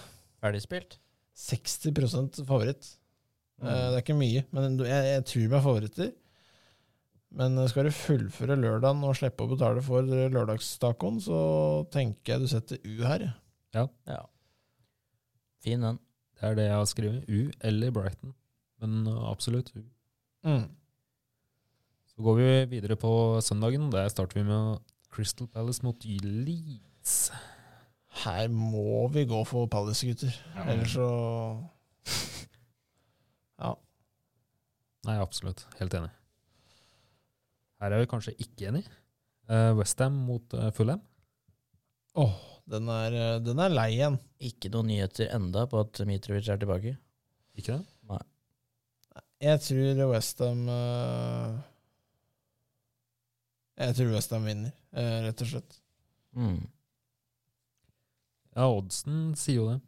Ferdigspilt. 0.41 0.97
60 1.37 2.47
favoritt. 2.49 2.95
Mm. 3.61 3.67
Uh, 3.67 3.75
det 3.75 3.99
er 3.99 4.03
ikke 4.05 4.17
mye, 4.17 4.45
men 4.57 4.81
jeg, 4.81 5.07
jeg 5.11 5.25
tror 5.29 5.41
de 5.45 5.57
er 5.59 5.65
favoritter. 5.67 6.11
Men 7.31 7.59
eh, 7.61 7.69
skal 7.71 7.87
du 7.87 7.95
fullføre 7.95 8.57
lørdagen 8.59 9.05
og 9.07 9.15
slippe 9.19 9.45
å 9.45 9.51
betale 9.53 9.83
for 9.87 10.03
lørdagstacoen, 10.03 11.21
så 11.23 11.41
tenker 11.95 12.35
jeg 12.35 12.43
du 12.43 12.51
setter 12.51 12.81
U 12.83 13.05
her. 13.07 13.29
ja. 13.77 13.85
Ja. 14.09 14.25
Fin 15.61 15.85
den. 15.85 15.99
Det 16.41 16.49
er 16.49 16.57
det 16.57 16.69
jeg 16.71 16.77
har 16.79 16.89
skrevet. 16.89 17.25
U 17.29 17.51
eller 17.61 17.91
Brighton. 17.93 18.35
Men 18.81 19.07
uh, 19.07 19.29
absolutt 19.31 19.73
U. 19.77 19.83
Mm. 20.49 20.69
Så 22.09 22.25
går 22.25 22.39
vi 22.39 22.49
videre 22.77 22.97
på 22.97 23.13
søndagen. 23.45 23.91
Der 23.93 24.09
starter 24.09 24.41
vi 24.41 24.47
med 24.49 24.81
Crystal 25.13 25.49
Palace 25.49 25.85
mot 25.85 26.05
Leeds. 26.05 27.31
Her 28.25 28.49
må 28.49 29.09
vi 29.13 29.27
gå 29.29 29.43
for 29.45 29.69
Palace, 29.71 30.07
gutter. 30.07 30.33
Ellers 30.67 30.97
så 30.97 31.11
Ja. 33.61 33.75
Nei, 35.07 35.19
absolutt. 35.21 35.67
Helt 35.79 35.95
enig. 35.95 36.11
Her 37.81 37.93
er 37.93 38.03
vi 38.03 38.09
kanskje 38.11 38.35
ikke 38.39 38.69
enig. 38.73 38.85
Uh, 39.51 39.77
Westham 39.79 40.13
mot 40.27 40.55
uh, 40.55 40.71
Fulham. 40.73 41.01
Åh, 42.17 42.35
den 42.71 42.89
er, 42.93 43.15
eh, 43.19 43.39
den 43.43 43.59
er 43.63 43.73
lei 43.73 43.89
igjen. 43.97 44.19
Ikke 44.51 44.71
noen 44.73 44.89
nyheter 44.93 45.31
enda 45.37 45.67
på 45.71 45.81
at 45.83 46.01
Mitrovic 46.09 46.49
er 46.53 46.61
tilbake. 46.63 46.95
Ikke 47.59 47.77
det? 47.79 47.85
Nei. 48.11 48.21
Jeg 49.41 49.61
tror 49.65 50.01
Westham 50.11 50.67
uh, 50.69 51.55
Jeg 53.81 53.95
tror 53.97 54.11
Westham 54.13 54.45
vinner, 54.45 54.75
eh, 54.93 55.15
rett 55.25 55.41
og 55.45 55.49
slett. 55.49 55.79
Mm. 56.37 56.59
Ja, 58.55 58.67
oddsen 58.69 59.23
sier 59.41 59.57
jo 59.63 59.69
det. 59.71 59.79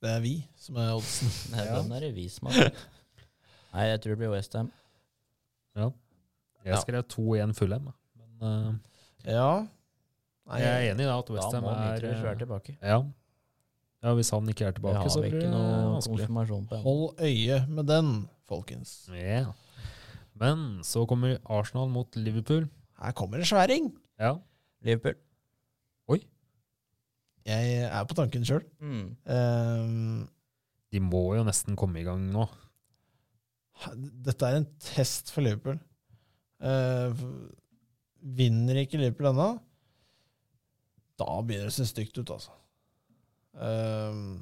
Det 0.00 0.12
er 0.14 0.22
vi 0.24 0.34
som 0.56 0.78
er 0.80 0.92
oddsen. 0.96 1.32
Nei, 1.54 1.64
Ja. 1.66 1.80
Den 1.82 1.92
er 1.96 2.06
det 2.06 2.12
vi 2.16 2.28
som 2.32 2.48
har. 2.52 2.70
Nei, 3.74 3.88
jeg 3.90 4.00
tror 4.04 4.14
det 4.14 4.20
blir 4.22 4.32
Westham. 4.36 4.70
Ja. 5.76 5.90
Jeg 6.64 6.74
Ja. 6.74 6.80
skrev 6.84 7.04
2-1 7.10 7.54
Fulham. 7.58 7.90
Men 8.16 8.46
uh, 8.46 8.74
Ja. 9.26 9.66
Nei, 10.48 10.60
jeg 10.62 10.70
er 10.70 10.92
enig 10.94 11.04
i 11.04 11.08
da, 11.08 11.16
at 11.18 11.28
Da 11.28 11.34
Westham 11.36 11.62
må 11.62 11.70
er 11.70 11.80
Mitrovic 11.84 12.16
uh, 12.16 12.24
være 12.24 12.38
tilbake. 12.38 12.76
ja. 12.82 12.98
ja, 14.02 14.12
hvis 14.18 14.30
han 14.34 14.48
ikke 14.48 14.64
er 14.66 14.72
tilbake, 14.78 15.10
så 15.12 15.20
blir 15.22 15.36
det 15.38 15.50
vanskelig. 15.52 16.16
konfirmasjon 16.16 16.66
på 16.66 16.74
ennå. 16.78 16.84
Hold 16.88 17.20
øye 17.28 17.58
med 17.68 17.84
den, 17.90 18.12
folkens. 18.48 18.94
Ja. 19.14 19.52
Men 20.40 20.80
så 20.86 21.04
kommer 21.06 21.36
Arsenal 21.44 21.88
mot 21.92 22.16
Liverpool. 22.16 22.68
Her 23.02 23.12
kommer 23.12 23.38
en 23.38 23.44
sværing! 23.44 23.92
Ja. 24.18 24.36
Liverpool. 24.82 25.14
Jeg 27.46 27.76
er 27.88 28.04
på 28.04 28.14
tanken 28.14 28.44
sjøl. 28.44 28.64
Mm. 28.84 30.26
De 30.92 31.00
må 31.00 31.22
jo 31.38 31.44
nesten 31.46 31.76
komme 31.78 32.00
i 32.02 32.04
gang 32.06 32.26
nå. 32.32 32.44
dette 33.96 34.44
er 34.44 34.58
en 34.58 34.66
test 34.82 35.30
for 35.32 35.40
Liverpool. 35.44 35.78
Uh, 36.60 37.16
vinner 38.20 38.82
ikke 38.82 39.00
Liverpool 39.00 39.30
ennå, 39.30 39.48
da 41.20 41.28
begynner 41.44 41.68
det 41.68 41.74
å 41.74 41.78
se 41.78 41.88
stygt 41.88 42.18
ut, 42.20 42.32
altså. 42.34 42.56
Um, 43.60 44.40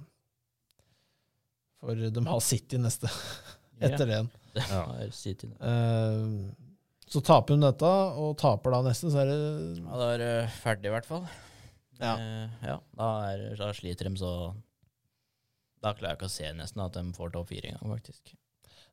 for 1.80 1.98
de 1.98 2.24
har 2.26 2.40
City 2.44 2.78
neste, 2.82 3.10
etter 3.84 4.04
det 4.04 4.16
igjen. 4.16 4.32
Ja. 4.58 4.80
er 4.98 5.12
City. 5.14 5.50
Eh, 5.62 6.24
så 7.08 7.22
taper 7.24 7.54
hun 7.56 7.64
dette, 7.64 7.90
og 8.20 8.34
taper 8.40 8.74
da 8.74 8.82
neste, 8.88 9.12
så 9.12 9.22
er 9.22 9.30
det 9.30 9.38
Ja, 9.78 10.00
da 10.00 10.08
er 10.14 10.22
det 10.22 10.32
ferdig, 10.58 10.90
i 10.90 10.94
hvert 10.96 11.08
fall. 11.08 11.28
Ja. 11.98 12.14
Uh, 12.18 12.58
ja 12.62 12.74
da, 12.94 13.06
er, 13.32 13.40
da 13.58 13.72
sliter 13.74 14.06
de 14.06 14.20
så 14.20 14.28
Da 15.82 15.90
klarer 15.98 16.12
jeg 16.12 16.18
ikke 16.20 16.28
å 16.28 16.30
se 16.30 16.50
nesten 16.54 16.82
at 16.84 16.94
de 16.94 17.02
får 17.16 17.32
topp 17.34 17.50
fire 17.50 17.72
engang, 17.72 17.96
faktisk. 17.96 18.34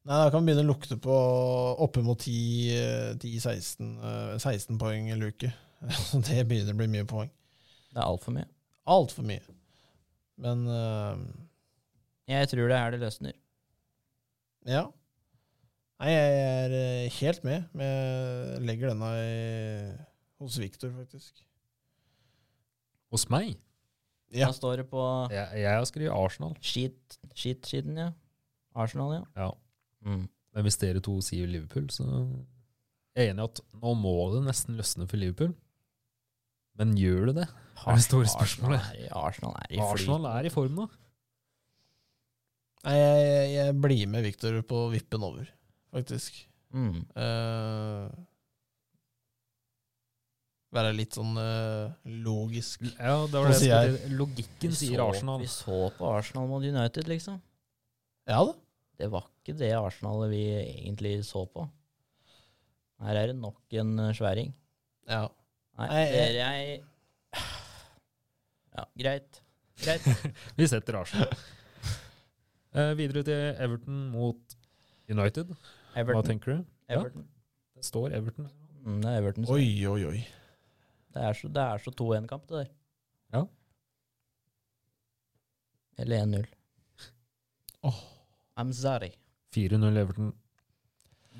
Nei, 0.05 0.17
da 0.21 0.29
kan 0.29 0.41
vi 0.41 0.51
begynne 0.51 0.65
å 0.65 0.69
lukte 0.69 0.97
på 1.01 1.15
oppimot 1.81 2.25
10-16 2.29 3.95
uh, 3.97 4.81
poeng 4.81 5.09
i 5.09 5.17
luke. 5.17 5.49
Så 6.07 6.21
det 6.25 6.43
begynner 6.45 6.77
å 6.77 6.81
bli 6.81 6.89
mye 6.93 7.07
poeng. 7.09 7.31
Det 7.95 8.03
er 8.03 8.09
altfor 8.11 8.35
mye. 8.35 8.47
Altfor 8.91 9.23
mye. 9.25 9.55
Men 10.43 10.65
uh, 10.67 11.15
Jeg 12.27 12.49
tror 12.51 12.67
det 12.67 12.75
er 12.75 12.83
her 12.83 12.95
det 12.95 13.01
løsner. 13.05 13.35
ja. 14.67 14.85
Nei, 15.95 16.09
jeg 16.11 16.39
er 16.43 16.73
eh, 16.75 17.13
helt 17.21 17.45
med. 17.47 17.69
Men 17.71 17.87
jeg 17.87 18.63
legger 18.67 18.89
denne 18.91 19.11
i, 19.15 19.93
hos 20.43 20.57
Viktor, 20.59 20.89
faktisk. 20.91 21.39
Hos 23.15 23.23
meg? 23.31 23.53
Ja. 24.35 24.49
Da 24.49 24.57
står 24.57 24.81
det 24.81 24.89
på 24.91 24.99
Jeg, 25.31 25.61
jeg 25.61 25.71
har 25.71 25.85
skrevet 25.87 26.11
Arsenal. 26.11 26.57
Skit, 26.59 27.15
sheet-siden, 27.31 27.95
ja. 28.01 28.09
Arsenal, 28.75 29.13
ja. 29.21 29.23
Ja. 29.39 29.47
Mm. 30.03 30.25
Men 30.27 30.67
hvis 30.67 30.75
dere 30.83 30.99
to 30.99 31.15
sier 31.23 31.47
Liverpool, 31.47 31.87
så 31.95 32.03
jeg 33.15 33.29
er 33.29 33.31
enig 33.31 33.45
i 33.45 33.47
at 33.47 33.63
nå 33.79 33.93
må 33.95 34.17
det 34.35 34.43
nesten 34.49 34.75
løsne 34.75 35.07
for 35.07 35.21
Liverpool. 35.21 35.55
Men 36.79 36.93
gjør 36.99 37.29
det 37.31 37.35
det? 37.41 37.47
er 37.85 37.95
det 37.99 38.03
store 38.05 38.27
spørsmålet. 38.27 38.81
Arsenal 38.81 38.95
er, 38.95 39.05
i- 39.05 39.11
Arsenal 39.15 39.55
er 39.61 39.67
i. 39.75 39.79
Arsenal 39.85 40.25
er 40.31 40.45
i 40.45 40.53
form 40.53 40.75
nå. 40.79 40.85
Nei, 42.85 42.95
jeg, 42.99 43.21
jeg, 43.25 43.51
jeg 43.55 43.75
blir 43.81 44.07
med 44.13 44.23
Victor 44.27 44.57
på 44.69 44.81
vippen 44.93 45.23
over, 45.25 45.47
faktisk. 45.95 46.35
Mm. 46.75 46.99
Uh, 47.15 48.09
være 50.75 50.91
litt 50.97 51.15
sånn 51.15 51.37
uh, 51.39 51.93
logisk. 52.25 52.83
Ja, 52.99 53.15
det 53.31 53.39
var 53.41 53.53
det 53.53 53.69
jeg. 53.69 53.95
Logikken 54.19 54.73
Vi 54.73 54.79
sier 54.81 54.99
så- 54.99 55.07
Arsenal. 55.09 55.39
Vi 55.41 55.47
så 55.51 55.79
på 55.97 56.09
Arsenal 56.11 56.49
mot 56.51 56.63
United, 56.67 57.07
liksom. 57.09 57.39
Ja 58.27 58.41
da. 58.43 58.53
Det 58.99 59.09
var 59.11 59.25
ikke 59.41 59.57
det 59.59 59.71
Arsenalet 59.75 60.29
vi 60.31 60.43
egentlig 60.55 61.17
så 61.27 61.45
på. 61.51 61.65
Her 63.03 63.17
er 63.19 63.27
det 63.31 63.35
nok 63.35 63.57
en 63.75 63.97
eh, 63.99 64.13
sværing. 64.15 64.53
Ja. 65.09 65.25
Nei, 65.77 65.87
jeg- 66.07 66.35
jeg 66.35 66.83
Ja, 68.75 68.85
greit. 68.99 69.41
Greit. 69.83 70.05
Vi 70.57 70.67
setter 70.67 70.97
Arsenal. 70.99 71.31
Eh, 72.75 72.93
videre 72.99 73.23
til 73.23 73.55
Everton 73.63 74.09
mot 74.11 74.55
United. 75.09 75.51
Hva 75.95 76.21
tenker 76.27 76.51
du? 76.57 76.65
Ja, 76.89 76.97
Everton. 76.99 77.27
det 77.75 77.85
står 77.87 78.11
Everton. 78.17 78.49
Mm, 78.83 78.97
det 79.01 79.11
er 79.13 79.21
Everton. 79.21 79.45
Oi, 79.49 79.67
oi, 79.87 80.01
oi. 80.09 80.19
Det 81.15 81.23
er 81.23 81.33
så, 81.39 81.47
det 81.55 81.63
er 81.63 81.77
så 81.85 81.91
2-1-kamp, 81.95 82.47
det 82.49 82.57
der. 82.65 82.71
Ja. 83.33 83.45
Eller 86.03 86.25
1-0. 86.25 86.45
Oh. 87.87 88.01
I'm 88.59 88.73
sorry. 88.75 89.13
4-0 89.55 89.97
Everton. 90.01 90.33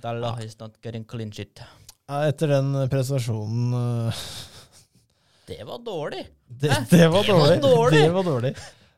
Dalla 0.04 0.38
is 0.44 0.58
not 0.60 0.80
getting 0.82 1.04
clean 1.08 1.32
shit. 1.32 1.60
Ja, 2.06 2.20
etter 2.30 2.52
den 2.54 2.74
prestasjonen 2.92 3.74
uh, 3.74 4.24
Det 5.50 5.60
var 5.66 5.80
dårlig! 5.86 6.24
det, 6.48 6.72
det 6.90 7.08
var 7.10 7.24
Det 7.26 7.34
var 7.34 7.48
dårlig. 7.48 7.62
dårlig. 7.62 8.02
Det 8.04 8.14
var 8.14 8.24
dårlig. 8.28 8.52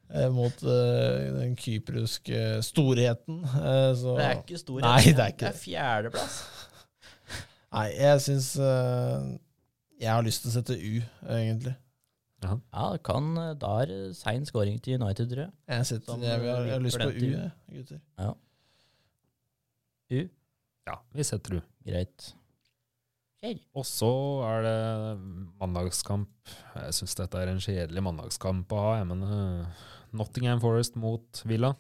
Eh, 0.08 0.30
mot 0.32 0.62
eh, 0.64 1.26
den 1.36 1.56
kypriske 1.60 2.38
storheten. 2.64 3.42
eh, 3.44 3.90
så 4.00 4.14
Det 4.16 4.24
er 4.30 4.38
ikke 4.40 4.60
stor 4.62 4.80
Nei, 4.86 5.02
det 5.04 5.20
er 5.20 5.34
ikke 5.34 5.42
Det 5.44 5.50
er 5.50 5.58
fjerdeplass. 5.60 6.38
Nei, 7.76 7.88
jeg 7.98 8.22
syns 8.24 8.48
eh, 8.64 9.26
Jeg 10.00 10.12
har 10.14 10.24
lyst 10.24 10.46
til 10.46 10.52
å 10.54 10.56
sette 10.56 10.78
U, 10.80 10.94
egentlig. 11.28 11.76
Ja. 12.46 12.56
Ja, 12.72 12.88
kan 13.04 13.28
Da 13.60 13.74
er 13.82 13.92
det 13.92 14.00
sein 14.16 14.46
scoring 14.48 14.80
til 14.86 15.02
United, 15.02 15.28
tror 15.34 15.44
jeg. 15.48 15.52
Jeg, 15.68 15.86
setter, 15.92 16.14
Som, 16.14 16.24
jeg, 16.24 16.40
jeg, 16.40 16.54
har- 16.56 16.66
jeg 16.70 16.76
har 16.78 16.84
lyst 16.88 17.02
på 17.04 17.10
U, 17.12 17.28
jeg, 17.28 17.52
gutter. 17.76 18.00
U. 20.08 20.20
ja, 20.88 20.96
vi 21.20 21.24
setter 21.28 21.58
U. 21.60 21.62
Greit. 21.88 22.32
Kjell. 23.44 23.60
Og 23.78 23.86
så 23.86 24.10
er 24.48 24.64
det 24.66 24.78
mandagskamp. 25.62 26.32
Jeg 26.74 26.96
syns 26.98 27.14
dette 27.20 27.38
er 27.38 27.52
en 27.52 27.62
kjedelig 27.62 28.02
mandagskamp 28.02 28.72
å 28.74 28.80
ha, 28.82 28.96
jeg, 28.98 29.10
men 29.12 29.22
eh, 29.28 29.84
Nottingham 30.18 30.62
Forest 30.64 30.98
mot 30.98 31.44
Villa. 31.46 31.76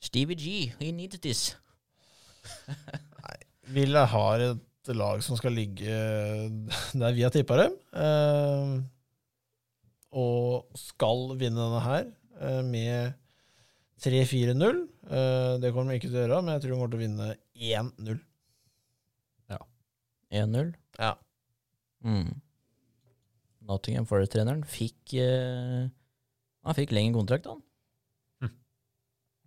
Stevie 0.00 0.38
G, 0.38 0.52
he 0.78 0.92
needs 0.94 1.18
this. 1.20 1.42
Villa 3.74 4.06
har 4.14 4.46
et 4.46 4.94
lag 4.96 5.20
som 5.26 5.36
skal 5.38 5.54
ligge 5.58 5.90
der 7.02 7.16
vi 7.16 7.26
har 7.26 7.34
tippa 7.34 7.58
dem, 7.64 7.76
eh, 8.06 8.78
og 10.22 10.78
skal 10.78 11.34
vinne 11.34 11.60
denne 11.60 11.82
her 11.84 12.08
eh, 12.38 12.62
med 12.66 13.18
3-4-0. 14.06 14.82
Eh, 15.10 15.52
det 15.60 15.74
kommer 15.74 15.92
de 15.92 16.00
ikke 16.00 16.08
til 16.08 16.22
å 16.22 16.24
gjøre, 16.24 16.42
men 16.46 16.56
jeg 16.56 16.64
tror 16.64 16.72
de 16.72 16.78
kommer 16.78 16.94
til 16.94 17.00
å 17.00 17.06
vinne 17.08 17.32
1-0. 17.58 18.26
1-0. 20.30 20.72
Ja. 20.98 21.14
Mm. 22.06 22.40
Nottingham 23.68 24.06
Forest-treneren 24.08 24.62
fikk 24.68 25.14
eh, 25.20 25.90
Han 26.64 26.76
fikk 26.76 26.94
lengre 26.96 27.20
kontrakt, 27.20 27.48
han. 27.50 27.60
Hm. 28.40 28.54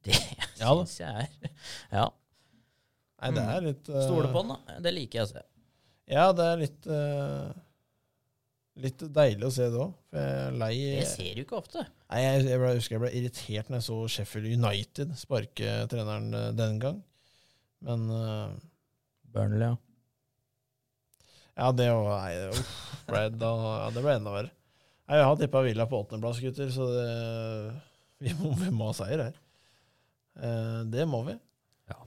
Det 0.06 0.20
Ja 0.62 0.76
syns 0.78 1.00
jeg 1.02 1.26
er 1.26 1.52
Ja. 1.92 2.08
Nei, 3.24 3.32
det 3.38 3.44
er 3.56 3.68
litt 3.70 3.90
uh, 3.90 4.02
Stole 4.04 4.32
på 4.32 4.44
han, 4.44 4.56
da. 4.56 4.80
Det 4.84 4.92
liker 4.92 5.22
jeg 5.22 5.28
å 5.28 5.32
se. 5.32 5.44
Ja, 6.12 6.26
det 6.36 6.48
er 6.50 6.60
litt 6.60 6.90
uh, 6.92 7.54
Litt 8.84 9.04
deilig 9.16 9.48
å 9.48 9.54
se 9.54 9.68
det 9.70 9.78
òg. 9.78 9.92
Det 10.10 11.06
ser 11.06 11.36
du 11.38 11.44
ikke 11.44 11.60
ofte. 11.60 11.84
Nei, 12.10 12.24
jeg, 12.24 12.40
jeg, 12.50 12.58
ble, 12.58 12.72
jeg 12.72 12.80
husker 12.82 12.96
jeg 12.96 13.04
ble 13.04 13.12
irritert 13.20 13.70
når 13.70 13.78
jeg 13.78 13.86
så 13.86 13.98
Sheffield 14.16 14.50
United 14.50 15.14
sparke 15.20 15.76
treneren 15.92 16.32
den 16.58 16.80
gang. 16.82 16.98
Men 17.86 18.08
uh, 18.10 18.56
Burnley, 19.30 19.68
ja. 19.70 19.93
Ja, 21.60 21.70
det 21.76 21.88
var 21.94 22.12
Nei, 22.24 22.36
uff, 22.50 22.74
ble, 23.08 23.24
da, 23.38 23.50
ja, 23.84 23.88
det 23.94 24.04
ble 24.06 24.16
enda 24.18 24.34
verre. 24.34 24.52
Nei, 25.10 25.20
Jeg 25.20 25.28
har 25.30 25.40
tippa 25.40 25.64
Villa 25.66 25.88
på 25.90 26.00
åttendeplass, 26.04 26.42
gutter, 26.44 26.72
så 26.74 26.88
det, 26.90 27.08
vi, 28.24 28.36
må, 28.40 28.54
vi 28.62 28.72
må 28.74 28.90
ha 28.90 28.98
seier 28.98 29.26
her. 29.28 29.40
Eh, 30.40 30.80
det 30.94 31.06
må 31.10 31.24
vi. 31.28 31.38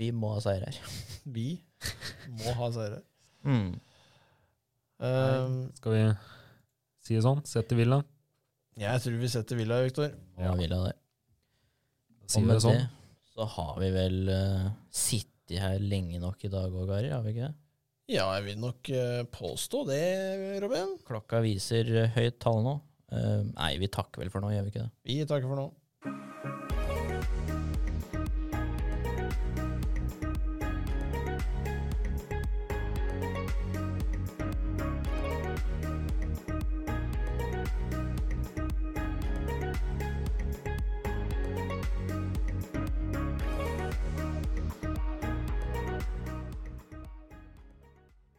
Vi 0.01 0.11
må 0.17 0.33
ha 0.35 0.43
seier 0.43 0.67
her. 0.67 0.81
Vi 1.37 1.51
må 2.41 2.53
ha 2.59 2.69
seier 2.75 2.97
her. 2.97 3.05
Mm. 3.47 3.75
Um, 4.97 5.57
Skal 5.77 5.93
vi 5.93 6.03
si 7.05 7.15
det 7.15 7.23
sånn? 7.27 7.43
Sette 7.47 7.77
Villa? 7.79 8.01
jeg 8.81 9.03
tror 9.05 9.15
vi 9.21 9.29
setter 9.33 9.59
Villa, 9.61 9.79
Viktor. 9.85 10.11
Ja, 10.41 10.55
Villa 10.59 10.81
der. 10.89 10.97
Si 12.27 12.41
Og 12.41 12.49
med 12.49 12.57
det 12.59 12.65
sånn? 12.65 12.81
det 12.81 12.97
så 13.37 13.45
har 13.53 13.77
vi 13.83 13.89
vel 13.93 14.19
uh, 14.33 14.69
sittet 14.89 15.61
her 15.61 15.77
lenge 15.81 16.19
nok 16.23 16.41
i 16.49 16.51
dag 16.53 16.73
òg, 16.73 16.87
Gari. 16.89 17.13
Har 17.13 17.25
vi 17.25 17.35
ikke 17.35 17.51
det? 17.51 17.66
Ja, 18.07 18.29
jeg 18.37 18.45
vil 18.47 18.59
nok 18.63 18.87
eh, 18.95 19.25
påstå 19.35 19.81
det, 19.89 20.03
Robin. 20.63 20.93
Klokka 21.09 21.41
viser 21.43 21.89
eh, 21.91 22.13
høyt 22.15 22.37
tall 22.39 22.61
nå. 22.63 22.77
Eh, 23.11 23.41
nei, 23.49 23.73
vi 23.83 23.89
takker 23.91 24.23
vel 24.23 24.31
for 24.31 24.45
nå, 24.45 24.53
gjør 24.55 24.69
vi 24.69 24.71
ikke 24.71 24.85
det? 24.85 24.93
Vi 25.11 25.17
takker 25.27 25.51
for 25.51 25.59
nå. 25.59 25.65